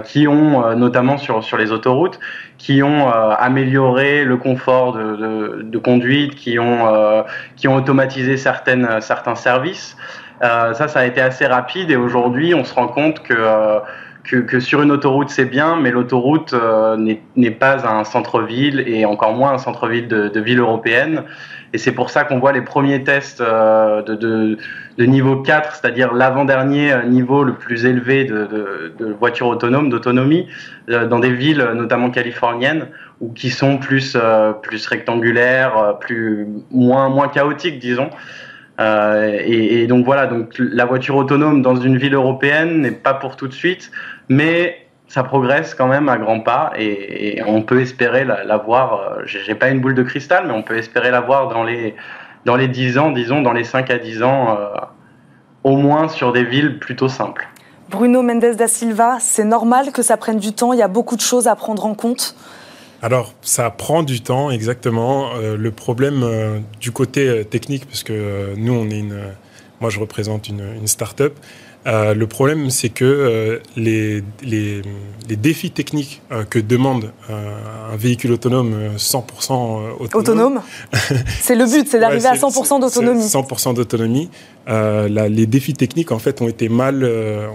qui 0.04 0.28
ont, 0.28 0.76
notamment 0.76 1.18
sur, 1.18 1.44
sur 1.44 1.58
les 1.58 1.72
autoroutes, 1.72 2.20
qui 2.58 2.84
ont 2.84 3.10
amélioré 3.10 4.26
le 4.26 4.38
confort 4.38 4.94
de, 4.94 5.16
de, 5.16 5.62
de 5.64 5.78
conduite, 5.78 6.36
qui 6.36 6.60
ont, 6.60 7.24
qui 7.56 7.68
ont 7.68 7.76
automatisé 7.76 8.38
certaines, 8.38 9.00
certains 9.00 9.36
services. 9.36 9.96
ça, 10.42 10.74
ça 10.74 11.00
a 11.00 11.06
été 11.06 11.22
assez 11.22 11.46
rapide 11.46 11.90
et 11.90 11.96
aujourd'hui, 11.96 12.54
on 12.54 12.64
se 12.64 12.74
rend 12.74 12.88
compte 12.88 13.24
que 13.24 13.36
que, 14.24 14.38
que, 14.38 14.60
sur 14.60 14.82
une 14.82 14.92
autoroute 14.92 15.30
c'est 15.30 15.46
bien, 15.46 15.76
mais 15.76 15.92
l'autoroute 15.92 16.54
euh, 16.54 16.98
n'est 17.36 17.52
pas 17.52 17.88
un 17.88 18.04
centre-ville 18.04 18.84
et 18.88 19.06
encore 19.06 19.34
moins 19.34 19.54
un 19.54 19.58
centre-ville 19.58 20.08
de, 20.08 20.28
de, 20.28 20.40
ville 20.40 20.60
européenne. 20.60 21.24
Et 21.74 21.78
c'est 21.78 21.94
pour 21.94 22.10
ça 22.10 22.24
qu'on 22.24 22.40
voit 22.40 22.52
les 22.52 22.62
premiers 22.62 23.04
tests 23.04 23.42
euh, 23.42 24.02
de, 24.02 24.16
de, 24.16 24.58
de, 24.98 25.06
niveau 25.06 25.38
4, 25.38 25.76
c'est-à-dire 25.76 26.14
l'avant-dernier 26.14 26.94
niveau 27.08 27.44
le 27.44 27.54
plus 27.54 27.86
élevé 27.86 28.26
de, 28.26 28.94
de 28.98 29.06
voitures 29.14 29.48
autonomes, 29.48 29.90
d'autonomie, 29.90 30.48
euh, 30.90 31.08
dans 31.08 31.20
des 31.20 31.32
villes 31.32 31.66
notamment 31.74 32.10
californiennes, 32.10 32.88
ou 33.22 33.32
qui 33.32 33.50
sont 33.50 33.78
plus, 33.78 34.18
euh, 34.20 34.52
plus 34.52 34.86
rectangulaires, 34.88 35.98
plus, 36.00 36.48
moins, 36.72 37.10
moins 37.10 37.30
chaotiques, 37.30 37.80
disons. 37.80 38.10
Euh, 38.80 39.38
et, 39.44 39.82
et, 39.82 39.88
donc 39.88 40.06
voilà, 40.06 40.28
donc 40.28 40.56
la 40.58 40.86
voiture 40.86 41.16
autonome 41.16 41.62
dans 41.62 41.76
une 41.76 41.98
ville 41.98 42.16
européenne 42.16 42.82
n'est 42.82 42.92
pas 42.92 43.14
pour 43.14 43.36
tout 43.36 43.48
de 43.48 43.54
suite, 43.54 43.92
mais 44.30 44.88
ça 45.12 45.24
progresse 45.24 45.76
quand 45.76 45.88
même 45.88 46.08
à 46.08 46.18
grands 46.18 46.40
pas 46.40 46.72
et, 46.78 47.38
et 47.38 47.44
on 47.44 47.62
peut 47.64 47.82
espérer 47.82 48.24
la, 48.24 48.46
la 48.46 48.56
voir. 48.56 48.94
Euh, 48.94 49.24
j'ai 49.26 49.56
pas 49.56 49.70
une 49.70 49.82
boule 49.82 49.94
de 49.94 50.04
cristal, 50.04 50.46
mais 50.48 50.54
on 50.54 50.64
peut 50.64 50.78
espérer 50.78 51.12
la 51.12 51.20
voir 51.20 51.50
dans 51.50 51.66
les 51.66 51.96
dans 52.46 52.56
les 52.56 52.70
10 52.70 52.98
ans, 52.98 53.12
disons 53.12 53.42
dans 53.42 53.52
les 53.52 53.66
5 53.66 53.90
à 53.92 54.00
10 54.00 54.24
ans, 54.24 54.58
euh, 54.58 54.70
au 55.64 55.76
moins 55.76 56.08
sur 56.08 56.32
des 56.32 56.46
villes 56.46 56.80
plutôt 56.80 57.10
simples. 57.10 57.48
Bruno 57.90 58.22
Mendes 58.24 58.56
da 58.56 58.70
Silva, 58.70 59.18
c'est 59.20 59.44
normal 59.44 59.92
que 59.92 60.02
ça 60.02 60.16
prenne 60.16 60.40
du 60.40 60.54
temps. 60.54 60.72
Il 60.72 60.80
y 60.80 60.82
a 60.82 60.88
beaucoup 60.88 61.18
de 61.18 61.22
choses 61.22 61.48
à 61.50 61.56
prendre 61.58 61.86
en 61.86 61.94
compte? 61.94 62.36
Alors, 63.02 63.34
ça 63.42 63.70
prend 63.70 64.04
du 64.04 64.22
temps, 64.22 64.50
exactement. 64.50 65.32
Euh, 65.36 65.58
le 65.58 65.72
problème 65.72 66.22
euh, 66.24 66.60
du 66.80 66.92
côté 66.92 67.28
euh, 67.28 67.44
technique, 67.44 67.86
parce 67.86 68.04
que 68.04 68.14
euh, 68.14 68.54
nous, 68.56 68.74
on 68.74 68.90
est 68.90 69.00
une. 69.00 69.20
moi, 69.82 69.90
je 69.90 70.00
représente 70.00 70.48
une, 70.48 70.64
une 70.78 70.88
start-up. 70.88 71.34
Le 71.86 72.26
problème, 72.26 72.70
c'est 72.70 72.90
que 72.90 73.60
les, 73.76 74.24
les, 74.44 74.82
les, 75.28 75.36
défis 75.36 75.72
techniques 75.72 76.22
que 76.50 76.60
demande 76.60 77.12
un 77.30 77.96
véhicule 77.96 78.34
autonome 78.34 78.76
100% 78.98 79.94
autonome. 80.00 80.08
Autonome 80.14 80.62
C'est 81.42 81.56
le 81.56 81.66
but, 81.66 81.88
c'est 81.88 82.00
d'arriver 82.00 82.24
ouais, 82.24 82.30
à 82.30 82.36
100% 82.36 82.82
d'autonomie. 82.82 83.24
100% 83.24 83.74
d'autonomie. 83.74 84.30
les 84.68 85.46
défis 85.48 85.74
techniques, 85.74 86.12
en 86.12 86.20
fait, 86.20 86.42
ont 86.42 86.48
été 86.48 86.70
mal, 86.70 87.04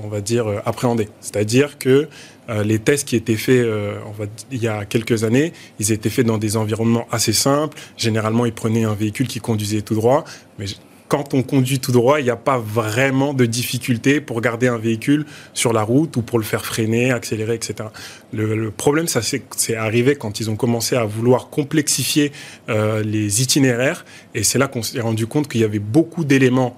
on 0.04 0.08
va 0.08 0.20
dire, 0.20 0.46
appréhendés. 0.64 1.08
C'est-à-dire 1.20 1.78
que 1.78 2.08
euh, 2.48 2.62
les 2.62 2.78
tests 2.78 3.08
qui 3.08 3.16
étaient 3.16 3.36
faits 3.36 3.64
euh, 3.64 3.98
on 4.06 4.12
va, 4.12 4.26
il 4.52 4.62
y 4.62 4.68
a 4.68 4.84
quelques 4.84 5.24
années, 5.24 5.52
ils 5.80 5.90
étaient 5.90 6.10
faits 6.10 6.26
dans 6.26 6.38
des 6.38 6.56
environnements 6.56 7.06
assez 7.10 7.32
simples. 7.32 7.76
Généralement, 7.96 8.46
ils 8.46 8.52
prenaient 8.52 8.84
un 8.84 8.94
véhicule 8.94 9.26
qui 9.26 9.40
conduisait 9.40 9.82
tout 9.82 9.94
droit. 9.94 10.24
Mais 10.58 10.66
quand 11.09 11.35
on 11.35 11.42
conduit 11.42 11.79
tout 11.79 11.92
droit, 11.92 12.21
il 12.21 12.25
n'y 12.25 12.31
a 12.31 12.37
pas 12.37 12.59
vraiment 12.59 13.35
de 13.35 13.47
difficulté 13.47 14.21
pour 14.21 14.40
garder 14.40 14.69
un 14.69 14.79
véhicule 14.79 15.27
sur 15.55 15.73
la 15.73 15.83
route 15.83 16.16
ou 16.16 16.23
pour 16.23 16.38
le 16.38 16.45
faire 16.45 16.64
freiner, 16.64 17.12
accélérer, 17.12 17.55
etc. 17.55 17.88
Le, 18.33 18.57
le 18.57 18.71
problème, 18.71 19.07
ça 19.07 19.21
c'est 19.23 19.77
arrivé 19.77 20.16
quand 20.16 20.40
ils 20.40 20.51
ont 20.51 20.57
commencé 20.57 20.97
à 20.97 21.05
vouloir 21.05 21.49
complexifier 21.49 22.33
euh, 22.69 23.03
les 23.03 23.42
itinéraires. 23.42 24.05
Et 24.35 24.42
c'est 24.42 24.59
là 24.59 24.69
qu'on 24.69 24.83
s'est 24.83 25.01
rendu 25.01 25.27
compte 25.27 25.49
qu'il 25.49 25.61
y 25.61 25.64
avait 25.64 25.79
beaucoup 25.79 26.25
d'éléments 26.25 26.77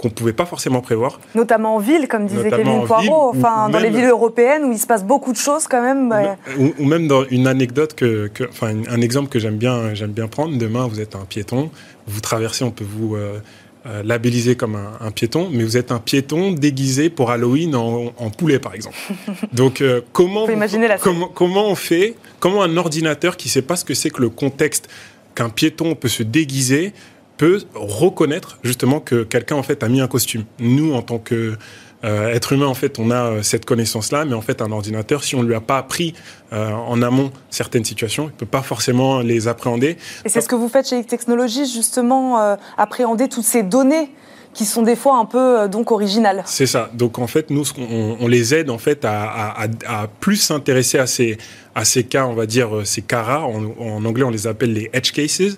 qu'on 0.00 0.08
ne 0.08 0.14
pouvait 0.14 0.32
pas 0.32 0.46
forcément 0.46 0.80
prévoir. 0.80 1.20
Notamment 1.34 1.76
en 1.76 1.78
ville, 1.78 2.08
comme 2.08 2.26
disait 2.26 2.44
Notamment 2.44 2.72
Kevin 2.72 2.86
Poirot, 2.86 3.34
enfin, 3.36 3.68
dans 3.68 3.78
les 3.78 3.90
villes 3.90 4.08
européennes 4.08 4.64
où 4.64 4.72
il 4.72 4.78
se 4.78 4.86
passe 4.86 5.04
beaucoup 5.04 5.32
de 5.32 5.36
choses 5.36 5.66
quand 5.68 5.82
même. 5.82 6.14
Ou, 6.58 6.72
ou 6.78 6.84
même 6.86 7.06
dans 7.06 7.24
une 7.26 7.46
anecdote, 7.46 7.94
que, 7.94 8.28
que, 8.28 8.44
enfin 8.44 8.74
un 8.88 9.00
exemple 9.02 9.28
que 9.28 9.38
j'aime 9.38 9.58
bien, 9.58 9.92
bien 10.08 10.26
prendre. 10.26 10.56
Demain, 10.56 10.86
vous 10.86 11.00
êtes 11.00 11.16
un 11.16 11.26
piéton, 11.26 11.70
vous 12.06 12.20
traversez, 12.20 12.64
on 12.64 12.70
peut 12.70 12.86
vous... 12.88 13.14
Euh, 13.16 13.40
euh, 13.86 14.02
labellisé 14.02 14.56
comme 14.56 14.74
un, 14.74 14.92
un, 15.00 15.10
piéton, 15.10 15.48
mais 15.50 15.64
vous 15.64 15.78
êtes 15.78 15.90
un 15.90 16.00
piéton 16.00 16.52
déguisé 16.52 17.08
pour 17.08 17.30
Halloween 17.30 17.74
en, 17.74 18.12
en 18.14 18.30
poulet, 18.30 18.58
par 18.58 18.74
exemple. 18.74 18.96
Donc, 19.54 19.80
euh, 19.80 20.02
comment, 20.12 20.46
vous, 20.46 20.78
la 20.80 20.98
comment, 20.98 21.28
comment 21.28 21.66
on 21.66 21.74
fait, 21.74 22.14
comment 22.40 22.62
un 22.62 22.76
ordinateur 22.76 23.38
qui 23.38 23.48
ne 23.48 23.52
sait 23.52 23.62
pas 23.62 23.76
ce 23.76 23.86
que 23.86 23.94
c'est 23.94 24.10
que 24.10 24.20
le 24.20 24.28
contexte 24.28 24.90
qu'un 25.34 25.48
piéton 25.48 25.94
peut 25.94 26.08
se 26.08 26.22
déguiser 26.22 26.92
peut 27.38 27.62
reconnaître 27.74 28.58
justement 28.62 29.00
que 29.00 29.22
quelqu'un 29.22 29.56
en 29.56 29.62
fait 29.62 29.82
a 29.82 29.88
mis 29.88 30.02
un 30.02 30.08
costume? 30.08 30.44
Nous, 30.58 30.92
en 30.92 31.00
tant 31.00 31.18
que 31.18 31.56
euh, 32.04 32.34
être 32.34 32.52
humain, 32.52 32.66
en 32.66 32.74
fait, 32.74 32.98
on 32.98 33.10
a 33.10 33.24
euh, 33.24 33.42
cette 33.42 33.64
connaissance-là, 33.64 34.24
mais 34.24 34.34
en 34.34 34.40
fait, 34.40 34.62
un 34.62 34.72
ordinateur, 34.72 35.22
si 35.22 35.34
on 35.34 35.42
lui 35.42 35.54
a 35.54 35.60
pas 35.60 35.78
appris 35.78 36.14
euh, 36.52 36.70
en 36.72 37.02
amont 37.02 37.30
certaines 37.50 37.84
situations, 37.84 38.26
il 38.28 38.32
peut 38.32 38.46
pas 38.46 38.62
forcément 38.62 39.20
les 39.20 39.48
appréhender. 39.48 39.96
Et 40.24 40.28
c'est 40.28 40.40
ce 40.40 40.48
que 40.48 40.54
vous 40.54 40.68
faites 40.68 40.88
chez 40.88 41.04
Technologies, 41.04 41.66
justement, 41.72 42.56
appréhender 42.78 43.28
toutes 43.28 43.44
ces 43.44 43.62
données 43.62 44.10
qui 44.52 44.64
sont 44.64 44.82
des 44.82 44.96
fois 44.96 45.18
un 45.18 45.26
peu 45.26 45.68
donc 45.68 45.92
originales. 45.92 46.42
C'est 46.46 46.66
ça. 46.66 46.90
Donc 46.94 47.18
en 47.18 47.26
fait, 47.28 47.50
nous, 47.50 47.64
on, 47.78 48.16
on 48.18 48.26
les 48.26 48.52
aide 48.52 48.68
en 48.70 48.78
fait 48.78 49.04
à, 49.04 49.22
à, 49.24 49.66
à 49.86 50.06
plus 50.08 50.36
s'intéresser 50.36 50.98
à 50.98 51.06
ces 51.06 51.38
à 51.76 51.84
ces 51.84 52.02
cas, 52.02 52.26
on 52.26 52.34
va 52.34 52.46
dire 52.46 52.68
ces 52.84 53.02
cas 53.02 53.22
rares. 53.22 53.48
En, 53.48 53.62
en 53.78 54.04
anglais, 54.04 54.24
on 54.24 54.30
les 54.30 54.48
appelle 54.48 54.72
les 54.72 54.90
edge 54.92 55.12
cases, 55.12 55.56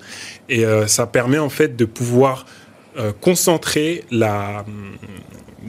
et 0.51 0.65
ça 0.87 1.07
permet 1.07 1.39
en 1.39 1.49
fait 1.49 1.75
de 1.75 1.87
pouvoir 1.87 2.45
concentrer 3.23 4.05
la 4.11 4.67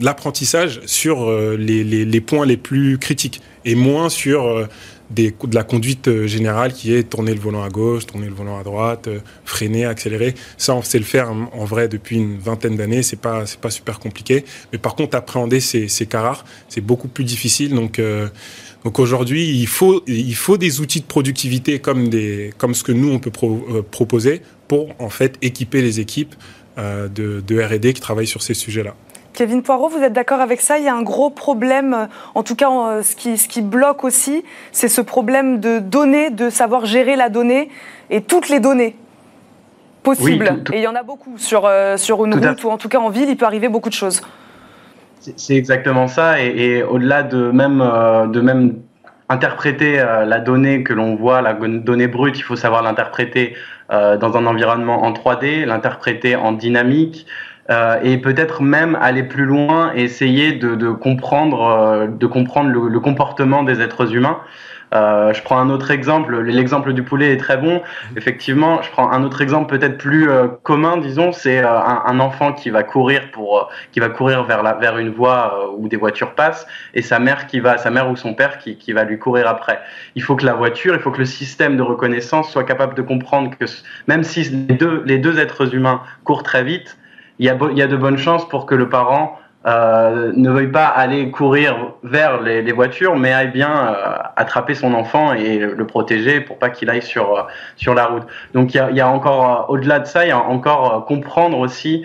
l'apprentissage 0.00 0.80
sur 0.86 1.28
euh, 1.28 1.56
les, 1.56 2.20
points 2.20 2.46
les 2.46 2.56
plus 2.56 2.98
critiques 2.98 3.40
et 3.64 3.74
moins 3.74 4.08
sur 4.08 4.46
euh, 4.46 4.66
de 5.10 5.32
la 5.52 5.62
conduite 5.62 6.08
euh, 6.08 6.26
générale 6.26 6.72
qui 6.72 6.94
est 6.94 7.04
tourner 7.04 7.34
le 7.34 7.40
volant 7.40 7.62
à 7.62 7.68
gauche, 7.68 8.06
tourner 8.06 8.26
le 8.26 8.34
volant 8.34 8.58
à 8.58 8.62
droite, 8.62 9.08
freiner, 9.44 9.84
accélérer. 9.84 10.34
Ça, 10.56 10.74
on 10.74 10.82
sait 10.82 10.98
le 10.98 11.04
faire 11.04 11.30
en 11.30 11.64
vrai 11.64 11.88
depuis 11.88 12.16
une 12.16 12.38
vingtaine 12.38 12.76
d'années. 12.76 13.02
C'est 13.02 13.20
pas 13.20 13.46
c'est 13.46 13.60
pas 13.60 13.70
super 13.70 13.98
compliqué. 13.98 14.44
Mais 14.72 14.78
par 14.78 14.94
contre, 14.94 15.16
appréhender 15.16 15.60
ces, 15.60 15.88
ces 15.88 16.06
cas 16.06 16.22
rares, 16.22 16.44
c'est 16.68 16.80
beaucoup 16.80 17.08
plus 17.08 17.24
difficile. 17.24 17.74
Donc 17.74 18.00
donc 18.84 18.98
aujourd'hui, 18.98 19.48
il 19.48 19.66
faut 19.66 20.02
il 20.06 20.34
faut 20.34 20.56
des 20.56 20.80
outils 20.80 21.00
de 21.00 21.06
productivité 21.06 21.78
comme 21.78 22.08
des 22.08 22.52
comme 22.58 22.74
ce 22.74 22.82
que 22.82 22.92
nous 22.92 23.10
on 23.10 23.18
peut 23.18 23.30
pro, 23.30 23.84
proposer 23.90 24.42
pour 24.68 24.94
en 24.98 25.10
fait 25.10 25.36
équiper 25.42 25.82
les 25.82 26.00
équipes 26.00 26.34
de 26.76 27.60
R&D 27.62 27.92
qui 27.92 28.00
travaillent 28.00 28.26
sur 28.26 28.42
ces 28.42 28.54
sujets-là. 28.54 28.96
Kevin 29.34 29.62
Poirot, 29.62 29.88
vous 29.88 30.02
êtes 30.02 30.12
d'accord 30.12 30.40
avec 30.40 30.60
ça? 30.60 30.78
Il 30.78 30.84
y 30.84 30.88
a 30.88 30.94
un 30.94 31.02
gros 31.02 31.28
problème, 31.28 32.08
en 32.36 32.44
tout 32.44 32.54
cas 32.54 32.68
ce 33.02 33.16
qui, 33.16 33.36
ce 33.36 33.48
qui 33.48 33.62
bloque 33.62 34.04
aussi, 34.04 34.44
c'est 34.70 34.88
ce 34.88 35.00
problème 35.00 35.58
de 35.58 35.80
données, 35.80 36.30
de 36.30 36.50
savoir 36.50 36.86
gérer 36.86 37.16
la 37.16 37.28
donnée 37.28 37.68
et 38.10 38.22
toutes 38.22 38.48
les 38.48 38.60
données 38.60 38.96
possibles. 40.04 40.48
Oui, 40.48 40.56
tout, 40.58 40.64
tout... 40.64 40.72
Et 40.72 40.78
il 40.78 40.82
y 40.82 40.86
en 40.86 40.94
a 40.94 41.02
beaucoup 41.02 41.36
sur, 41.36 41.66
euh, 41.66 41.96
sur 41.96 42.24
une 42.24 42.34
route 42.34 42.62
ou 42.62 42.70
en 42.70 42.78
tout 42.78 42.88
cas 42.88 42.98
en 42.98 43.10
ville, 43.10 43.28
il 43.28 43.36
peut 43.36 43.44
arriver 43.44 43.68
beaucoup 43.68 43.88
de 43.88 43.94
choses. 43.94 44.22
C'est 45.18 45.56
exactement 45.56 46.06
ça. 46.06 46.40
Et, 46.40 46.46
et 46.46 46.82
au-delà 46.84 47.24
de 47.24 47.50
même, 47.50 47.80
euh, 47.80 48.26
de 48.28 48.40
même 48.40 48.76
interpréter 49.28 49.96
la 49.96 50.38
donnée 50.38 50.84
que 50.84 50.92
l'on 50.92 51.16
voit, 51.16 51.40
la 51.40 51.54
donnée 51.54 52.06
brute, 52.06 52.38
il 52.38 52.42
faut 52.42 52.56
savoir 52.56 52.82
l'interpréter 52.82 53.54
dans 53.88 54.36
un 54.36 54.46
environnement 54.46 55.02
en 55.02 55.12
3D, 55.12 55.64
l'interpréter 55.64 56.36
en 56.36 56.52
dynamique. 56.52 57.26
Et 57.70 58.18
peut-être 58.18 58.62
même 58.62 58.96
aller 59.00 59.22
plus 59.22 59.44
loin 59.44 59.92
et 59.94 60.02
essayer 60.02 60.52
de, 60.52 60.90
comprendre, 60.90 62.08
de 62.08 62.26
comprendre 62.26 62.70
le, 62.70 63.00
comportement 63.00 63.62
des 63.62 63.80
êtres 63.80 64.14
humains. 64.14 64.38
Euh, 64.94 65.32
je 65.32 65.42
prends 65.42 65.58
un 65.58 65.70
autre 65.70 65.90
exemple. 65.90 66.38
L'exemple 66.40 66.92
du 66.92 67.02
poulet 67.02 67.32
est 67.32 67.36
très 67.36 67.56
bon. 67.56 67.82
Effectivement, 68.16 68.80
je 68.82 68.90
prends 68.90 69.10
un 69.10 69.24
autre 69.24 69.40
exemple 69.40 69.76
peut-être 69.76 69.98
plus 69.98 70.30
euh, 70.30 70.46
commun, 70.62 70.96
disons, 70.98 71.32
c'est 71.32 71.58
euh, 71.58 71.80
un, 71.80 72.20
enfant 72.20 72.52
qui 72.52 72.70
va 72.70 72.82
courir 72.82 73.30
pour, 73.32 73.70
qui 73.92 74.00
va 74.00 74.08
courir 74.08 74.44
vers 74.44 74.62
la, 74.62 74.74
vers 74.74 74.98
une 74.98 75.10
voie 75.10 75.72
où 75.76 75.88
des 75.88 75.96
voitures 75.96 76.34
passent, 76.34 76.66
et 76.94 77.02
sa 77.02 77.18
mère 77.18 77.46
qui 77.46 77.60
va, 77.60 77.76
sa 77.76 77.90
mère 77.90 78.08
ou 78.10 78.16
son 78.16 78.34
père 78.34 78.58
qui, 78.58 78.76
qui 78.76 78.92
va 78.92 79.04
lui 79.04 79.18
courir 79.18 79.48
après. 79.48 79.80
Il 80.14 80.22
faut 80.22 80.36
que 80.36 80.46
la 80.46 80.54
voiture, 80.54 80.94
il 80.94 81.00
faut 81.00 81.10
que 81.10 81.18
le 81.18 81.24
système 81.24 81.76
de 81.76 81.82
reconnaissance 81.82 82.50
soit 82.50 82.64
capable 82.64 82.94
de 82.94 83.02
comprendre 83.02 83.50
que 83.58 83.64
même 84.06 84.22
si 84.22 84.44
les 84.44 84.74
deux, 84.74 85.02
les 85.04 85.18
deux 85.18 85.40
êtres 85.40 85.74
humains 85.74 86.02
courent 86.22 86.44
très 86.44 86.62
vite, 86.62 86.96
il 87.38 87.46
y 87.46 87.48
a, 87.48 87.58
il 87.70 87.78
y 87.78 87.82
a 87.82 87.86
de 87.86 87.96
bonnes 87.96 88.18
chances 88.18 88.48
pour 88.48 88.66
que 88.66 88.74
le 88.74 88.88
parent 88.88 89.38
euh, 89.66 90.30
ne 90.36 90.50
veuille 90.50 90.70
pas 90.70 90.84
aller 90.84 91.30
courir 91.30 91.94
vers 92.02 92.42
les, 92.42 92.70
voitures, 92.72 93.16
mais 93.16 93.32
aille 93.32 93.50
bien 93.50 93.70
euh, 93.70 94.16
attraper 94.36 94.74
son 94.74 94.92
enfant 94.92 95.32
et 95.32 95.56
le 95.58 95.86
protéger 95.86 96.42
pour 96.42 96.58
pas 96.58 96.68
qu'il 96.68 96.90
aille 96.90 97.00
sur 97.00 97.38
euh, 97.38 97.42
sur 97.76 97.94
la 97.94 98.04
route. 98.04 98.24
Donc 98.52 98.74
il 98.74 98.76
y 98.76 98.80
a, 98.80 98.90
y 98.90 99.00
a, 99.00 99.08
encore 99.08 99.70
au-delà 99.70 100.00
de 100.00 100.06
ça, 100.06 100.26
il 100.26 100.28
y 100.28 100.32
a 100.32 100.38
encore 100.38 101.06
comprendre 101.06 101.58
aussi 101.58 102.04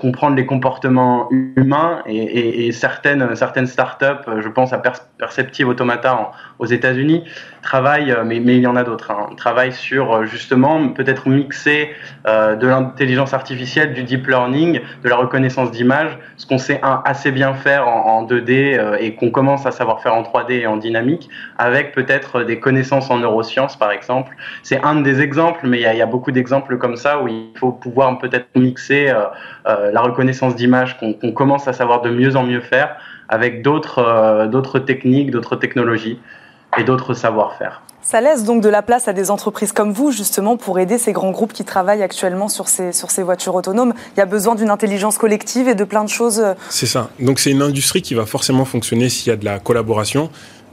comprendre 0.00 0.34
les 0.34 0.46
comportements 0.46 1.28
humains 1.30 2.02
et, 2.06 2.72
certaines 2.72 3.36
certaines 3.36 3.68
startups, 3.68 4.24
je 4.40 4.48
pense 4.48 4.72
à 4.72 4.78
Perceptive 5.20 5.68
Automata 5.68 6.32
aux 6.58 6.66
États-Unis, 6.66 7.24
travaillent, 7.62 8.16
mais, 8.24 8.40
mais 8.40 8.56
il 8.56 8.62
y 8.62 8.66
en 8.66 8.74
a 8.74 8.82
d'autres, 8.82 9.10
hein, 9.10 9.28
travaillent 9.36 9.72
sur 9.72 10.24
justement 10.24 10.88
peut-être 10.88 11.28
mixer 11.28 11.90
de 12.26 12.66
l'intelligence 12.66 13.34
artificielle, 13.34 13.92
du 13.92 14.02
deep 14.02 14.26
learning, 14.26 14.80
de 15.04 15.08
la 15.08 15.16
reconnaissance 15.16 15.70
d'image 15.70 16.18
ce 16.36 16.46
qu'on 16.46 16.58
sait 16.58 16.80
assez 17.04 17.32
bien 17.32 17.52
faire 17.52 17.86
en, 17.86 18.24
2D 18.24 18.78
euh, 18.78 18.96
et 18.98 19.14
qu'on 19.14 19.30
commence 19.30 19.66
à 19.66 19.70
savoir 19.70 20.00
faire 20.00 20.14
en 20.14 20.22
3D 20.22 20.52
et 20.52 20.66
en 20.66 20.78
dynamique, 20.78 21.28
avec 21.58 21.92
peut-être 21.92 22.42
des 22.42 22.58
connaissances 22.58 23.10
en 23.10 23.18
neurosciences, 23.18 23.76
par 23.76 23.92
exemple. 23.92 24.34
C'est 24.62 24.82
un 24.82 25.02
des 25.02 25.20
exemples, 25.20 25.66
mais 25.66 25.80
il 25.80 25.98
y, 25.98 26.02
a, 26.02 26.06
beaucoup 26.06 26.32
d'exemples 26.32 26.78
comme 26.78 26.96
ça 26.96 27.20
où 27.20 27.28
il 27.28 27.52
faut 27.56 27.72
pouvoir 27.72 28.16
peut-être 28.18 28.46
mixer 28.56 29.10
euh, 29.10 29.24
euh, 29.68 29.90
la 29.92 30.00
reconnaissance 30.00 30.56
d'image 30.56 30.98
qu'on 30.98 31.32
commence 31.32 31.68
à 31.68 31.74
savoir 31.74 32.00
de 32.00 32.10
mieux 32.10 32.36
en 32.36 32.42
mieux 32.42 32.60
faire 32.60 32.96
avec 33.30 33.62
d'autres 33.62 34.78
techniques, 34.80 35.30
d'autres 35.30 35.56
technologies 35.56 36.18
et 36.76 36.84
d'autres 36.84 37.14
savoir-faire. 37.14 37.82
Ça 38.02 38.20
laisse 38.20 38.44
donc 38.44 38.62
de 38.62 38.68
la 38.68 38.82
place 38.82 39.08
à 39.08 39.12
des 39.12 39.30
entreprises 39.30 39.72
comme 39.72 39.92
vous, 39.92 40.10
justement, 40.10 40.56
pour 40.56 40.78
aider 40.78 40.98
ces 40.98 41.12
grands 41.12 41.30
groupes 41.30 41.52
qui 41.52 41.64
travaillent 41.64 42.02
actuellement 42.02 42.48
sur 42.48 42.66
ces, 42.66 42.92
sur 42.92 43.10
ces 43.10 43.22
voitures 43.22 43.54
autonomes. 43.54 43.92
Il 44.16 44.18
y 44.18 44.22
a 44.22 44.26
besoin 44.26 44.54
d'une 44.54 44.70
intelligence 44.70 45.18
collective 45.18 45.68
et 45.68 45.74
de 45.74 45.84
plein 45.84 46.02
de 46.02 46.08
choses. 46.08 46.40
Euh, 46.40 46.54
c'est 46.70 46.86
ça. 46.86 47.10
Donc 47.20 47.38
c'est 47.38 47.50
une 47.50 47.62
industrie 47.62 48.02
qui 48.02 48.14
va 48.14 48.26
forcément 48.26 48.64
fonctionner 48.64 49.08
s'il 49.10 49.28
y 49.28 49.32
a 49.32 49.36
de 49.36 49.44
la 49.44 49.58
collaboration. 49.58 50.30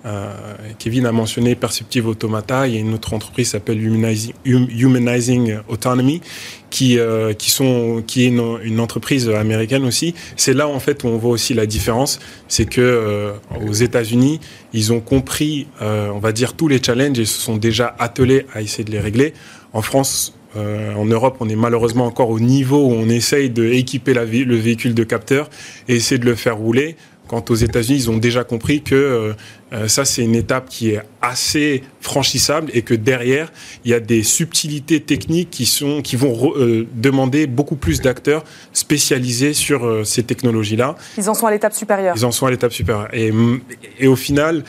Euh, 0.08 0.34
Kevin 0.80 1.06
a 1.06 1.12
mentionné 1.12 1.56
Perceptive 1.56 2.08
Automata. 2.08 2.68
Il 2.68 2.76
y 2.76 2.78
a 2.78 2.80
une 2.80 2.94
autre 2.94 3.14
entreprise 3.14 3.48
qui 3.48 3.52
s'appelle 3.52 3.82
Humanizing, 4.46 5.58
Autonomy, 5.68 6.22
qui, 6.70 6.98
euh, 6.98 7.32
est 7.32 8.18
une, 8.18 8.80
entreprise 8.80 9.30
américaine 9.30 9.84
aussi. 9.86 10.16
C'est 10.38 10.54
là 10.54 10.68
en 10.68 10.80
fait 10.80 11.04
où 11.04 11.08
on 11.08 11.18
voit 11.18 11.32
aussi 11.32 11.54
la 11.54 11.66
différence. 11.66 12.20
C'est 12.48 12.66
que 12.66 12.82
euh, 12.82 13.34
aux 13.68 13.74
États-Unis, 13.74 14.40
ils 14.74 14.94
ont 14.94 15.02
compris, 15.02 15.68
on 15.82 16.20
va 16.20 16.32
dire, 16.32 16.54
tous 16.54 16.68
les 16.68 16.82
challenges 16.82 17.20
et 17.20 17.26
se 17.26 17.40
sont 17.40 17.58
déjà 17.58 17.96
attelés 18.00 18.46
à 18.54 18.62
essayer 18.62 18.84
de 18.84 18.92
les 18.92 19.00
régler. 19.00 19.34
En 19.74 19.82
France, 19.82 20.34
en 20.56 21.06
Europe, 21.06 21.38
on 21.40 21.50
est 21.50 21.56
malheureusement 21.56 22.06
encore 22.06 22.30
au 22.30 22.40
niveau 22.40 22.88
où 22.88 22.92
on 22.92 23.10
essaye 23.10 23.50
d'équiper 23.50 24.14
le 24.14 24.56
véhicule 24.56 24.94
de 24.94 25.04
capteur 25.04 25.50
et 25.88 25.96
essayer 25.96 26.20
de 26.20 26.26
le 26.26 26.36
faire 26.36 26.58
rouler. 26.58 26.96
Quant 27.28 27.44
aux 27.50 27.56
États-Unis, 27.56 28.00
ils 28.00 28.10
ont 28.10 28.18
déjà 28.18 28.44
compris 28.44 28.82
que 28.82 28.96
euh, 28.96 29.34
euh, 29.74 29.88
ça, 29.88 30.06
c'est 30.06 30.24
une 30.24 30.36
étape 30.36 30.70
qui 30.70 30.92
est 30.92 31.02
assez 31.22 31.84
franchissable 32.00 32.72
et 32.74 32.84
que 32.84 32.94
derrière, 32.94 33.52
il 33.84 33.92
y 33.92 33.94
a 33.94 34.00
des 34.00 34.24
subtilités 34.24 35.02
techniques 35.02 35.50
qui, 35.50 35.66
sont, 35.66 36.02
qui 36.02 36.16
vont 36.16 36.54
euh, 36.56 36.88
demander 36.96 37.48
beaucoup 37.48 37.76
plus 37.76 38.00
d'acteurs 38.00 38.44
spécialisés 38.72 39.54
sur 39.54 40.06
ces 40.06 40.24
technologies-là. 40.24 40.96
Ils 41.18 41.30
en 41.30 41.34
sont 41.34 41.48
à 41.48 41.52
l'étape 41.52 41.74
supérieure. 41.74 42.16
Ils 42.18 42.26
en 42.26 42.32
sont 42.32 42.46
à 42.46 42.52
l'étape 42.52 42.72
supérieure. 42.72 43.10
Et, 43.14 43.34
et, 44.00 44.08
au 44.08 44.16
final, 44.16 44.64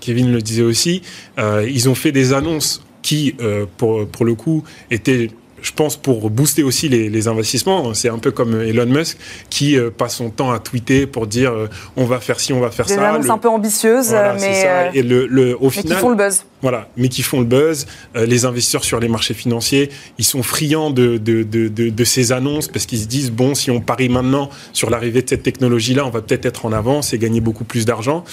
Kevin 0.00 0.32
le 0.32 0.42
disait 0.42 0.62
aussi, 0.62 1.02
ils 1.38 1.88
ont 1.88 1.94
fait 1.94 2.12
des 2.12 2.32
annonces 2.32 2.84
qui, 3.02 3.36
pour, 3.76 4.08
pour 4.08 4.24
le 4.24 4.34
coup, 4.34 4.64
étaient 4.90 5.30
je 5.64 5.72
pense, 5.72 5.96
pour 5.96 6.30
booster 6.30 6.62
aussi 6.62 6.88
les, 6.88 7.26
investissements. 7.26 7.94
C'est 7.94 8.10
un 8.10 8.18
peu 8.18 8.30
comme 8.30 8.60
Elon 8.60 8.84
Musk 8.84 9.16
qui 9.48 9.78
euh, 9.78 9.90
passe 9.90 10.16
son 10.16 10.28
temps 10.28 10.52
à 10.52 10.58
tweeter 10.58 11.06
pour 11.06 11.26
dire 11.26 11.52
euh, 11.52 11.68
on 11.96 12.04
va 12.04 12.20
faire 12.20 12.38
ci, 12.38 12.52
on 12.52 12.60
va 12.60 12.70
faire 12.70 12.84
des 12.84 12.94
ça. 12.94 13.00
Des 13.00 13.06
annonces 13.06 13.30
un 13.30 13.38
peu 13.38 13.48
ambitieuses, 13.48 14.10
mais, 14.38 14.62
euh, 14.66 14.90
Et 14.92 15.02
le, 15.02 15.26
le, 15.26 15.56
au 15.56 15.70
mais 15.74 15.82
qui 15.82 15.94
font 15.94 16.10
le 16.10 16.16
buzz. 16.16 16.44
Voilà, 16.64 16.88
mais 16.96 17.10
qui 17.10 17.22
font 17.22 17.40
le 17.40 17.44
buzz. 17.44 17.84
les 18.14 18.46
investisseurs 18.46 18.84
sur 18.84 18.98
les 18.98 19.08
marchés 19.08 19.34
financiers, 19.34 19.90
ils 20.16 20.24
sont 20.24 20.42
friands 20.42 20.90
de, 20.90 21.18
de, 21.18 21.42
de, 21.42 21.68
de 21.68 22.04
ces 22.04 22.32
annonces 22.32 22.68
parce 22.68 22.86
qu'ils 22.86 23.00
se 23.00 23.06
disent 23.06 23.30
bon, 23.30 23.54
si 23.54 23.70
on 23.70 23.82
parie 23.82 24.08
maintenant 24.08 24.48
sur 24.72 24.88
l'arrivée 24.88 25.20
de 25.20 25.28
cette 25.28 25.42
technologie-là, 25.42 26.06
on 26.06 26.10
va 26.10 26.22
peut-être 26.22 26.46
être 26.46 26.64
en 26.64 26.72
avance 26.72 27.12
et 27.12 27.18
gagner 27.18 27.42
beaucoup 27.42 27.64
plus 27.64 27.84
d'argent. 27.84 28.24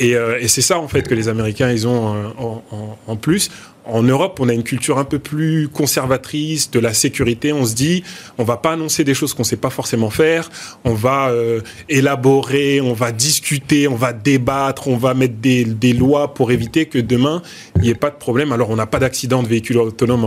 Et, 0.00 0.14
et 0.40 0.48
c'est 0.48 0.60
ça 0.60 0.80
en 0.80 0.88
fait 0.88 1.02
que 1.02 1.14
les 1.14 1.28
Américains 1.28 1.70
ils 1.70 1.86
ont 1.86 2.32
en, 2.36 2.64
en, 2.72 2.98
en 3.06 3.16
plus 3.16 3.48
en 3.88 4.02
Europe, 4.02 4.38
on 4.40 4.48
a 4.48 4.52
une 4.52 4.62
culture 4.62 4.98
un 4.98 5.04
peu 5.04 5.18
plus 5.18 5.68
conservatrice 5.68 6.70
de 6.70 6.78
la 6.78 6.92
sécurité. 6.92 7.52
On 7.52 7.64
se 7.64 7.74
dit, 7.74 8.04
on 8.36 8.44
va 8.44 8.58
pas 8.58 8.72
annoncer 8.72 9.02
des 9.02 9.14
choses 9.14 9.32
qu'on 9.32 9.44
sait 9.44 9.56
pas 9.56 9.70
forcément 9.70 10.10
faire. 10.10 10.50
On 10.84 10.92
va 10.92 11.30
euh, 11.30 11.62
élaborer, 11.88 12.80
on 12.80 12.92
va 12.92 13.12
discuter, 13.12 13.88
on 13.88 13.94
va 13.94 14.12
débattre, 14.12 14.88
on 14.88 14.98
va 14.98 15.14
mettre 15.14 15.36
des, 15.36 15.64
lois 15.94 16.34
pour 16.34 16.52
éviter 16.52 16.84
que 16.86 16.98
demain 16.98 17.42
il 17.76 17.82
n'y 17.82 17.88
ait 17.90 17.94
pas 17.94 18.10
de 18.10 18.16
problème. 18.16 18.52
Alors, 18.52 18.70
on 18.70 18.76
n'a 18.76 18.86
pas 18.86 18.98
d'accident 18.98 19.42
de 19.42 19.48
véhicules 19.48 19.78
autonomes 19.78 20.24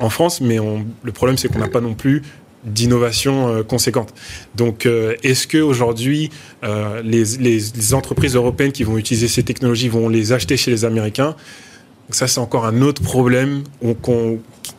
en, 0.00 0.10
France, 0.10 0.40
mais 0.40 0.58
le 1.02 1.12
problème 1.12 1.36
c'est 1.36 1.48
qu'on 1.48 1.58
n'a 1.58 1.68
pas 1.68 1.80
non 1.80 1.94
plus 1.94 2.22
d'innovation 2.64 3.48
euh, 3.48 3.62
conséquente. 3.62 4.12
Donc, 4.54 4.84
euh, 4.84 5.14
est-ce 5.22 5.46
que 5.46 5.58
aujourd'hui, 5.58 6.30
les, 6.62 7.24
les 7.36 7.94
entreprises 7.94 8.34
européennes 8.34 8.72
qui 8.72 8.84
vont 8.84 8.98
utiliser 8.98 9.28
ces 9.28 9.42
technologies 9.42 9.88
vont 9.88 10.08
les 10.08 10.32
acheter 10.32 10.56
chez 10.56 10.70
les 10.70 10.84
Américains? 10.84 11.36
Ça, 12.10 12.26
c'est 12.26 12.40
encore 12.40 12.64
un 12.64 12.80
autre 12.80 13.02
problème 13.02 13.64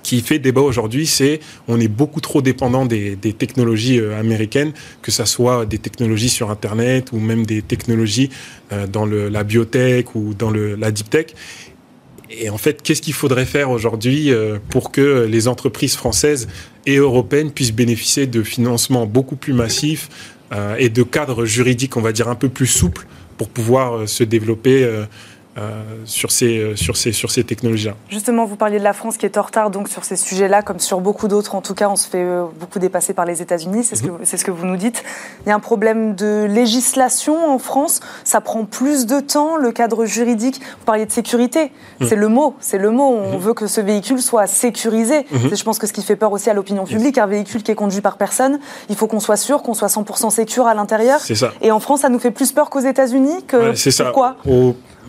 qui 0.02 0.22
fait 0.22 0.39
débat 0.39 0.62
aujourd'hui. 0.62 1.06
C'est 1.06 1.39
on 1.68 1.80
est 1.80 1.88
beaucoup 1.88 2.22
trop 2.22 2.41
dépendant 2.41 2.86
des, 2.88 3.18
technologies 3.18 4.00
euh, 4.00 4.20
américaines, 4.20 4.74
que 5.04 5.12
ce 5.12 5.26
soit 5.26 5.66
des 5.68 5.78
technologies 5.78 6.30
sur 6.30 6.50
Internet 6.50 7.12
ou 7.12 7.20
même 7.20 7.45
des 7.45 7.62
technologies 7.62 8.32
euh, 8.72 8.88
dans 8.88 9.06
la 9.06 9.43
biotech 9.43 10.16
ou 10.16 10.34
dans 10.34 10.50
la 10.50 10.91
deep 10.91 11.10
tech. 11.10 11.28
Et 12.30 12.50
en 12.50 12.58
fait, 12.58 12.82
qu'est-ce 12.82 13.02
qu'il 13.02 13.14
faudrait 13.14 13.46
faire 13.46 13.72
aujourd'hui 13.72 14.32
euh, 14.32 14.60
pour 14.70 14.92
que 14.92 15.26
les 15.30 15.48
entreprises 15.48 15.96
françaises 15.96 16.48
et 16.86 16.98
européennes 16.98 17.52
puissent 17.52 17.74
bénéficier 17.74 18.28
de 18.28 18.44
financements 18.44 19.06
beaucoup 19.06 19.36
plus 19.36 19.54
massifs 19.54 20.10
et 20.80 20.90
de 20.90 21.04
cadres 21.04 21.46
juridiques, 21.46 21.96
on 21.96 22.02
va 22.02 22.12
dire, 22.12 22.28
un 22.28 22.34
peu 22.34 22.50
plus 22.50 22.66
souples 22.66 23.06
pour 23.40 23.48
pouvoir 23.48 24.08
se 24.08 24.26
développer 24.26 24.84
euh, 24.84 25.06
sur 26.05 26.32
ces, 26.32 26.57
euh, 26.57 26.76
sur 26.76 26.97
ces, 26.97 27.12
sur 27.12 27.32
ces 27.32 27.43
technologies-là. 27.43 27.93
Justement, 28.10 28.45
vous 28.45 28.55
parliez 28.55 28.80
de 28.80 28.84
la 28.84 28.93
France 28.93 29.18
qui 29.18 29.26
est 29.26 29.38
en 29.38 29.41
retard 29.41 29.70
donc 29.70 29.88
sur 29.88 30.03
ces 30.03 30.16
sujets-là, 30.16 30.62
comme 30.62 30.80
sur 30.80 30.99
beaucoup 31.01 31.28
d'autres. 31.28 31.55
En 31.55 31.62
tout 31.62 31.74
cas, 31.74 31.89
on 31.89 31.95
se 31.95 32.07
fait 32.07 32.24
euh, 32.24 32.45
beaucoup 32.60 32.80
dépasser 32.80 33.14
par 33.14 33.26
les 33.26 33.41
États-Unis, 33.41 33.84
c'est 33.84 33.95
ce, 33.95 34.03
que, 34.03 34.10
mhm. 34.10 34.20
c'est 34.24 34.38
ce 34.38 34.45
que 34.45 34.51
vous 34.51 34.66
nous 34.66 34.78
dites. 34.78 35.03
Il 35.45 35.49
y 35.49 35.51
a 35.51 35.55
un 35.55 35.60
problème 35.60 36.16
de 36.16 36.45
législation 36.49 37.51
en 37.51 37.60
France. 37.60 37.99
Ça 38.24 38.41
prend 38.41 38.66
plus 38.66 39.05
de 39.05 39.20
temps, 39.20 39.57
le 39.57 39.72
cadre 39.72 40.05
juridique. 40.05 40.60
Vous 40.80 40.86
parliez 40.86 41.05
de 41.05 41.12
sécurité. 41.12 41.72
Mhm. 41.99 42.07
C'est 42.07 42.16
le 42.16 42.28
mot. 42.28 42.55
C'est 42.60 42.78
le 42.78 42.91
mot. 42.91 43.07
On 43.07 43.34
mhm. 43.34 43.39
veut 43.39 43.53
que 43.53 43.68
ce 43.68 43.82
véhicule 43.82 44.22
soit 44.22 44.47
sécurisé. 44.47 45.26
C'est, 45.30 45.55
je 45.55 45.64
pense 45.64 45.80
que 45.80 45.88
ce 45.88 45.93
qui 45.93 46.03
fait 46.03 46.16
peur 46.16 46.32
aussi 46.32 46.49
à 46.49 46.53
l'opinion 46.53 46.86
publique, 46.86 47.18
un 47.18 47.28
véhicule 47.28 47.64
qui 47.64 47.72
est 47.72 47.76
conduit 47.76 48.01
par 48.01 48.18
personne, 48.18 48.60
il 48.89 48.95
faut 48.95 49.07
qu'on 49.07 49.20
soit 49.20 49.38
sûr 49.38 49.64
qu'on 49.64 49.74
soit 49.74 49.88
100% 49.88 50.30
sécure 50.30 50.68
à 50.68 50.74
l'intérieur. 50.74 51.20
C'est 51.20 51.36
ça. 51.36 51.51
Et 51.62 51.72
en 51.72 51.80
France, 51.80 52.01
ça 52.01 52.10
nous 52.10 52.20
fait 52.20 52.32
plus 52.32 52.51
peur 52.51 52.70
qu'aux 52.70 52.80
États-Unis. 52.80 53.43
Que... 53.47 53.74
c'est 53.76 53.91
ça. 53.91 54.05
Pourquoi? 54.05 54.36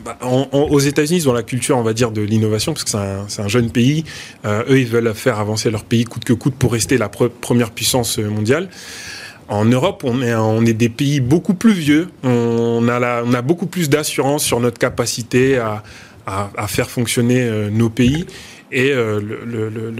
Bah, 0.04 0.18
aux 0.52 0.78
États-Unis, 0.78 1.20
ils 1.20 1.28
ont 1.28 1.32
la 1.32 1.42
culture, 1.42 1.76
on 1.76 1.82
va 1.82 1.92
dire, 1.92 2.10
de 2.10 2.20
l'innovation, 2.22 2.72
parce 2.72 2.84
que 2.84 2.90
c'est 3.28 3.42
un, 3.42 3.48
jeune 3.48 3.70
pays. 3.70 4.04
Euh, 4.44 4.62
eux, 4.68 4.80
ils 4.80 4.86
veulent 4.86 5.14
faire 5.14 5.38
avancer 5.38 5.70
leur 5.70 5.84
pays 5.84 6.04
coûte 6.04 6.24
que 6.24 6.32
coûte 6.32 6.54
pour 6.54 6.72
rester 6.72 6.98
la 6.98 7.08
première 7.08 7.70
puissance 7.70 8.18
mondiale. 8.18 8.68
En 9.48 9.64
Europe, 9.64 10.02
on 10.04 10.22
est, 10.22 10.34
on 10.34 10.64
est 10.64 10.74
des 10.74 10.88
pays 10.88 11.20
beaucoup 11.20 11.54
plus 11.54 11.72
vieux. 11.72 12.08
On 12.22 12.88
a, 12.88 13.22
on 13.24 13.34
a 13.34 13.42
beaucoup 13.42 13.66
plus 13.66 13.88
d'assurance 13.88 14.44
sur 14.44 14.60
notre 14.60 14.78
capacité 14.78 15.58
à, 15.58 15.82
à, 16.26 16.68
faire 16.68 16.88
fonctionner 16.88 17.40
euh, 17.40 17.68
nos 17.70 17.90
pays. 17.90 18.26
Et 18.72 18.92
euh, 18.92 19.20
le, 19.20 19.68
le, 19.68 19.90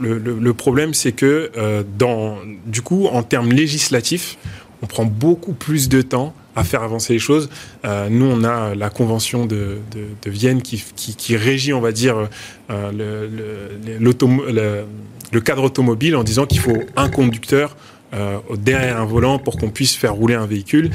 le, 0.00 0.38
le, 0.40 0.54
problème, 0.54 0.94
c'est 0.94 1.12
que 1.12 1.52
dans, 1.96 2.38
du 2.66 2.82
coup, 2.82 3.06
en 3.06 3.22
termes 3.22 3.52
législatifs, 3.52 4.36
on 4.82 4.86
prend 4.86 5.04
beaucoup 5.04 5.52
plus 5.52 5.88
de 5.88 6.02
temps 6.02 6.34
à 6.56 6.64
faire 6.64 6.82
avancer 6.82 7.12
les 7.12 7.18
choses. 7.18 7.48
Euh, 7.84 8.08
nous, 8.10 8.26
on 8.26 8.42
a 8.42 8.74
la 8.74 8.90
convention 8.90 9.46
de, 9.46 9.78
Vienne 10.26 10.62
qui, 10.62 11.36
régit, 11.36 11.72
on 11.72 11.80
va 11.80 11.92
dire, 11.92 12.28
euh, 12.70 14.86
le, 15.32 15.40
cadre 15.40 15.64
automobile 15.64 16.16
en 16.16 16.24
disant 16.24 16.46
qu'il 16.46 16.60
faut 16.60 16.78
un 16.96 17.08
conducteur 17.08 17.76
euh, 18.14 18.38
derrière 18.56 19.00
un 19.00 19.04
volant 19.04 19.38
pour 19.38 19.58
qu'on 19.58 19.70
puisse 19.70 19.94
faire 19.94 20.14
rouler 20.14 20.34
un 20.34 20.46
véhicule. 20.46 20.90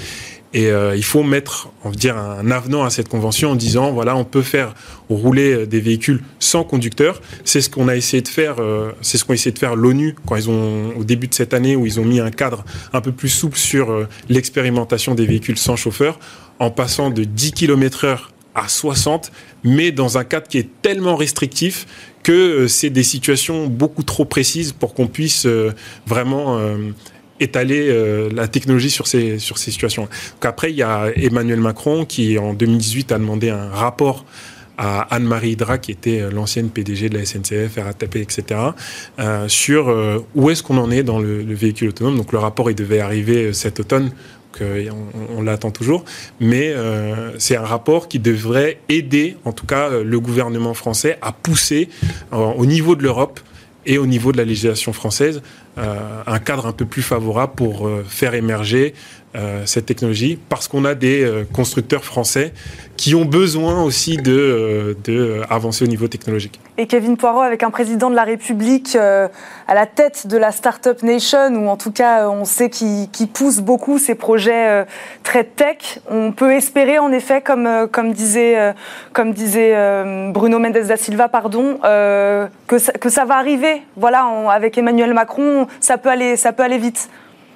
Et 0.54 0.68
euh, 0.68 0.98
il 0.98 1.04
faut 1.04 1.24
mettre, 1.24 1.70
on 1.84 1.90
va 1.90 1.96
dire, 1.96 2.18
un 2.18 2.52
avenant 2.52 2.84
à 2.84 2.90
cette 2.90 3.08
convention 3.08 3.52
en 3.52 3.56
disant, 3.56 3.92
voilà, 3.92 4.18
on 4.18 4.26
peut 4.26 4.42
faire 4.42 4.74
rouler 5.10 5.54
euh, 5.54 5.66
des 5.66 5.80
véhicules 5.80 6.22
sans 6.40 6.66
conducteur. 6.66 7.22
C'est 7.46 7.62
ce 7.62 7.70
qu'on 7.70 7.88
a 7.88 7.96
essayé 7.96 8.22
de 8.22 8.28
faire, 8.28 8.56
euh, 8.60 8.92
c'est 9.02 9.18
ce 9.18 9.24
qu'ont 9.24 9.34
essayé 9.34 9.54
de 9.54 9.60
faire 9.60 9.76
l'ONU 9.76 10.16
quand 10.26 10.36
ils 10.36 10.50
ont, 10.50 10.94
au 10.98 11.06
début 11.06 11.28
de 11.28 11.34
cette 11.34 11.54
année, 11.54 11.78
où 11.78 11.86
ils 11.86 12.02
ont 12.02 12.06
mis 12.06 12.20
un 12.20 12.32
cadre 12.32 12.66
un 12.92 13.00
peu 13.00 13.14
plus 13.14 13.30
souple 13.30 13.58
sur 13.58 14.08
l'expérimentation 14.28 15.16
des 15.16 15.26
véhicules 15.26 15.58
sans 15.58 15.78
chauffeur, 15.78 16.20
en 16.60 16.70
passant 16.70 17.12
de 17.12 17.24
10 17.24 17.54
km 17.54 18.06
heure 18.06 18.32
à 18.54 18.68
60, 18.68 19.32
mais 19.64 19.92
dans 19.92 20.18
un 20.18 20.26
cadre 20.26 20.48
qui 20.48 20.58
est 20.58 20.68
tellement 20.82 21.16
restrictif 21.16 21.88
que 22.24 22.68
c'est 22.68 22.90
des 22.90 23.04
situations 23.04 23.68
beaucoup 23.68 24.04
trop 24.04 24.26
précises 24.26 24.74
pour 24.74 24.94
qu'on 24.94 25.08
puisse 25.08 25.48
vraiment 26.06 26.60
étaler 27.42 27.90
euh, 27.90 28.30
la 28.34 28.48
technologie 28.48 28.90
sur 28.90 29.08
ces, 29.08 29.40
sur 29.40 29.58
ces 29.58 29.72
situations. 29.72 30.04
Donc 30.04 30.46
après, 30.46 30.72
il 30.72 30.78
y 30.78 30.84
a 30.84 31.12
Emmanuel 31.16 31.60
Macron 31.60 32.06
qui, 32.06 32.38
en 32.38 32.54
2018, 32.54 33.12
a 33.12 33.18
demandé 33.18 33.50
un 33.50 33.70
rapport 33.70 34.26
à 34.82 35.02
Anne-Marie 35.14 35.52
Hydra, 35.52 35.78
qui 35.78 35.92
était 35.92 36.22
euh, 36.22 36.32
l'ancienne 36.32 36.70
PDG 36.72 37.10
de 37.10 37.18
la 37.18 37.26
SNCF, 37.26 37.78
RATP, 37.78 38.16
etc., 38.16 38.60
euh, 39.20 39.48
sur 39.48 39.90
euh, 39.90 40.26
où 40.34 40.50
est-ce 40.50 40.64
qu'on 40.64 40.78
en 40.80 40.90
est 40.90 41.04
dans 41.04 41.20
le, 41.20 41.44
véhicule 41.54 41.90
autonome. 41.90 42.18
Donc 42.18 42.32
le 42.32 42.40
rapport, 42.40 42.72
il 42.72 42.76
devait 42.76 43.00
arriver 43.00 43.54
cet 43.54 43.80
automne, 43.80 44.12
on, 44.60 45.38
on 45.38 45.42
l'attend 45.44 45.72
toujours, 45.72 46.04
mais 46.40 46.74
c'est 47.38 47.56
un 47.56 47.64
rapport 47.64 48.08
qui 48.08 48.20
devrait 48.20 48.80
aider, 48.90 49.38
en 49.46 49.54
tout 49.54 49.66
cas, 49.66 49.90
le 49.90 50.20
gouvernement 50.20 50.74
français 50.74 51.18
à 51.22 51.32
pousser 51.32 51.88
au 52.32 52.66
niveau 52.66 52.96
de 52.96 53.04
l'Europe 53.04 53.40
et 53.86 53.98
au 53.98 54.06
niveau 54.06 54.32
de 54.32 54.38
la 54.38 54.46
législation 54.46 54.94
française 54.94 55.42
euh, 55.78 56.24
un 56.28 56.40
cadre 56.40 56.66
un 56.66 56.74
peu 56.74 56.86
plus 56.86 57.02
favorable 57.02 57.54
pour 57.56 57.88
euh, 57.88 58.04
faire 58.08 58.34
émerger 58.34 58.94
euh, 59.34 59.66
cette 59.66 59.86
technologie 59.86 60.38
parce 60.50 60.68
qu'on 60.68 60.84
a 60.84 60.94
des 60.94 61.24
euh, 61.24 61.46
constructeurs 61.54 62.04
français 62.04 62.52
qui 62.98 63.16
ont 63.16 63.24
besoin 63.24 63.82
aussi 63.82 64.18
de, 64.18 64.94
euh, 65.08 65.44
au 65.82 65.86
niveau 65.86 66.10
technologique. 66.10 66.60
Et 66.78 66.86
Kevin 66.86 67.16
Poirot, 67.16 67.40
avec 67.40 67.64
un 67.64 67.70
président 67.70 68.10
de 68.10 68.16
la 68.16 68.26
République 68.26 68.98
à 68.98 69.30
la 69.74 69.86
tête 69.86 70.28
de 70.28 70.36
la 70.36 70.52
Startup 70.52 71.02
Nation, 71.02 71.48
ou 71.56 71.70
en 71.70 71.78
tout 71.78 71.94
cas 71.94 72.28
on 72.28 72.44
sait 72.44 72.70
qu'il 72.70 73.08
pousse 73.34 73.60
beaucoup 73.60 74.00
ces 74.00 74.16
projets 74.16 74.86
très 75.24 75.46
tech, 75.46 76.00
on 76.10 76.34
peut 76.34 76.52
espérer 76.52 77.00
en 77.00 77.12
effet, 77.14 77.42
comme, 77.42 77.88
comme 77.92 78.12
disait, 78.12 78.74
comme 79.14 79.34
disait 79.34 79.74
Bruno 80.34 80.60
Mendes 80.60 80.86
da 80.86 80.98
Silva, 80.98 81.30
pardon, 81.30 81.80
que, 81.82 82.78
ça, 82.78 82.92
que 82.94 83.10
ça 83.10 83.26
va 83.26 83.36
arriver. 83.36 83.82
Voilà, 83.96 84.26
avec 84.50 84.78
Emmanuel 84.78 85.14
Macron, 85.14 85.68
ça 85.80 85.98
peut 85.98 86.10
aller, 86.10 86.36
ça 86.36 86.52
peut 86.52 86.64
aller 86.64 86.78
vite. 86.78 87.10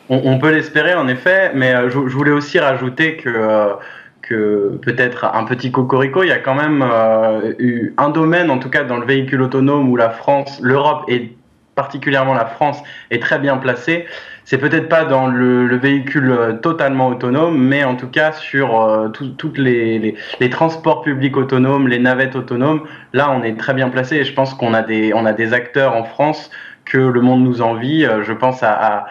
On, 0.09 0.37
peut 0.37 0.51
l'espérer 0.51 0.93
en 0.93 1.07
effet, 1.07 1.51
mais 1.55 1.73
euh, 1.73 1.89
je, 1.89 1.97
voulais 1.97 2.31
aussi 2.31 2.59
rajouter 2.59 3.15
que, 3.15 3.29
euh, 3.29 3.73
que 4.21 4.77
peut-être 4.83 5.25
un 5.25 5.45
petit 5.45 5.71
cocorico, 5.71 6.21
il 6.21 6.29
y 6.29 6.31
a 6.31 6.37
quand 6.37 6.53
même 6.53 6.85
euh, 6.87 7.53
eu 7.57 7.93
un 7.97 8.09
domaine, 8.09 8.51
en 8.51 8.59
tout 8.59 8.69
cas 8.69 8.83
dans 8.83 8.97
le 8.97 9.05
véhicule 9.05 9.41
autonome, 9.41 9.89
où 9.89 9.95
la 9.95 10.11
France, 10.11 10.59
l'Europe 10.61 11.05
et 11.07 11.35
particulièrement 11.73 12.35
la 12.35 12.45
France 12.45 12.83
est 13.09 13.21
très 13.21 13.39
bien 13.39 13.57
placée. 13.57 14.05
C'est 14.43 14.59
peut-être 14.59 14.89
pas 14.89 15.05
dans 15.05 15.25
le, 15.25 15.75
véhicule 15.75 16.59
totalement 16.61 17.07
autonome, 17.07 17.57
mais 17.57 17.83
en 17.83 17.95
tout 17.95 18.07
cas 18.07 18.31
sur 18.31 19.11
tous 19.11 19.53
les, 19.57 20.15
les, 20.39 20.49
transports 20.51 21.01
publics 21.01 21.35
autonomes, 21.35 21.87
les 21.87 21.97
navettes 21.97 22.35
autonomes. 22.35 22.83
Là, 23.11 23.31
on 23.31 23.41
est 23.41 23.57
très 23.57 23.73
bien 23.73 23.89
placé 23.89 24.17
et 24.17 24.23
je 24.23 24.33
pense 24.33 24.53
qu'on 24.53 24.75
a 24.75 24.83
des 24.83 25.53
acteurs 25.53 25.95
en 25.95 26.03
France 26.03 26.51
que 26.85 26.97
le 26.97 27.21
monde 27.21 27.43
nous 27.43 27.61
envie. 27.61 28.05
Euh, 28.05 28.23
je 28.23 28.31
pense 28.31 28.61
à, 28.63 29.05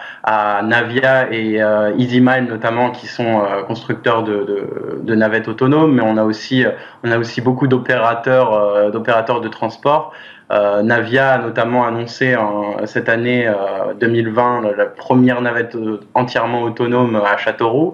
Navia 0.63 1.31
et 1.31 1.61
euh, 1.61 1.95
EasyMile 1.97 2.45
notamment, 2.45 2.91
qui 2.91 3.07
sont 3.07 3.41
euh, 3.41 3.63
constructeurs 3.63 4.23
de, 4.23 4.43
de, 4.43 5.01
de, 5.01 5.15
navettes 5.15 5.47
autonomes, 5.47 5.93
mais 5.93 6.01
on 6.01 6.17
a 6.17 6.23
aussi, 6.23 6.65
on 7.03 7.11
a 7.11 7.17
aussi 7.17 7.41
beaucoup 7.41 7.67
d'opérateurs, 7.67 8.91
d'opérateurs 8.91 9.41
de 9.41 9.47
transport. 9.47 10.13
Navia 10.49 11.33
a 11.33 11.37
notamment 11.39 11.85
annoncé 11.87 12.35
en, 12.35 12.85
cette 12.85 13.09
année 13.09 13.51
2020 13.99 14.73
la, 14.77 14.85
première 14.85 15.41
navette 15.41 15.75
entièrement 16.13 16.61
autonome 16.61 17.15
à 17.15 17.37
Châteauroux. 17.37 17.93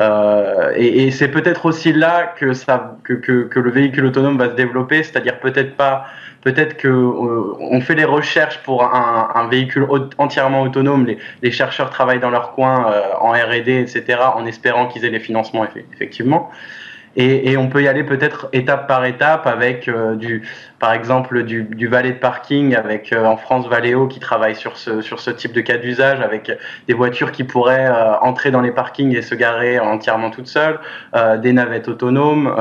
Euh, 0.00 0.72
et, 0.74 1.06
et 1.06 1.10
c'est 1.10 1.28
peut-être 1.28 1.66
aussi 1.66 1.92
là 1.92 2.34
que, 2.36 2.52
ça, 2.52 2.96
que, 3.04 3.12
que, 3.12 3.44
que, 3.44 3.60
le 3.60 3.70
véhicule 3.70 4.06
autonome 4.06 4.36
va 4.36 4.46
se 4.46 4.54
développer, 4.54 5.04
c'est-à-dire 5.04 5.38
peut-être 5.38 5.76
pas 5.76 6.06
peut-être 6.42 6.76
que 6.76 6.88
euh, 6.88 7.54
on 7.58 7.80
fait 7.80 7.94
les 7.94 8.04
recherches 8.04 8.58
pour 8.58 8.82
un, 8.84 9.30
un 9.34 9.48
véhicule 9.48 9.86
entièrement 10.18 10.62
autonome. 10.62 11.06
Les, 11.06 11.18
les, 11.42 11.50
chercheurs 11.50 11.90
travaillent 11.90 12.20
dans 12.20 12.30
leur 12.30 12.52
coin 12.52 12.90
euh, 12.90 13.02
en 13.20 13.30
R&D, 13.30 13.80
etc., 13.80 14.18
en 14.34 14.44
espérant 14.46 14.88
qu'ils 14.88 15.04
aient 15.04 15.10
les 15.10 15.20
financements 15.20 15.64
effectivement. 15.92 16.50
Et, 17.16 17.52
et, 17.52 17.56
on 17.56 17.68
peut 17.68 17.82
y 17.82 17.88
aller 17.88 18.02
peut-être 18.02 18.48
étape 18.52 18.88
par 18.88 19.04
étape 19.04 19.46
avec 19.46 19.86
euh, 19.86 20.16
du, 20.16 20.42
par 20.78 20.92
exemple 20.92 21.42
du, 21.44 21.62
du, 21.62 21.86
valet 21.86 22.12
de 22.12 22.18
parking 22.18 22.74
avec 22.74 23.12
euh, 23.12 23.24
en 23.24 23.36
France 23.36 23.66
Valeo 23.68 24.06
qui 24.06 24.20
travaille 24.20 24.54
sur 24.54 24.76
ce, 24.76 25.00
sur 25.00 25.20
ce 25.20 25.30
type 25.30 25.52
de 25.52 25.60
cas 25.60 25.76
d'usage 25.76 26.20
avec 26.20 26.52
des 26.88 26.94
voitures 26.94 27.32
qui 27.32 27.44
pourraient 27.44 27.86
euh, 27.86 28.18
entrer 28.20 28.50
dans 28.50 28.60
les 28.60 28.70
parkings 28.70 29.16
et 29.16 29.22
se 29.22 29.34
garer 29.34 29.78
entièrement 29.78 30.30
toutes 30.30 30.46
seules, 30.46 30.78
des 31.38 31.52
navettes 31.52 31.88
autonomes, 31.88 32.54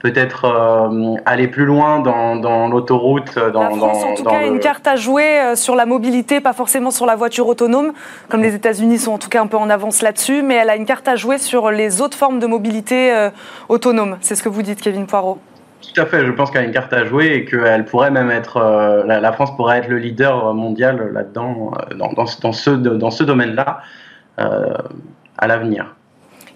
peut-être 0.00 0.90
aller 1.24 1.48
plus 1.48 1.64
loin 1.64 2.00
dans, 2.00 2.36
dans 2.36 2.68
l'autoroute. 2.68 3.38
Dans, 3.38 3.62
la 3.62 3.70
France, 3.70 4.04
en 4.04 4.14
tout 4.14 4.24
cas, 4.24 4.46
une 4.46 4.60
carte 4.60 4.86
à 4.86 4.96
jouer 4.96 5.54
sur 5.54 5.74
la 5.74 5.86
mobilité, 5.86 6.40
pas 6.40 6.52
forcément 6.52 6.90
sur 6.90 7.06
la 7.06 7.16
voiture 7.16 7.46
autonome, 7.46 7.92
comme 8.28 8.42
les 8.42 8.54
États-Unis 8.54 8.98
sont 8.98 9.12
en 9.12 9.18
tout 9.18 9.28
cas 9.28 9.42
un 9.42 9.46
peu 9.46 9.56
en 9.56 9.70
avance 9.70 10.02
là-dessus, 10.02 10.42
mais 10.42 10.54
elle 10.54 10.70
a 10.70 10.76
une 10.76 10.86
carte 10.86 11.08
à 11.08 11.16
jouer 11.16 11.38
sur 11.38 11.70
les 11.70 12.00
autres 12.00 12.16
formes 12.16 12.38
de 12.38 12.46
mobilité 12.46 13.28
autonome 13.68 14.16
c'est 14.20 14.34
ce 14.34 14.42
que 14.42 14.48
vous 14.48 14.62
dites, 14.62 14.80
Kevin 14.80 15.06
Poirot. 15.06 15.38
Tout 15.82 16.00
à 16.00 16.06
fait, 16.06 16.24
je 16.24 16.30
pense 16.30 16.50
qu'elle 16.50 16.62
a 16.62 16.66
une 16.66 16.72
carte 16.72 16.92
à 16.92 17.04
jouer 17.04 17.34
et 17.34 17.44
qu'elle 17.44 17.84
pourrait 17.84 18.10
même 18.10 18.30
être, 18.30 18.56
euh, 18.56 19.04
la, 19.04 19.32
France 19.32 19.54
pourrait 19.56 19.78
être 19.78 19.88
le 19.88 19.98
leader 19.98 20.54
mondial 20.54 21.12
là-dedans, 21.12 21.72
euh, 21.90 21.94
dans, 21.94 22.26
ce, 22.52 22.70
dans 22.70 23.10
ce 23.10 23.24
domaine-là, 23.24 23.82
euh, 24.38 24.74
à 25.38 25.46
l'avenir. 25.46 25.95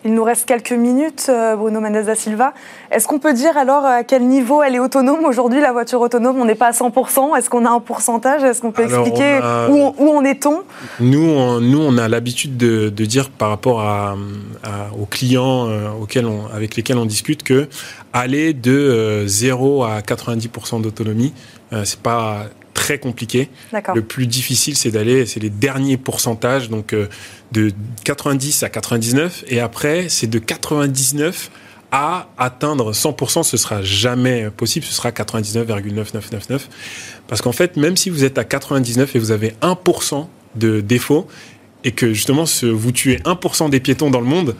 Il 0.04 0.14
nous 0.14 0.24
reste 0.24 0.46
quelques 0.46 0.72
minutes, 0.72 1.26
euh, 1.28 1.56
Bruno 1.56 1.80
Mendes 1.80 2.04
da 2.04 2.14
Silva. 2.14 2.54
Est-ce 2.90 3.06
qu'on 3.06 3.18
peut 3.18 3.34
dire 3.34 3.56
alors 3.58 3.84
à 3.84 4.02
quel 4.02 4.26
niveau 4.26 4.62
elle 4.62 4.74
est 4.74 4.78
autonome 4.78 5.26
aujourd'hui, 5.26 5.60
la 5.60 5.72
voiture 5.72 6.00
autonome? 6.00 6.40
On 6.40 6.46
n'est 6.46 6.54
pas 6.54 6.68
à 6.68 6.72
100%. 6.72 7.36
Est-ce 7.36 7.50
qu'on 7.50 7.66
a 7.66 7.70
un 7.70 7.80
pourcentage? 7.80 8.42
Est-ce 8.42 8.62
qu'on 8.62 8.72
peut 8.72 8.84
expliquer 8.84 9.40
où, 9.68 10.08
en 10.08 10.24
est-on? 10.24 10.62
Nous, 11.00 11.22
on, 11.22 11.60
nous, 11.60 11.80
on 11.80 11.98
a 11.98 12.08
l'habitude 12.08 12.56
de, 12.56 12.88
dire 12.88 13.28
par 13.30 13.50
rapport 13.50 13.80
à, 13.80 14.16
aux 14.98 15.06
clients 15.06 15.68
euh, 15.68 15.88
auxquels 16.00 16.26
on, 16.26 16.46
avec 16.54 16.76
lesquels 16.76 16.98
on 16.98 17.06
discute 17.06 17.42
que 17.42 17.68
aller 18.12 18.52
de 18.54 19.24
0 19.26 19.84
euh, 19.84 19.86
à 19.86 20.00
90% 20.00 20.80
d'autonomie, 20.80 21.34
c'est 21.84 22.00
pas 22.00 22.46
très 22.80 22.98
compliqué. 22.98 23.50
Le 23.94 24.00
plus 24.00 24.26
difficile, 24.26 24.74
c'est 24.74 24.90
d'aller, 24.90 25.26
c'est 25.26 25.38
les 25.38 25.50
derniers 25.50 25.98
pourcentages, 25.98 26.70
donc 26.70 26.94
euh, 26.94 27.08
de 27.52 27.72
90 28.04 28.62
à 28.62 28.70
99, 28.70 29.44
et 29.48 29.60
après, 29.60 30.08
c'est 30.08 30.28
de 30.28 30.38
99 30.38 31.50
à 31.92 32.28
atteindre 32.38 32.92
100%, 32.92 33.42
ce 33.42 33.58
sera 33.58 33.82
jamais 33.82 34.48
possible, 34.50 34.86
ce 34.86 34.94
sera 34.94 35.10
99,9999. 35.10 36.60
Parce 37.28 37.42
qu'en 37.42 37.52
fait, 37.52 37.76
même 37.76 37.98
si 37.98 38.08
vous 38.08 38.24
êtes 38.24 38.38
à 38.38 38.44
99 38.44 39.14
et 39.14 39.18
vous 39.18 39.30
avez 39.30 39.54
1% 39.60 40.26
de 40.54 40.80
défaut, 40.80 41.26
et 41.84 41.92
que 41.92 42.12
justement 42.12 42.44
vous 42.62 42.92
tuez 42.92 43.16
1% 43.16 43.70
des 43.70 43.80
piétons 43.80 44.10
dans 44.10 44.20
le 44.20 44.26
monde, 44.26 44.54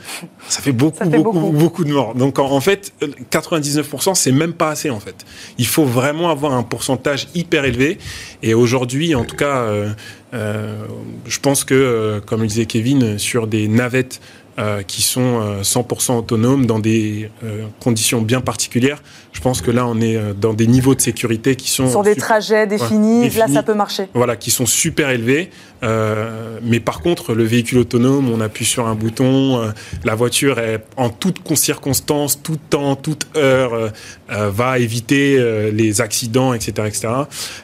ça 0.49 0.61
fait 0.63 0.73
beaucoup, 0.73 1.09
beaucoup, 1.09 1.51
beaucoup, 1.51 1.85
de 1.85 1.93
morts. 1.93 2.15
Donc 2.15 2.39
en, 2.39 2.61
fait, 2.61 2.93
99%, 3.31 4.15
c'est 4.15 4.33
même 4.33 4.53
pas 4.53 4.71
assez 4.71 4.91
en 4.91 5.01
fait. 5.01 5.27
Il 5.59 5.67
faut 5.67 5.85
vraiment 5.85 6.31
avoir 6.31 6.53
un 6.53 6.63
pourcentage 6.63 7.29
hyper 7.35 7.65
élevé. 7.65 7.99
Et 8.43 8.55
aujourd'hui, 8.55 9.15
en 9.15 9.25
tout 9.25 9.37
cas, 9.37 9.59
euh, 9.59 9.91
euh, 10.35 10.85
je 11.27 11.39
pense 11.39 11.65
que, 11.65 11.75
euh, 11.75 12.21
comme 12.21 12.43
le 12.43 12.47
disait 12.47 12.67
Kevin, 12.67 13.19
sur 13.19 13.47
des 13.47 13.69
navettes 13.69 14.21
euh, 14.61 14.83
qui 14.83 15.01
sont 15.01 15.41
100% 15.63 16.13
euh, 16.13 16.19
autonomes 16.19 16.67
dans 16.67 16.81
des 16.81 17.31
euh, 17.45 17.65
conditions 17.79 18.21
bien 18.21 18.43
particulières. 18.43 19.03
Je 19.33 19.41
pense 19.41 19.63
que 19.63 19.71
là, 19.71 19.87
on 19.87 20.01
est 20.03 20.19
dans 20.39 20.53
des 20.53 20.67
niveaux 20.67 20.95
de 20.95 21.01
sécurité 21.01 21.57
qui 21.57 21.71
sont... 21.71 21.89
Sur 21.89 22.03
des 22.03 22.17
trajets 22.17 22.67
définis, 22.67 23.31
là, 23.31 23.47
ça 23.49 23.63
peut 23.63 23.75
marcher. 23.75 24.09
Voilà, 24.13 24.37
qui 24.37 24.51
sont 24.51 24.67
super 24.67 25.09
élevés. 25.09 25.51
mais 25.83 26.81
par 26.81 27.01
contre, 27.01 27.33
le 27.33 27.45
véhicule 27.45 27.79
autonome, 27.79 28.29
on 28.29 28.41
appuie 28.41 28.65
sur 28.65 28.87
un 28.89 28.97
bouton, 28.97 29.73
la 30.05 30.15
voiture 30.17 30.59
est 30.59 30.85
en 30.97 31.11
toutes 31.11 31.39
circonstances, 31.55 32.43
tout 32.43 32.59
temps, 32.69 32.97
toute 32.97 33.29
heure, 33.37 33.93
va 34.29 34.79
éviter 34.81 35.71
les 35.73 36.01
accidents, 36.01 36.53
etc., 36.53 36.73
etc. 36.89 37.09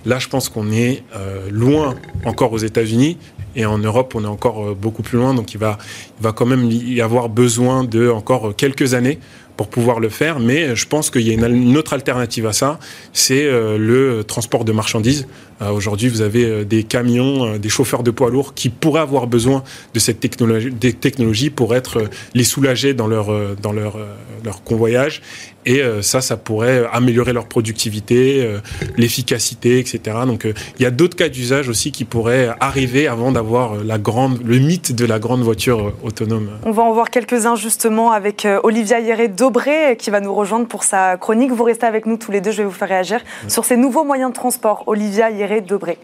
Là, 0.06 0.18
je 0.20 0.28
pense 0.28 0.48
qu'on 0.48 0.70
est 0.70 1.02
loin 1.50 1.96
encore 2.24 2.52
aux 2.52 2.58
États-Unis 2.58 3.18
Et 3.56 3.66
en 3.66 3.78
Europe, 3.78 4.14
on 4.14 4.22
est 4.22 4.28
encore 4.28 4.74
beaucoup 4.76 5.02
plus 5.02 5.18
loin. 5.18 5.34
Donc, 5.34 5.54
il 5.54 5.58
va, 5.58 5.78
il 6.22 6.32
quand 6.32 6.46
même 6.46 6.70
y 6.70 7.00
avoir 7.00 7.28
besoin 7.28 7.84
de 7.84 8.10
encore 8.10 8.54
quelques 8.54 8.94
années 8.94 9.18
pour 9.56 9.68
pouvoir 9.68 10.00
le 10.00 10.08
faire. 10.08 10.38
Mais 10.38 10.76
je 10.76 10.86
pense 10.86 11.10
qu'il 11.10 11.22
y 11.22 11.30
a 11.30 11.34
une, 11.34 11.76
autre 11.76 11.92
alternative 11.94 12.46
à 12.46 12.52
ça, 12.52 12.78
c'est 13.12 13.44
euh, 13.44 13.78
le 13.78 14.24
transport 14.24 14.64
de 14.64 14.72
marchandises. 14.72 15.26
Euh, 15.62 15.70
aujourd'hui, 15.70 16.08
vous 16.08 16.20
avez 16.20 16.44
euh, 16.44 16.64
des 16.64 16.82
camions, 16.82 17.56
des 17.56 17.68
chauffeurs 17.68 18.02
de 18.02 18.10
poids 18.10 18.30
lourds 18.30 18.54
qui 18.54 18.68
pourraient 18.68 19.00
avoir 19.00 19.26
besoin 19.26 19.62
de 19.94 19.98
cette 19.98 20.20
technologie, 20.20 20.70
des 20.70 20.92
technologies 20.92 21.50
pour 21.50 21.74
être 21.74 22.04
les 22.34 22.44
soulager 22.44 22.94
dans 22.94 23.06
leur 23.06 23.56
dans 23.56 23.72
leur 23.72 23.98
leur 24.44 24.62
convoyage. 24.62 25.22
Et 25.68 25.82
ça, 26.00 26.20
ça 26.20 26.36
pourrait 26.36 26.84
améliorer 26.92 27.32
leur 27.32 27.46
productivité, 27.46 28.48
l'efficacité, 28.96 29.80
etc. 29.80 30.18
Donc, 30.24 30.46
il 30.78 30.82
y 30.82 30.86
a 30.86 30.92
d'autres 30.92 31.16
cas 31.16 31.28
d'usage 31.28 31.68
aussi 31.68 31.90
qui 31.90 32.04
pourraient 32.04 32.50
arriver 32.60 33.08
avant 33.08 33.32
d'avoir 33.32 33.82
la 33.82 33.98
grande, 33.98 34.40
le 34.44 34.60
mythe 34.60 34.94
de 34.94 35.04
la 35.04 35.18
grande 35.18 35.42
voiture 35.42 35.92
autonome. 36.04 36.50
On 36.62 36.70
va 36.70 36.84
en 36.84 36.92
voir 36.92 37.10
quelques-uns 37.10 37.56
justement 37.56 38.12
avec 38.12 38.46
Olivia 38.62 39.00
Hierret 39.00 39.26
Dobré 39.26 39.96
qui 39.98 40.10
va 40.10 40.20
nous 40.20 40.32
rejoindre 40.32 40.68
pour 40.68 40.84
sa 40.84 41.16
chronique. 41.16 41.50
Vous 41.50 41.64
restez 41.64 41.86
avec 41.86 42.06
nous 42.06 42.16
tous 42.16 42.30
les 42.30 42.40
deux, 42.40 42.52
je 42.52 42.58
vais 42.58 42.64
vous 42.64 42.70
faire 42.70 42.88
réagir 42.88 43.20
sur 43.48 43.64
ces 43.64 43.76
nouveaux 43.76 44.04
moyens 44.04 44.30
de 44.30 44.36
transport. 44.36 44.84
Olivia 44.86 45.30
Hieré 45.32 45.45
Dobré. 45.46 45.96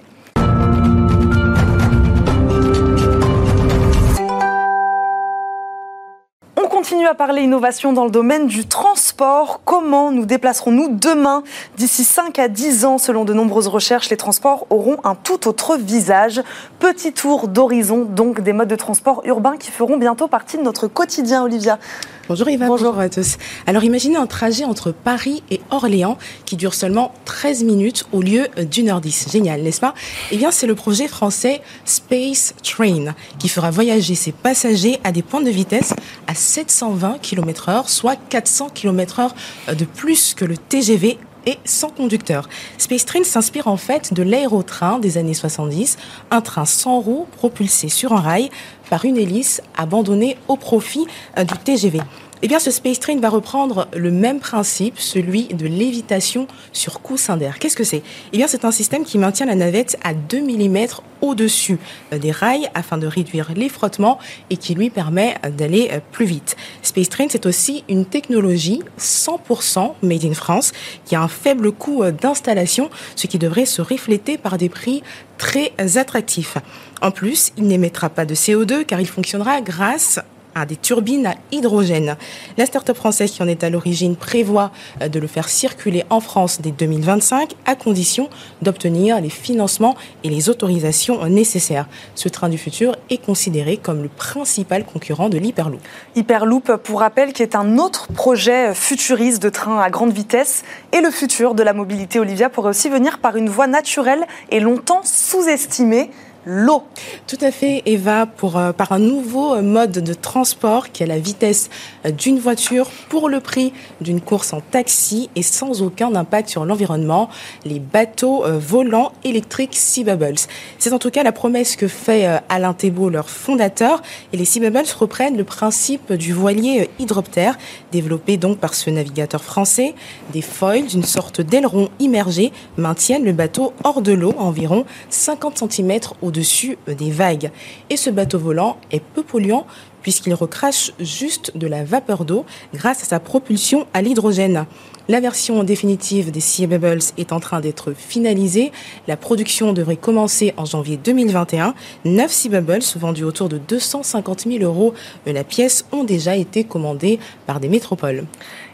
On 6.57 6.69
continue 6.69 7.07
à 7.07 7.15
parler 7.15 7.43
innovation 7.43 7.93
dans 7.93 8.05
le 8.05 8.11
domaine 8.13 8.47
du 8.47 8.67
transport. 8.67 9.63
Comment 9.65 10.13
nous 10.13 10.27
déplacerons-nous 10.27 10.91
demain 10.91 11.43
D'ici 11.77 12.05
5 12.05 12.39
à 12.39 12.47
10 12.47 12.85
ans, 12.85 12.99
selon 12.99 13.25
de 13.25 13.33
nombreuses 13.33 13.67
recherches, 13.67 14.11
les 14.11 14.17
transports 14.17 14.69
auront 14.71 14.99
un 15.03 15.17
tout 15.17 15.49
autre 15.49 15.77
visage. 15.77 16.41
Petit 16.79 17.13
tour 17.13 17.49
d'horizon, 17.49 18.05
donc 18.05 18.43
des 18.43 18.53
modes 18.53 18.69
de 18.69 18.77
transport 18.77 19.23
urbains 19.25 19.57
qui 19.57 19.73
feront 19.73 19.97
bientôt 19.97 20.29
partie 20.29 20.57
de 20.57 20.63
notre 20.63 20.87
quotidien, 20.87 21.43
Olivia. 21.43 21.81
Bonjour 22.29 22.49
Yvan. 22.49 22.69
Bonjour 22.69 22.99
à 23.01 23.09
tous. 23.09 23.37
Alors 23.67 23.83
imaginez 23.83 24.17
un 24.17 24.27
trajet 24.27 24.65
entre 24.65 24.93
Paris 24.93 25.43
et 25.51 25.61
Orléans 25.71 26.19
qui 26.47 26.57
dure 26.57 26.73
seulement 26.73 27.13
13 27.25 27.65
minutes 27.65 28.07
au 28.13 28.23
lieu 28.23 28.47
d'une 28.71 28.91
heure 28.91 29.01
10. 29.01 29.29
Génial, 29.33 29.63
n'est-ce 29.63 29.81
pas? 29.81 29.93
Eh 30.31 30.37
bien, 30.37 30.53
c'est 30.53 30.69
le 30.69 30.77
projet 30.77 31.09
français 31.09 31.61
Space 31.85 32.55
Train 32.63 33.15
qui 33.41 33.49
fera 33.49 33.73
voyager 33.73 34.15
ses 34.15 34.31
passagers 34.31 35.01
à 35.03 35.11
des 35.11 35.23
points 35.23 35.43
de 35.43 35.51
vitesse 35.51 35.95
à 36.29 36.35
720 36.35 37.19
km 37.21 37.69
heure, 37.69 37.89
soit 37.89 38.17
400 38.29 38.69
km 38.73 39.19
heure 39.19 39.35
de 39.75 39.85
plus 39.85 40.35
que 40.35 40.45
le 40.45 40.57
TGV 40.57 41.19
et 41.47 41.59
sans 41.65 41.91
conducteur. 41.91 42.49
Space 42.79 43.05
Train 43.05 43.25
s'inspire 43.25 43.69
en 43.69 43.77
fait 43.77 44.13
de 44.13 44.23
l'aérotrain 44.23 44.99
des 44.99 45.19
années 45.19 45.35
70, 45.35 45.99
un 46.31 46.41
train 46.41 46.65
sans 46.65 47.01
roues 47.01 47.27
propulsé 47.37 47.89
sur 47.89 48.13
un 48.13 48.21
rail 48.21 48.51
par 48.91 49.05
une 49.05 49.17
hélice 49.17 49.63
abandonnée 49.77 50.37
au 50.49 50.57
profit 50.57 51.07
euh, 51.39 51.45
du 51.45 51.57
TGV. 51.59 52.01
Eh 52.45 52.49
bien, 52.49 52.59
ce 52.59 52.73
Space 52.73 52.99
Train 52.99 53.21
va 53.21 53.29
reprendre 53.29 53.87
le 53.95 54.11
même 54.11 54.41
principe, 54.41 54.99
celui 54.99 55.45
de 55.45 55.65
lévitation 55.65 56.49
sur 56.73 57.01
coussin 57.01 57.37
d'air. 57.37 57.61
Qu'est-ce 57.61 57.77
que 57.77 57.85
c'est? 57.85 58.03
Eh 58.33 58.37
bien, 58.37 58.49
c'est 58.49 58.65
un 58.65 58.73
système 58.73 59.05
qui 59.05 59.17
maintient 59.17 59.47
la 59.47 59.55
navette 59.55 59.97
à 60.03 60.13
2 60.13 60.41
mm 60.41 60.87
au-dessus 61.21 61.79
euh, 62.13 62.19
des 62.19 62.33
rails 62.33 62.69
afin 62.75 62.99
de 62.99 63.07
réduire 63.07 63.53
les 63.55 63.69
frottements 63.69 64.19
et 64.51 64.57
qui 64.57 64.75
lui 64.75 64.91
permet 64.91 65.37
euh, 65.47 65.51
d'aller 65.51 65.91
euh, 65.93 66.01
plus 66.11 66.25
vite. 66.25 66.57
Space 66.83 67.11
Train, 67.11 67.27
c'est 67.31 67.47
aussi 67.47 67.85
une 67.89 68.07
technologie 68.07 68.83
100% 68.99 69.93
made 70.03 70.25
in 70.25 70.35
France 70.35 70.73
qui 71.05 71.15
a 71.15 71.23
un 71.23 71.29
faible 71.29 71.71
coût 71.71 72.03
d'installation, 72.11 72.91
ce 73.15 73.29
qui 73.29 73.39
devrait 73.39 73.67
se 73.67 73.83
refléter 73.83 74.37
par 74.37 74.59
des 74.59 74.69
prix 74.69 75.05
très 75.39 75.73
attractifs. 75.97 76.59
En 77.03 77.13
plus, 77.13 77.53
il 77.57 77.69
n'émettra 77.69 78.11
pas 78.11 78.25
de 78.25 78.35
CO2 78.35 78.85
car 78.85 79.01
il 79.01 79.07
fonctionnera 79.07 79.61
grâce 79.61 80.19
à 80.55 80.67
des 80.67 80.77
turbines 80.77 81.27
à 81.27 81.35
hydrogène. 81.51 82.17
La 82.57 82.67
start-up 82.67 82.97
française 82.97 83.31
qui 83.31 83.43
en 83.43 83.49
est 83.49 83.65
à 83.65 83.71
l'origine 83.71 84.17
prévoit 84.17 84.71
euh, 85.01 85.09
de 85.09 85.19
le 85.19 85.27
faire 85.27 85.49
circuler 85.49 86.05
en 86.11 86.21
France 86.21 86.61
dès 86.61 86.71
2025 86.71 87.55
à 87.67 87.75
condition 87.75 88.29
d'obtenir 88.63 89.21
les 89.21 89.31
financements 89.31 89.97
et 90.25 90.29
les 90.29 90.49
autorisations 90.49 91.27
nécessaires. 91.27 91.87
Ce 92.15 92.29
train 92.29 92.49
du 92.49 92.59
futur 92.59 92.97
est 93.11 93.19
considéré 93.19 93.77
comme 93.77 94.03
le 94.03 94.09
principal 94.09 94.85
concurrent 94.85 95.29
de 95.29 95.39
l'Hyperloop. 95.39 95.81
Hyperloop, 96.17 96.77
pour 96.83 97.01
rappel, 97.01 97.33
qui 97.33 97.43
est 97.43 97.55
un 97.55 97.79
autre 97.79 98.09
projet 98.13 98.75
futuriste 98.75 99.43
de 99.43 99.49
train 99.49 99.81
à 99.81 99.91
grande 99.91 100.13
vitesse 100.13 100.65
et 100.93 101.01
le 101.01 101.11
futur 101.11 101.55
de 101.55 101.63
la 101.63 101.73
mobilité, 101.73 102.19
Olivia, 102.19 102.49
pourrait 102.49 102.71
aussi 102.71 102.89
venir 102.89 103.19
par 103.19 103.37
une 103.37 103.49
voie 103.49 103.67
naturelle 103.67 104.25
et 104.51 104.61
longtemps 104.61 105.03
sous-estimée 105.05 106.11
l'eau. 106.45 106.83
Tout 107.27 107.39
à 107.41 107.51
fait, 107.51 107.83
Eva, 107.87 108.27
pour, 108.27 108.57
euh, 108.57 108.73
par 108.73 108.93
un 108.93 108.99
nouveau 108.99 109.55
euh, 109.55 109.63
mode 109.63 109.93
de 109.93 110.15
transport 110.15 110.91
qui 110.91 111.03
a 111.03 111.07
la 111.07 111.19
vitesse 111.19 111.71
euh, 112.05 112.11
d'une 112.11 112.39
voiture 112.39 112.91
pour 113.09 113.29
le 113.29 113.41
prix 113.41 113.73
d'une 114.01 114.21
course 114.21 114.53
en 114.53 114.61
taxi 114.61 115.31
et 115.37 115.43
sans 115.43 115.83
aucun 115.83 116.15
impact 116.15 116.49
sur 116.49 116.65
l'environnement, 116.65 117.29
les 117.65 117.79
bateaux 117.79 118.45
volants 118.59 119.13
électriques 119.25 119.77
Sea 119.77 120.05
Bubbles. 120.05 120.41
C'est 120.79 120.93
en 120.93 120.99
tout 120.99 121.11
cas 121.11 121.23
la 121.23 121.33
promesse 121.33 121.77
que 121.77 121.89
fait 121.89 122.27
Alain 122.49 122.73
Thébault, 122.73 123.09
leur 123.09 123.29
fondateur, 123.29 124.03
et 124.33 124.37
les 124.37 124.45
Sea 124.45 124.61
Bubbles 124.61 124.89
reprennent 124.99 125.37
le 125.37 125.45
principe 125.45 126.13
du 126.13 126.33
voilier 126.33 126.91
hydroptère, 126.99 127.59
développé 127.93 128.37
donc 128.37 128.59
par 128.59 128.75
ce 128.75 128.91
navigateur 128.91 129.43
français. 129.43 129.95
Des 130.33 130.43
foils, 130.43 130.93
une 130.95 131.05
sorte 131.05 131.41
d'aileron 131.41 131.89
immergé, 131.99 132.53
maintiennent 132.77 133.25
le 133.25 133.33
bateau 133.33 133.73
hors 133.85 134.03
de 134.03 134.13
l'eau, 134.13 134.35
environ 134.39 134.85
50 135.11 135.71
cm 135.71 136.01
au 136.23 136.32
au-dessus 136.33 136.79
euh, 136.89 136.95
des 136.95 137.11
vagues. 137.11 137.51
Et 137.91 137.99
ce 137.99 138.09
bateau 138.09 138.39
volant 138.39 138.79
est 138.91 139.03
peu 139.03 139.23
polluant 139.23 139.67
puisqu'il 140.01 140.35
recrache 140.35 140.93
juste 140.99 141.57
de 141.57 141.67
la 141.69 141.85
vapeur 141.85 142.25
d'eau 142.25 142.45
grâce 142.75 143.03
à 143.03 143.05
sa 143.05 143.21
propulsion 143.21 143.87
à 143.95 144.03
l'hydrogène. 144.03 144.67
La 145.09 145.21
version 145.21 145.63
définitive 145.63 146.31
des 146.31 146.41
Sea 146.41 146.67
Bubbles 146.67 147.03
est 147.19 147.33
en 147.33 147.41
train 147.41 147.61
d'être 147.61 147.93
finalisée. 147.93 148.73
La 149.07 149.17
production 149.17 149.73
devrait 149.73 149.97
commencer 149.97 150.55
en 150.57 150.65
janvier 150.65 150.97
2021. 150.97 151.75
Neuf 152.05 152.33
Sea 152.33 152.49
Bubbles, 152.49 152.85
vendus 152.97 153.25
autour 153.25 153.49
de 153.49 153.59
250 153.59 154.47
000 154.49 154.65
euros 154.65 154.95
la 155.27 155.45
pièce, 155.45 155.87
ont 155.93 156.05
déjà 156.05 156.37
été 156.37 156.65
commandés 156.65 157.19
par 157.47 157.61
des 157.61 157.69
métropoles. 157.69 158.25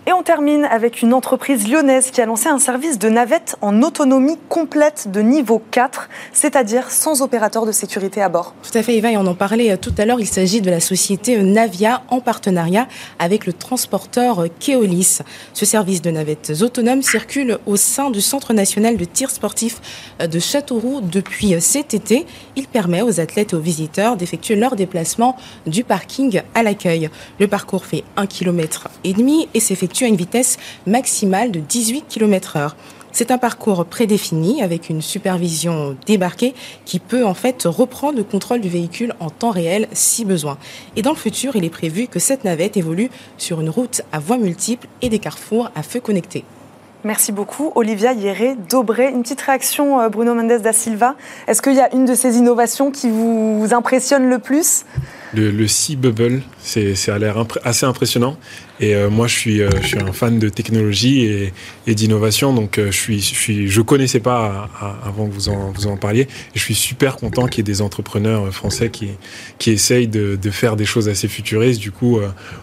Et 0.08 0.12
on 0.14 0.22
termine 0.22 0.64
avec 0.64 1.02
une 1.02 1.12
entreprise 1.12 1.68
lyonnaise 1.68 2.10
qui 2.10 2.22
a 2.22 2.24
lancé 2.24 2.48
un 2.48 2.58
service 2.58 2.98
de 2.98 3.10
navette 3.10 3.56
en 3.60 3.82
autonomie 3.82 4.38
complète 4.48 5.10
de 5.12 5.20
niveau 5.20 5.60
4, 5.70 6.08
c'est-à-dire 6.32 6.90
sans 6.90 7.20
opérateur 7.20 7.66
de 7.66 7.72
sécurité 7.72 8.22
à 8.22 8.30
bord. 8.30 8.54
Tout 8.62 8.78
à 8.78 8.82
fait, 8.82 8.96
Eva, 8.96 9.12
et 9.12 9.18
on 9.18 9.26
en 9.26 9.34
parlait 9.34 9.70
euh, 9.70 9.76
tout 9.76 9.92
à 9.98 10.06
l'heure. 10.06 10.18
Il 10.18 10.26
s'agit 10.26 10.62
de 10.62 10.70
la 10.70 10.80
société 10.80 11.36
euh, 11.36 11.42
Navia 11.42 12.04
en 12.08 12.20
partenariat 12.20 12.88
avec 13.18 13.44
le 13.44 13.52
transporteur 13.52 14.44
euh, 14.44 14.48
Keolis. 14.60 15.18
Ce 15.52 15.66
service 15.66 16.00
de 16.00 16.10
navettes 16.10 16.54
autonomes 16.62 17.02
circule 17.02 17.58
au 17.66 17.76
sein 17.76 18.08
du 18.08 18.22
Centre 18.22 18.54
national 18.54 18.96
de 18.96 19.04
tir 19.04 19.30
sportif 19.30 19.82
de 20.20 20.38
Châteauroux 20.38 21.02
depuis 21.02 21.60
cet 21.60 21.92
été. 21.92 22.24
Il 22.56 22.66
permet 22.66 23.02
aux 23.02 23.20
athlètes 23.20 23.52
et 23.52 23.56
aux 23.56 23.60
visiteurs 23.60 24.16
d'effectuer 24.16 24.56
leur 24.56 24.74
déplacement 24.74 25.36
du 25.66 25.84
parking 25.84 26.40
à 26.54 26.62
l'accueil. 26.62 27.10
Le 27.38 27.46
parcours 27.46 27.84
fait 27.84 28.04
1 28.16 28.26
km 28.26 28.88
et 29.04 29.12
demi 29.12 29.48
et 29.52 29.60
s'effectue 29.60 29.97
à 30.04 30.08
une 30.08 30.16
vitesse 30.16 30.58
maximale 30.86 31.50
de 31.50 31.60
18 31.60 32.04
km 32.08 32.56
heure. 32.56 32.76
C'est 33.12 33.30
un 33.30 33.38
parcours 33.38 33.84
prédéfini 33.86 34.62
avec 34.62 34.90
une 34.90 35.02
supervision 35.02 35.96
débarquée 36.06 36.54
qui 36.84 36.98
peut 36.98 37.24
en 37.24 37.34
fait 37.34 37.64
reprendre 37.64 38.18
le 38.18 38.24
contrôle 38.24 38.60
du 38.60 38.68
véhicule 38.68 39.14
en 39.18 39.30
temps 39.30 39.50
réel 39.50 39.88
si 39.92 40.24
besoin. 40.24 40.58
Et 40.94 41.02
dans 41.02 41.10
le 41.10 41.16
futur, 41.16 41.56
il 41.56 41.64
est 41.64 41.70
prévu 41.70 42.06
que 42.06 42.18
cette 42.18 42.44
navette 42.44 42.76
évolue 42.76 43.10
sur 43.36 43.60
une 43.60 43.70
route 43.70 44.02
à 44.12 44.18
voies 44.18 44.38
multiples 44.38 44.86
et 45.02 45.08
des 45.08 45.18
carrefours 45.18 45.70
à 45.74 45.82
feu 45.82 46.00
connecté. 46.00 46.44
Merci 47.04 47.30
beaucoup, 47.30 47.70
Olivia 47.76 48.12
Hieré 48.12 48.56
Dobré. 48.68 49.08
Une 49.10 49.22
petite 49.22 49.40
réaction, 49.40 50.00
euh, 50.00 50.08
Bruno 50.08 50.34
Mendes 50.34 50.60
da 50.60 50.72
Silva. 50.72 51.14
Est-ce 51.46 51.62
qu'il 51.62 51.74
y 51.74 51.80
a 51.80 51.94
une 51.94 52.04
de 52.04 52.14
ces 52.14 52.38
innovations 52.38 52.90
qui 52.90 53.08
vous 53.08 53.68
impressionne 53.70 54.28
le 54.28 54.40
plus? 54.40 54.84
Le, 55.34 55.50
le 55.50 55.68
Sea 55.68 55.96
Bubble, 55.96 56.42
c'est, 56.60 56.94
ça 56.94 57.14
a 57.14 57.18
l'air 57.18 57.44
assez 57.64 57.86
impressionnant. 57.86 58.38
Et 58.80 58.94
euh, 58.94 59.10
moi, 59.10 59.26
je 59.26 59.34
suis, 59.36 59.60
euh, 59.60 59.70
je 59.82 59.88
suis 59.88 59.98
un 59.98 60.12
fan 60.12 60.38
de 60.38 60.48
technologie 60.48 61.24
et, 61.24 61.52
et 61.86 61.94
d'innovation, 61.94 62.52
donc 62.54 62.78
euh, 62.78 62.92
je 62.92 62.96
suis, 62.96 63.20
je 63.20 63.34
suis, 63.34 63.68
je 63.68 63.80
connaissais 63.80 64.20
pas 64.20 64.70
avant 65.04 65.26
que 65.26 65.32
vous 65.32 65.48
en, 65.48 65.72
vous 65.72 65.86
en 65.86 65.96
parliez. 65.96 66.28
Je 66.54 66.60
suis 66.60 66.74
super 66.74 67.16
content 67.16 67.46
qu'il 67.46 67.58
y 67.58 67.60
ait 67.60 67.72
des 67.74 67.82
entrepreneurs 67.82 68.52
français 68.54 68.90
qui, 68.90 69.08
qui 69.58 69.70
essayent 69.70 70.08
de, 70.08 70.36
de 70.36 70.50
faire 70.50 70.76
des 70.76 70.84
choses 70.84 71.08
assez 71.08 71.28
futuristes. 71.28 71.80
Du 71.80 71.90
coup, 71.90 72.20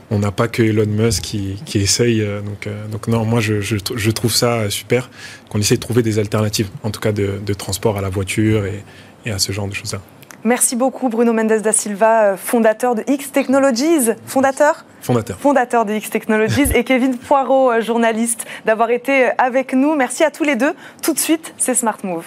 on 0.10 0.20
n'a 0.20 0.32
pas 0.32 0.48
que 0.48 0.64
Elon 0.64 0.86
Musk 0.88 1.24
qui, 1.24 1.56
qui 1.66 1.80
essaye. 1.80 2.26
donc, 2.46 2.70
donc 2.92 3.08
non, 3.08 3.26
moi, 3.26 3.42
je, 3.42 3.60
je, 3.60 3.76
je 3.96 4.12
trouve 4.12 4.34
ça 4.34 4.70
super 4.70 5.10
qu'on 5.50 5.60
essaye 5.60 5.78
de 5.78 5.84
trouver 5.84 6.02
des 6.02 6.18
alternatives, 6.18 6.70
en 6.84 6.92
tout 6.92 7.02
cas 7.02 7.12
de, 7.12 7.40
de 7.46 7.54
transport 7.54 7.98
à 7.98 8.02
la 8.02 8.10
voiture 8.10 8.66
et, 8.66 8.84
et 9.26 9.32
à 9.32 9.40
ce 9.40 9.52
genre 9.52 9.68
de 9.68 9.74
choses-là. 9.74 10.02
Merci 10.46 10.76
beaucoup 10.76 11.10
Bruno 11.10 11.34
Mendes 11.34 11.64
da 11.64 11.72
Silva, 11.72 12.22
euh, 12.22 12.38
fondateur 12.38 12.94
de 12.94 13.04
X 13.08 13.32
Technologies. 13.32 14.12
Fondateur 14.28 14.86
Fondateur. 15.02 15.40
Fondateur 15.40 15.86
de 15.86 15.94
X 15.94 16.12
Technologies 16.12 16.68
et 16.76 16.84
Kevin 16.84 17.18
Poirot, 17.18 17.72
euh, 17.72 17.82
journaliste, 17.82 18.46
d'avoir 18.64 18.92
été 18.92 19.26
euh, 19.26 19.32
avec 19.40 19.74
nous. 19.74 19.96
Merci 19.96 20.24
à 20.24 20.30
tous 20.30 20.44
les 20.44 20.56
deux. 20.56 20.76
Tout 21.02 21.14
de 21.14 21.20
suite, 21.20 21.56
c'est 21.58 21.74
Smart 21.74 21.98
Move. 22.04 22.26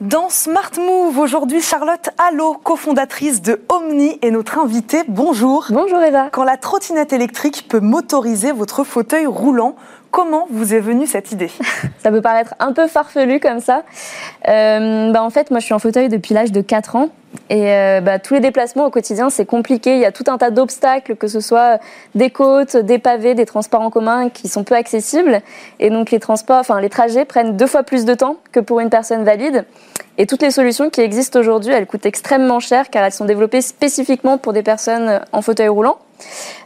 Dans 0.00 0.28
Smart 0.28 0.72
Move, 0.76 1.18
aujourd'hui, 1.18 1.62
Charlotte 1.62 2.10
Allo, 2.18 2.54
cofondatrice 2.54 3.40
de 3.42 3.62
Omni, 3.68 4.18
est 4.22 4.30
notre 4.32 4.58
invitée. 4.58 5.02
Bonjour. 5.08 5.66
Bonjour 5.70 6.02
Eva. 6.02 6.30
Quand 6.30 6.44
la 6.44 6.56
trottinette 6.56 7.12
électrique 7.12 7.66
peut 7.68 7.80
motoriser 7.80 8.52
votre 8.52 8.84
fauteuil 8.84 9.26
roulant, 9.26 9.76
comment 10.14 10.46
vous 10.48 10.74
est 10.74 10.80
venue 10.80 11.06
cette 11.08 11.32
idée? 11.32 11.50
Ça 11.98 12.12
peut 12.12 12.22
paraître 12.22 12.54
un 12.60 12.72
peu 12.72 12.86
farfelu 12.86 13.40
comme 13.40 13.58
ça. 13.58 13.82
Euh, 14.46 15.10
bah 15.10 15.22
en 15.24 15.30
fait, 15.30 15.50
moi 15.50 15.58
je 15.58 15.64
suis 15.64 15.74
en 15.74 15.80
fauteuil 15.80 16.08
depuis 16.08 16.34
l'âge 16.34 16.52
de 16.52 16.60
4 16.60 16.94
ans. 16.94 17.08
Et 17.50 17.72
euh, 17.72 18.00
bah, 18.00 18.20
tous 18.20 18.34
les 18.34 18.40
déplacements 18.40 18.86
au 18.86 18.90
quotidien, 18.90 19.28
c'est 19.28 19.44
compliqué. 19.44 19.94
Il 19.94 19.98
y 19.98 20.04
a 20.04 20.12
tout 20.12 20.22
un 20.28 20.38
tas 20.38 20.50
d'obstacles, 20.50 21.16
que 21.16 21.26
ce 21.26 21.40
soit 21.40 21.80
des 22.14 22.30
côtes, 22.30 22.76
des 22.76 23.00
pavés, 23.00 23.34
des 23.34 23.44
transports 23.44 23.80
en 23.80 23.90
commun 23.90 24.28
qui 24.28 24.46
sont 24.46 24.62
peu 24.62 24.76
accessibles. 24.76 25.42
Et 25.80 25.90
donc 25.90 26.12
les 26.12 26.20
transports, 26.20 26.60
enfin 26.60 26.80
les 26.80 26.90
trajets 26.90 27.24
prennent 27.24 27.56
deux 27.56 27.66
fois 27.66 27.82
plus 27.82 28.04
de 28.04 28.14
temps 28.14 28.36
que 28.52 28.60
pour 28.60 28.78
une 28.78 28.90
personne 28.90 29.24
valide. 29.24 29.64
Et 30.16 30.26
toutes 30.26 30.42
les 30.42 30.52
solutions 30.52 30.90
qui 30.90 31.00
existent 31.00 31.40
aujourd'hui, 31.40 31.72
elles 31.72 31.86
coûtent 31.86 32.06
extrêmement 32.06 32.60
cher 32.60 32.88
car 32.88 33.02
elles 33.02 33.12
sont 33.12 33.24
développées 33.24 33.62
spécifiquement 33.62 34.38
pour 34.38 34.52
des 34.52 34.62
personnes 34.62 35.22
en 35.32 35.42
fauteuil 35.42 35.66
roulant. 35.66 35.98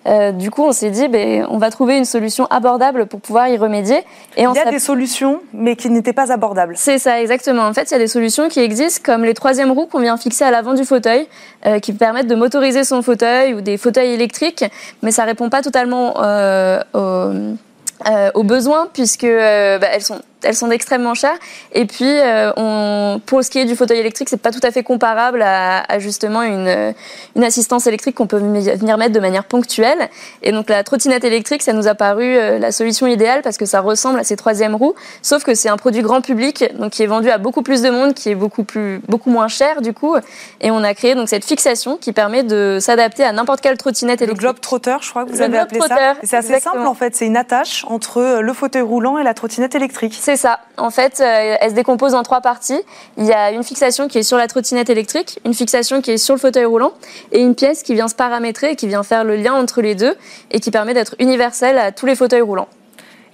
Euh, 0.06 0.32
du 0.32 0.50
coup, 0.50 0.64
on 0.64 0.72
s'est 0.72 0.90
dit, 0.90 1.08
ben, 1.08 1.46
on 1.50 1.58
va 1.58 1.70
trouver 1.70 1.96
une 1.96 2.04
solution 2.04 2.46
abordable 2.46 3.06
pour 3.06 3.20
pouvoir 3.20 3.48
y 3.48 3.56
remédier. 3.56 3.98
Et 4.36 4.42
il 4.42 4.54
y 4.54 4.58
a 4.58 4.70
des 4.70 4.78
solutions, 4.78 5.40
mais 5.52 5.76
qui 5.76 5.90
n'étaient 5.90 6.12
pas 6.12 6.32
abordables. 6.32 6.74
C'est 6.76 6.98
ça, 6.98 7.20
exactement. 7.20 7.62
En 7.62 7.74
fait, 7.74 7.90
il 7.90 7.92
y 7.92 7.96
a 7.96 7.98
des 7.98 8.08
solutions 8.08 8.48
qui 8.48 8.60
existent, 8.60 9.02
comme 9.04 9.24
les 9.24 9.34
troisièmes 9.34 9.70
roues 9.70 9.86
qu'on 9.86 10.00
vient 10.00 10.16
fixer 10.16 10.44
à 10.44 10.50
l'avant 10.50 10.74
du 10.74 10.84
fauteuil, 10.84 11.26
euh, 11.66 11.78
qui 11.78 11.92
permettent 11.92 12.26
de 12.28 12.34
motoriser 12.34 12.84
son 12.84 13.02
fauteuil 13.02 13.54
ou 13.54 13.60
des 13.60 13.76
fauteuils 13.76 14.12
électriques, 14.12 14.64
mais 15.02 15.10
ça 15.10 15.24
répond 15.24 15.50
pas 15.50 15.62
totalement 15.62 16.14
euh, 16.22 16.80
aux, 16.94 18.38
aux 18.38 18.44
besoins, 18.44 18.88
puisque 18.92 19.26
bah, 19.26 19.88
elles 19.92 20.02
sont 20.02 20.20
elles 20.42 20.54
sont 20.54 20.70
extrêmement 20.70 21.14
chères. 21.14 21.38
Et 21.72 21.84
puis, 21.84 22.04
euh, 22.06 22.52
on, 22.56 23.20
pour 23.26 23.42
ce 23.42 23.50
qui 23.50 23.58
est 23.58 23.64
du 23.64 23.76
fauteuil 23.76 23.98
électrique, 23.98 24.28
c'est 24.28 24.40
pas 24.40 24.50
tout 24.50 24.60
à 24.62 24.70
fait 24.70 24.82
comparable 24.82 25.42
à, 25.42 25.80
à 25.90 25.98
justement 25.98 26.42
une, 26.42 26.94
une 27.36 27.44
assistance 27.44 27.86
électrique 27.86 28.14
qu'on 28.14 28.26
peut 28.26 28.38
venir 28.38 28.98
mettre 28.98 29.12
de 29.12 29.20
manière 29.20 29.44
ponctuelle. 29.44 30.08
Et 30.42 30.52
donc, 30.52 30.68
la 30.68 30.84
trottinette 30.84 31.24
électrique, 31.24 31.62
ça 31.62 31.72
nous 31.72 31.88
a 31.88 31.94
paru 31.94 32.36
euh, 32.36 32.58
la 32.58 32.72
solution 32.72 33.06
idéale 33.06 33.42
parce 33.42 33.56
que 33.56 33.66
ça 33.66 33.80
ressemble 33.80 34.18
à 34.18 34.24
ces 34.24 34.36
troisième 34.36 34.74
roues, 34.74 34.94
sauf 35.22 35.44
que 35.44 35.54
c'est 35.54 35.68
un 35.68 35.76
produit 35.76 36.02
grand 36.02 36.20
public, 36.20 36.64
donc 36.78 36.92
qui 36.92 37.02
est 37.02 37.06
vendu 37.06 37.30
à 37.30 37.38
beaucoup 37.38 37.62
plus 37.62 37.82
de 37.82 37.90
monde, 37.90 38.14
qui 38.14 38.30
est 38.30 38.34
beaucoup 38.34 38.64
plus, 38.64 39.00
beaucoup 39.08 39.30
moins 39.30 39.48
cher 39.48 39.82
du 39.82 39.92
coup. 39.92 40.16
Et 40.60 40.70
on 40.70 40.82
a 40.84 40.94
créé 40.94 41.14
donc 41.14 41.28
cette 41.28 41.44
fixation 41.44 41.96
qui 41.96 42.12
permet 42.12 42.42
de 42.42 42.78
s'adapter 42.80 43.24
à 43.24 43.32
n'importe 43.32 43.60
quelle 43.60 43.76
trottinette 43.76 44.22
électrique. 44.22 44.42
Le 44.42 44.48
globe 44.48 44.60
trotter, 44.60 44.96
je 45.00 45.10
crois 45.10 45.24
que 45.24 45.30
vous 45.30 45.42
avez 45.42 45.58
appelé 45.58 45.80
ça. 45.80 46.14
C'est 46.22 46.36
assez 46.36 46.60
simple 46.60 46.86
en 46.86 46.94
fait. 46.94 47.16
C'est 47.16 47.26
une 47.26 47.36
attache 47.36 47.84
entre 47.88 48.40
le 48.40 48.52
fauteuil 48.52 48.82
roulant 48.82 49.18
et 49.18 49.24
la 49.24 49.34
trottinette 49.34 49.74
électrique. 49.74 50.16
C'est 50.28 50.36
ça. 50.36 50.60
En 50.76 50.90
fait, 50.90 51.20
euh, 51.20 51.56
elle 51.58 51.70
se 51.70 51.74
décompose 51.74 52.14
en 52.14 52.22
trois 52.22 52.42
parties. 52.42 52.82
Il 53.16 53.24
y 53.24 53.32
a 53.32 53.50
une 53.50 53.64
fixation 53.64 54.08
qui 54.08 54.18
est 54.18 54.22
sur 54.22 54.36
la 54.36 54.46
trottinette 54.46 54.90
électrique, 54.90 55.40
une 55.46 55.54
fixation 55.54 56.02
qui 56.02 56.10
est 56.10 56.18
sur 56.18 56.34
le 56.34 56.38
fauteuil 56.38 56.66
roulant 56.66 56.92
et 57.32 57.40
une 57.40 57.54
pièce 57.54 57.82
qui 57.82 57.94
vient 57.94 58.08
se 58.08 58.14
paramétrer 58.14 58.72
et 58.72 58.76
qui 58.76 58.88
vient 58.88 59.02
faire 59.02 59.24
le 59.24 59.36
lien 59.36 59.54
entre 59.54 59.80
les 59.80 59.94
deux 59.94 60.14
et 60.50 60.60
qui 60.60 60.70
permet 60.70 60.92
d'être 60.92 61.14
universelle 61.18 61.78
à 61.78 61.92
tous 61.92 62.04
les 62.04 62.14
fauteuils 62.14 62.42
roulants. 62.42 62.68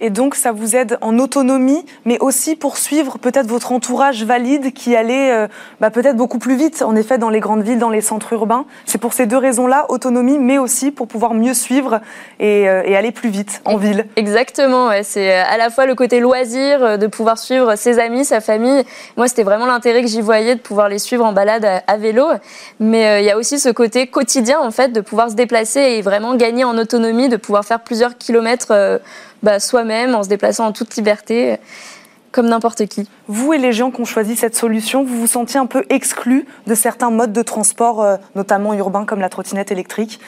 Et 0.01 0.09
donc, 0.09 0.35
ça 0.35 0.51
vous 0.51 0.75
aide 0.75 0.97
en 1.01 1.19
autonomie, 1.19 1.85
mais 2.05 2.19
aussi 2.19 2.55
pour 2.55 2.77
suivre 2.77 3.17
peut-être 3.17 3.47
votre 3.47 3.71
entourage 3.71 4.23
valide 4.23 4.73
qui 4.73 4.95
allait 4.95 5.31
euh, 5.31 5.47
bah, 5.79 5.89
peut-être 5.89 6.17
beaucoup 6.17 6.39
plus 6.39 6.55
vite, 6.55 6.81
en 6.81 6.95
effet, 6.95 7.17
dans 7.17 7.29
les 7.29 7.39
grandes 7.39 7.63
villes, 7.63 7.79
dans 7.79 7.89
les 7.89 8.01
centres 8.01 8.33
urbains. 8.33 8.65
C'est 8.85 8.97
pour 8.97 9.13
ces 9.13 9.25
deux 9.25 9.37
raisons-là, 9.37 9.85
autonomie, 9.89 10.37
mais 10.37 10.57
aussi 10.57 10.91
pour 10.91 11.07
pouvoir 11.07 11.33
mieux 11.33 11.53
suivre 11.53 12.01
et, 12.39 12.67
euh, 12.69 12.95
aller 12.95 13.11
plus 13.11 13.29
vite 13.29 13.61
en 13.65 13.77
ville. 13.77 14.05
Exactement, 14.15 14.89
c'est 15.03 15.31
euh, 15.31 15.43
à 15.49 15.57
la 15.57 15.69
fois 15.69 15.85
le 15.85 15.95
côté 15.95 16.19
loisir, 16.19 16.97
de 16.97 17.07
pouvoir 17.07 17.37
suivre 17.37 17.75
ses 17.75 17.99
amis, 17.99 18.25
sa 18.25 18.39
famille. 18.41 18.83
Moi, 19.17 19.27
c'était 19.27 19.43
vraiment 19.43 19.65
l'intérêt 19.65 20.01
que 20.01 20.07
j'y 20.07 20.21
voyais 20.21 20.55
de 20.55 20.61
pouvoir 20.61 20.87
les 20.87 20.99
suivre 20.99 21.25
en 21.25 21.33
balade 21.33 21.65
à, 21.87 21.97
vélo. 21.97 22.25
Mais 22.79 23.21
il 23.21 23.25
y 23.25 23.31
a 23.31 23.37
aussi 23.37 23.59
ce 23.59 23.69
côté 23.69 24.07
quotidien, 24.07 24.59
en 24.59 24.71
fait, 24.71 24.89
de 24.89 25.01
pouvoir 25.01 25.29
se 25.29 25.35
déplacer 25.35 25.79
et 25.79 26.01
vraiment 26.01 26.35
gagner 26.35 26.63
en 26.63 26.77
autonomie, 26.77 27.27
de 27.27 27.37
pouvoir 27.37 27.65
faire 27.65 27.81
plusieurs 27.81 28.17
kilomètres 28.17 28.99
bah, 29.45 29.59
soi-même 29.85 30.15
en 30.15 30.23
se 30.23 30.29
déplaçant 30.29 30.67
en 30.67 30.71
toute 30.71 30.95
liberté 30.95 31.57
comme 32.31 32.47
n'importe 32.47 32.85
qui. 32.87 33.07
Vous 33.27 33.53
et 33.53 33.57
les 33.57 33.71
gens 33.71 33.91
qui 33.91 34.01
ont 34.01 34.05
choisi 34.05 34.35
cette 34.35 34.55
solution, 34.55 35.05
vous 35.05 35.17
vous 35.17 35.27
sentiez 35.27 35.57
un 35.57 35.67
peu 35.67 35.85
exclus 35.89 36.45
de 36.67 36.75
certains 36.75 37.09
modes 37.09 37.31
de 37.31 37.41
transport, 37.41 38.03
euh, 38.03 38.17
notamment 38.35 38.73
urbains 38.73 39.05
comme 39.05 39.21
la 39.21 39.29
trottinette 39.29 39.71
électrique? 39.71 40.19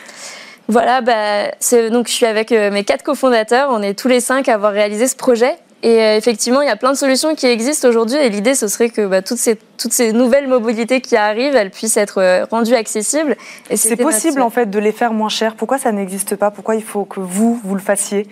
Voilà, 0.69 1.01
bah, 1.01 1.51
donc 1.91 2.07
je 2.07 2.13
suis 2.13 2.25
avec 2.25 2.53
euh, 2.53 2.71
mes 2.71 2.85
quatre 2.85 3.03
cofondateurs. 3.03 3.69
On 3.71 3.81
est 3.81 3.93
tous 3.93 4.07
les 4.07 4.21
cinq 4.21 4.47
à 4.47 4.53
avoir 4.53 4.71
réalisé 4.71 5.07
ce 5.07 5.17
projet. 5.17 5.57
Et 5.83 6.01
euh, 6.01 6.15
effectivement, 6.15 6.61
il 6.61 6.67
y 6.67 6.71
a 6.71 6.77
plein 6.77 6.91
de 6.91 6.97
solutions 6.97 7.35
qui 7.35 7.45
existent 7.45 7.89
aujourd'hui. 7.89 8.15
Et 8.15 8.29
l'idée, 8.29 8.55
ce 8.55 8.69
serait 8.69 8.89
que 8.89 9.05
bah, 9.05 9.21
toutes, 9.21 9.37
ces, 9.37 9.57
toutes 9.77 9.93
ces 9.93 10.13
nouvelles 10.13 10.47
mobilités 10.47 11.01
qui 11.01 11.15
arrivent, 11.15 11.55
elles 11.55 11.71
puissent 11.71 11.97
être 11.97 12.21
euh, 12.21 12.45
rendues 12.49 12.75
accessibles. 12.75 13.35
Et 13.69 13.77
c'est 13.77 13.95
possible 13.95 14.41
en 14.41 14.49
fait 14.49 14.69
de 14.69 14.79
les 14.79 14.91
faire 14.91 15.13
moins 15.13 15.29
chères. 15.29 15.55
Pourquoi 15.55 15.77
ça 15.77 15.91
n'existe 15.91 16.35
pas? 16.35 16.51
Pourquoi 16.51 16.75
il 16.75 16.83
faut 16.83 17.05
que 17.05 17.19
vous 17.19 17.59
vous 17.63 17.75
le 17.75 17.81
fassiez? 17.81 18.27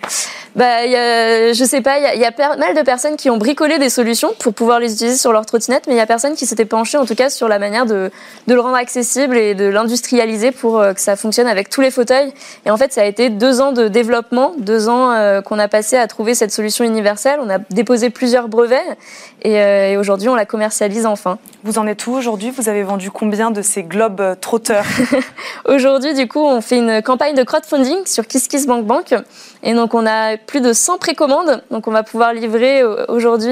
Bah, 0.55 0.85
y 0.85 0.95
a, 0.95 1.53
je 1.53 1.63
sais 1.63 1.81
pas. 1.81 1.97
Il 1.99 2.03
y 2.03 2.07
a, 2.07 2.15
y 2.15 2.25
a 2.25 2.31
pas 2.31 2.55
mal 2.55 2.75
de 2.75 2.81
personnes 2.81 3.17
qui 3.17 3.29
ont 3.29 3.37
bricolé 3.37 3.77
des 3.77 3.89
solutions 3.89 4.31
pour 4.39 4.53
pouvoir 4.53 4.79
les 4.79 4.93
utiliser 4.93 5.17
sur 5.17 5.31
leur 5.31 5.45
trottinette, 5.45 5.83
mais 5.87 5.93
il 5.93 5.97
y 5.97 6.01
a 6.01 6.05
personne 6.05 6.35
qui 6.35 6.45
s'était 6.45 6.65
penché, 6.65 6.97
en 6.97 7.05
tout 7.05 7.15
cas, 7.15 7.29
sur 7.29 7.47
la 7.47 7.59
manière 7.59 7.85
de, 7.85 8.09
de 8.47 8.53
le 8.53 8.59
rendre 8.59 8.77
accessible 8.77 9.37
et 9.37 9.53
de 9.53 9.65
l'industrialiser 9.65 10.51
pour 10.51 10.79
euh, 10.79 10.93
que 10.93 11.01
ça 11.01 11.15
fonctionne 11.15 11.47
avec 11.47 11.69
tous 11.69 11.81
les 11.81 11.91
fauteuils. 11.91 12.33
Et 12.65 12.71
en 12.71 12.77
fait, 12.77 12.93
ça 12.93 13.01
a 13.01 13.05
été 13.05 13.29
deux 13.29 13.61
ans 13.61 13.71
de 13.71 13.87
développement, 13.87 14.53
deux 14.57 14.89
ans 14.89 14.95
qu'on 15.43 15.59
a 15.59 15.67
passé 15.67 15.97
à 15.97 16.07
trouver 16.07 16.35
cette 16.35 16.51
solution 16.51 16.83
universelle 16.83 17.39
on 17.41 17.49
a 17.49 17.59
déposé 17.59 18.09
plusieurs 18.09 18.47
brevets 18.47 18.97
euh, 19.45 19.91
et, 19.91 19.97
aujourd'hui 19.97 20.29
on 20.29 20.35
la 20.35 20.45
commercialise 20.45 21.05
enfin. 21.05 21.34
Vous 21.63 21.79
en 21.79 21.87
êtes 21.87 22.05
où 22.07 22.11
aujourd'hui? 22.11 22.51
Vous 22.51 22.69
avez 22.69 22.83
vendu 22.83 23.11
combien 23.11 23.51
de 23.51 23.61
ces 23.61 23.83
globes 23.83 24.21
euh, 24.21 24.35
trotteurs? 24.35 24.85
Aujourd'hui, 25.65 26.13
du 26.13 26.27
coup, 26.27 26.39
on 26.39 26.61
fait 26.61 26.77
une 26.77 27.01
campagne 27.01 27.35
de 27.35 27.43
crowdfunding 27.43 28.05
sur 28.05 28.27
KissKissBankBank. 28.27 29.15
Et 29.63 29.73
donc 29.73 29.93
on 29.93 30.05
a 30.05 30.37
plus 30.37 30.61
de 30.61 30.73
100 30.73 30.97
précommandes. 30.97 31.63
Donc 31.71 31.87
on 31.87 31.91
va 31.91 32.03
pouvoir 32.03 32.33
livrer 32.33 32.81
euh, 32.81 33.05
aujourd'hui 33.07 33.51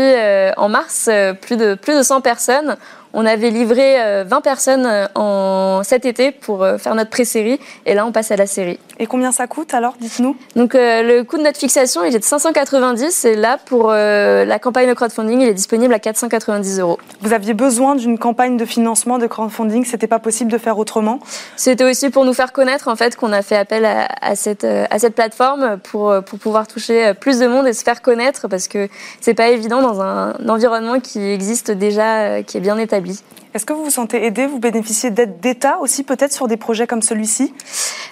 en 0.57 0.69
mars 0.69 1.09
plus 1.41 1.57
de 1.57 1.75
plus 1.75 1.97
de 1.97 2.03
100 2.03 2.21
personnes 2.21 2.77
on 3.13 3.25
avait 3.25 3.51
livré 3.51 3.95
20 4.25 4.37
euh, 4.37 4.41
personnes 4.41 4.85
euh, 4.85 5.05
en 5.15 5.81
cet 5.83 6.05
été 6.05 6.31
pour 6.31 6.63
euh, 6.63 6.77
faire 6.77 6.95
notre 6.95 7.11
pré-série 7.11 7.59
et 7.85 7.93
là 7.93 8.05
on 8.05 8.11
passe 8.11 8.31
à 8.31 8.35
la 8.35 8.47
série. 8.47 8.79
Et 8.99 9.05
combien 9.05 9.31
ça 9.31 9.47
coûte 9.47 9.73
alors 9.73 9.95
Dites-nous? 9.99 10.35
Donc 10.55 10.73
le 10.73 11.21
coût 11.23 11.37
de 11.37 11.43
notre 11.43 11.59
fixation 11.59 12.03
il 12.03 12.15
est 12.15 12.19
de 12.19 12.23
590 12.23 13.25
et 13.25 13.35
là 13.35 13.57
pour 13.63 13.91
la 13.91 14.59
campagne 14.59 14.87
de 14.87 14.93
crowdfunding 14.93 15.41
il 15.41 15.47
est 15.47 15.53
disponible 15.53 15.93
à 15.93 15.99
490 15.99 16.79
euros. 16.79 16.99
Vous 17.21 17.33
aviez 17.33 17.53
besoin 17.53 17.95
d'une 17.95 18.17
campagne 18.17 18.57
de 18.57 18.65
financement 18.65 19.17
de 19.17 19.27
crowdfunding, 19.27 19.85
c'était 19.85 20.07
pas 20.07 20.19
possible 20.19 20.51
de 20.51 20.57
faire 20.57 20.77
autrement? 20.77 21.19
C'était 21.55 21.83
aussi 21.83 22.09
pour 22.09 22.25
nous 22.25 22.33
faire 22.33 22.51
connaître 22.51 22.87
en 22.87 22.95
fait 22.95 23.15
qu'on 23.15 23.33
a 23.33 23.41
fait 23.41 23.55
appel 23.55 23.85
à, 23.85 24.35
cette, 24.35 24.63
à 24.65 24.99
cette 24.99 25.15
plateforme 25.15 25.77
pour, 25.79 26.13
pour 26.23 26.39
pouvoir 26.39 26.67
toucher 26.67 27.13
plus 27.19 27.39
de 27.39 27.47
monde 27.47 27.67
et 27.67 27.73
se 27.73 27.83
faire 27.83 28.01
connaître 28.01 28.47
parce 28.47 28.67
que 28.67 28.87
c'est 29.21 29.33
pas 29.33 29.49
évident 29.49 29.81
dans 29.81 30.01
un 30.01 30.33
environnement 30.47 30.99
qui 30.99 31.19
existe 31.19 31.71
déjà, 31.71 32.43
qui 32.43 32.57
est 32.57 32.61
bien 32.61 32.77
établi 32.77 33.02
établi. 33.05 33.42
Est-ce 33.53 33.67
que 33.67 33.73
vous 33.73 33.83
vous 33.83 33.91
sentez 33.91 34.25
aidé 34.25 34.47
Vous 34.47 34.57
bénéficiez 34.57 35.11
d'aide 35.11 35.39
d'État 35.39 35.77
aussi, 35.79 36.03
peut-être, 36.03 36.33
sur 36.33 36.47
des 36.47 36.57
projets 36.57 36.87
comme 36.87 37.03
celui-ci? 37.03 37.53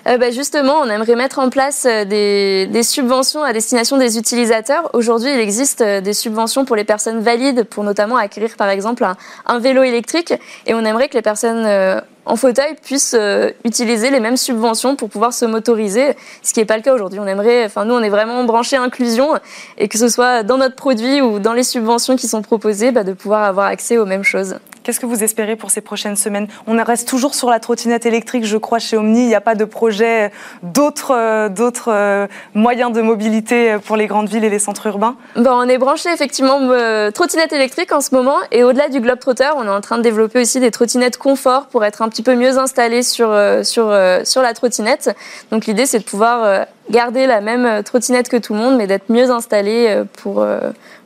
Euh, 0.08 0.20
bah 0.20 0.30
Justement, 0.30 0.82
on 0.82 0.86
aimerait 0.88 1.16
mettre 1.16 1.40
en 1.40 1.50
place 1.50 1.86
euh, 1.90 2.06
des, 2.06 2.68
des 2.68 2.84
subventions 2.84 3.42
à 3.42 3.52
destination 3.52 3.98
des 3.98 4.20
utilisateurs. 4.20 4.92
Aujourd'hui, 4.94 5.32
il 5.34 5.40
existe 5.40 5.82
euh, 5.82 6.00
des 6.00 6.14
subventions 6.14 6.64
pour 6.64 6.76
les 6.76 6.84
personnes 6.84 7.22
valides, 7.22 7.64
pour 7.64 7.84
notamment 7.84 8.18
acquérir, 8.18 8.56
par 8.56 8.70
exemple, 8.70 9.04
un, 9.04 9.18
un 9.48 9.58
vélo 9.58 9.82
électrique. 9.82 10.32
Et 10.68 10.76
on 10.76 10.86
aimerait 10.86 11.10
que 11.10 11.16
les 11.16 11.24
personnes 11.24 11.66
euh, 11.66 12.00
en 12.26 12.36
fauteuil 12.36 12.76
puissent 12.84 13.18
utiliser 13.66 14.12
les 14.12 14.20
mêmes 14.20 14.38
subventions 14.38 14.96
pour 14.96 15.10
pouvoir 15.10 15.34
se 15.34 15.46
motoriser, 15.46 16.16
ce 16.44 16.54
qui 16.54 16.60
n'est 16.60 16.68
pas 16.68 16.78
le 16.78 16.84
cas 16.84 16.94
aujourd'hui. 16.94 17.20
On 17.20 17.26
aimerait, 17.26 17.66
enfin 17.66 17.84
nous, 17.84 17.96
on 17.96 18.04
est 18.04 18.10
vraiment 18.10 18.44
branché 18.44 18.78
inclusion 18.78 19.34
et 19.80 19.88
que 19.88 19.98
ce 19.98 20.08
soit 20.08 20.44
dans 20.44 20.60
notre 20.60 20.76
produit 20.76 21.20
ou 21.20 21.40
dans 21.40 21.54
les 21.54 21.64
subventions 21.64 22.16
qui 22.16 22.28
sont 22.28 22.44
proposées, 22.44 22.92
bah, 22.92 23.04
de 23.04 23.14
pouvoir 23.14 23.44
avoir 23.44 23.66
accès 23.66 23.98
aux 23.98 24.06
mêmes 24.06 24.24
choses. 24.24 24.58
Qu'est-ce 24.84 25.00
que 25.00 25.06
vous 25.06 25.24
espérez 25.24 25.31
pour 25.58 25.72
ces 25.72 25.82
prochaines 25.82 26.16
semaines 26.16 26.48
On 26.68 26.82
reste 26.84 27.08
toujours 27.08 27.36
sur 27.36 27.50
la 27.50 27.60
trottinette 27.60 28.06
électrique, 28.06 28.46
je 28.46 28.58
crois, 28.58 28.80
chez 28.80 28.98
Omni. 28.98 29.22
Il 29.22 29.28
n'y 29.28 29.36
a 29.36 29.42
pas 29.42 29.56
de 29.56 29.66
projet 29.66 30.32
d'autres 30.64 31.12
euh, 31.16 31.50
d'autres 31.50 31.92
euh, 31.92 32.28
moyens 32.54 32.92
de 32.92 33.02
mobilité 33.02 33.78
pour 33.86 33.98
les 33.98 34.08
grandes 34.08 34.30
villes 34.30 34.44
et 34.44 34.50
les 34.50 34.60
centres 34.60 34.88
urbains 34.88 35.16
bon, 35.36 35.52
On 35.52 35.68
est 35.68 35.78
branché 35.78 36.10
effectivement 36.12 36.60
euh, 36.62 37.12
trottinette 37.12 37.54
électrique 37.54 37.92
en 37.92 38.02
ce 38.02 38.14
moment. 38.14 38.38
Et 38.52 38.64
au-delà 38.64 38.90
du 38.90 39.00
Globetrotter, 39.00 39.50
on 39.56 39.66
est 39.66 39.70
en 39.70 39.82
train 39.82 39.98
de 39.98 40.04
développer 40.04 40.42
aussi 40.42 40.60
des 40.60 40.72
trottinettes 40.72 41.18
confort 41.18 41.68
pour 41.68 41.86
être 41.86 42.02
un 42.02 42.10
petit 42.10 42.24
peu 42.24 42.36
mieux 42.36 42.58
installés 42.58 43.04
sur, 43.04 43.36
sur, 43.64 43.96
sur 44.24 44.42
la 44.42 44.54
trottinette. 44.54 45.16
Donc 45.52 45.66
l'idée, 45.66 45.86
c'est 45.86 46.00
de 46.00 46.04
pouvoir 46.04 46.66
garder 46.92 47.26
la 47.26 47.42
même 47.42 47.84
trottinette 47.84 48.30
que 48.30 48.38
tout 48.38 48.54
le 48.54 48.60
monde, 48.60 48.78
mais 48.78 48.88
d'être 48.88 49.10
mieux 49.10 49.32
installé 49.32 50.04
pour 50.22 50.46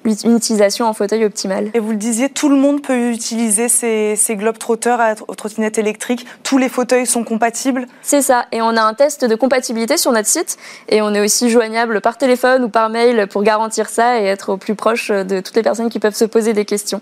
une 0.06 0.36
utilisation 0.36 0.86
en 0.86 0.94
fauteuil 0.94 1.26
optimale. 1.26 1.70
Et 1.74 1.80
vous 1.80 1.92
le 1.92 1.98
disiez, 1.98 2.30
tout 2.30 2.50
le 2.50 2.56
monde 2.56 2.82
peut 2.82 3.12
utiliser 3.12 3.70
ces, 3.70 4.16
ces 4.16 4.36
Globetrotters 4.36 5.00
à 5.00 5.16
trottinette 5.16 5.78
électrique. 5.78 6.26
Tous 6.44 6.58
les 6.58 6.70
fauteuils 6.70 7.06
sont 7.06 7.24
compatibles? 7.24 7.88
C'est 8.02 8.22
ça. 8.22 8.46
Et 8.52 8.62
on 8.62 8.70
a 8.70 8.82
un 8.82 8.94
test 8.94 9.26
de 9.26 9.36
compatibilité 9.36 9.98
sur 9.98 10.12
notre 10.12 10.28
site. 10.28 10.58
Et 10.90 11.02
on 11.02 11.14
est 11.14 11.22
aussi 11.22 11.50
joignable 11.50 12.02
par 12.02 12.18
téléphone 12.18 12.64
ou 12.64 12.70
par 12.70 12.90
mail 12.90 13.28
pour 13.28 13.44
garantir 13.44 13.90
ça 13.90 14.20
et 14.20 14.26
être 14.26 14.54
au 14.54 14.58
plus 14.58 14.76
proche 14.76 15.10
de 15.10 15.40
toutes 15.40 15.56
les 15.56 15.64
personnes 15.64 15.90
qui 15.90 16.00
peuvent 16.00 16.16
se 16.16 16.26
poser 16.26 16.54
des 16.54 16.66
questions. 16.66 17.02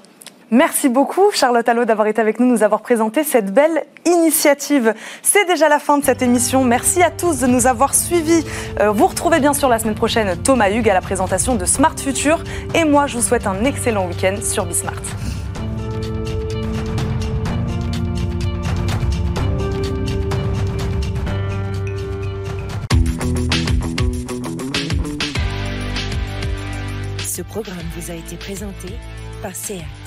Merci 0.51 0.89
beaucoup 0.89 1.31
Charlotte 1.31 1.67
Allo 1.67 1.85
d'avoir 1.85 2.07
été 2.07 2.21
avec 2.21 2.39
nous, 2.39 2.45
nous 2.45 2.63
avoir 2.63 2.81
présenté 2.81 3.23
cette 3.23 3.53
belle 3.53 3.85
initiative. 4.05 4.93
C'est 5.21 5.45
déjà 5.45 5.69
la 5.69 5.79
fin 5.79 5.97
de 5.97 6.05
cette 6.05 6.21
émission. 6.21 6.63
Merci 6.63 7.01
à 7.01 7.09
tous 7.09 7.39
de 7.39 7.47
nous 7.47 7.65
avoir 7.65 7.95
suivis. 7.95 8.45
Euh, 8.79 8.91
vous 8.91 9.07
retrouvez 9.07 9.39
bien 9.39 9.53
sûr 9.53 9.69
la 9.69 9.79
semaine 9.79 9.95
prochaine 9.95 10.35
Thomas 10.43 10.69
Hugues 10.69 10.89
à 10.89 10.93
la 10.93 11.01
présentation 11.01 11.55
de 11.55 11.65
Smart 11.65 11.95
Future. 11.97 12.43
Et 12.75 12.85
moi, 12.85 13.07
je 13.07 13.17
vous 13.17 13.23
souhaite 13.23 13.47
un 13.47 13.63
excellent 13.65 14.07
week-end 14.07 14.35
sur 14.41 14.65
Bismart. 14.65 14.93
Ce 27.25 27.41
programme 27.41 27.77
vous 27.97 28.11
a 28.11 28.13
été 28.13 28.35
présenté 28.35 28.89
par 29.41 29.55
SEAT. 29.55 30.03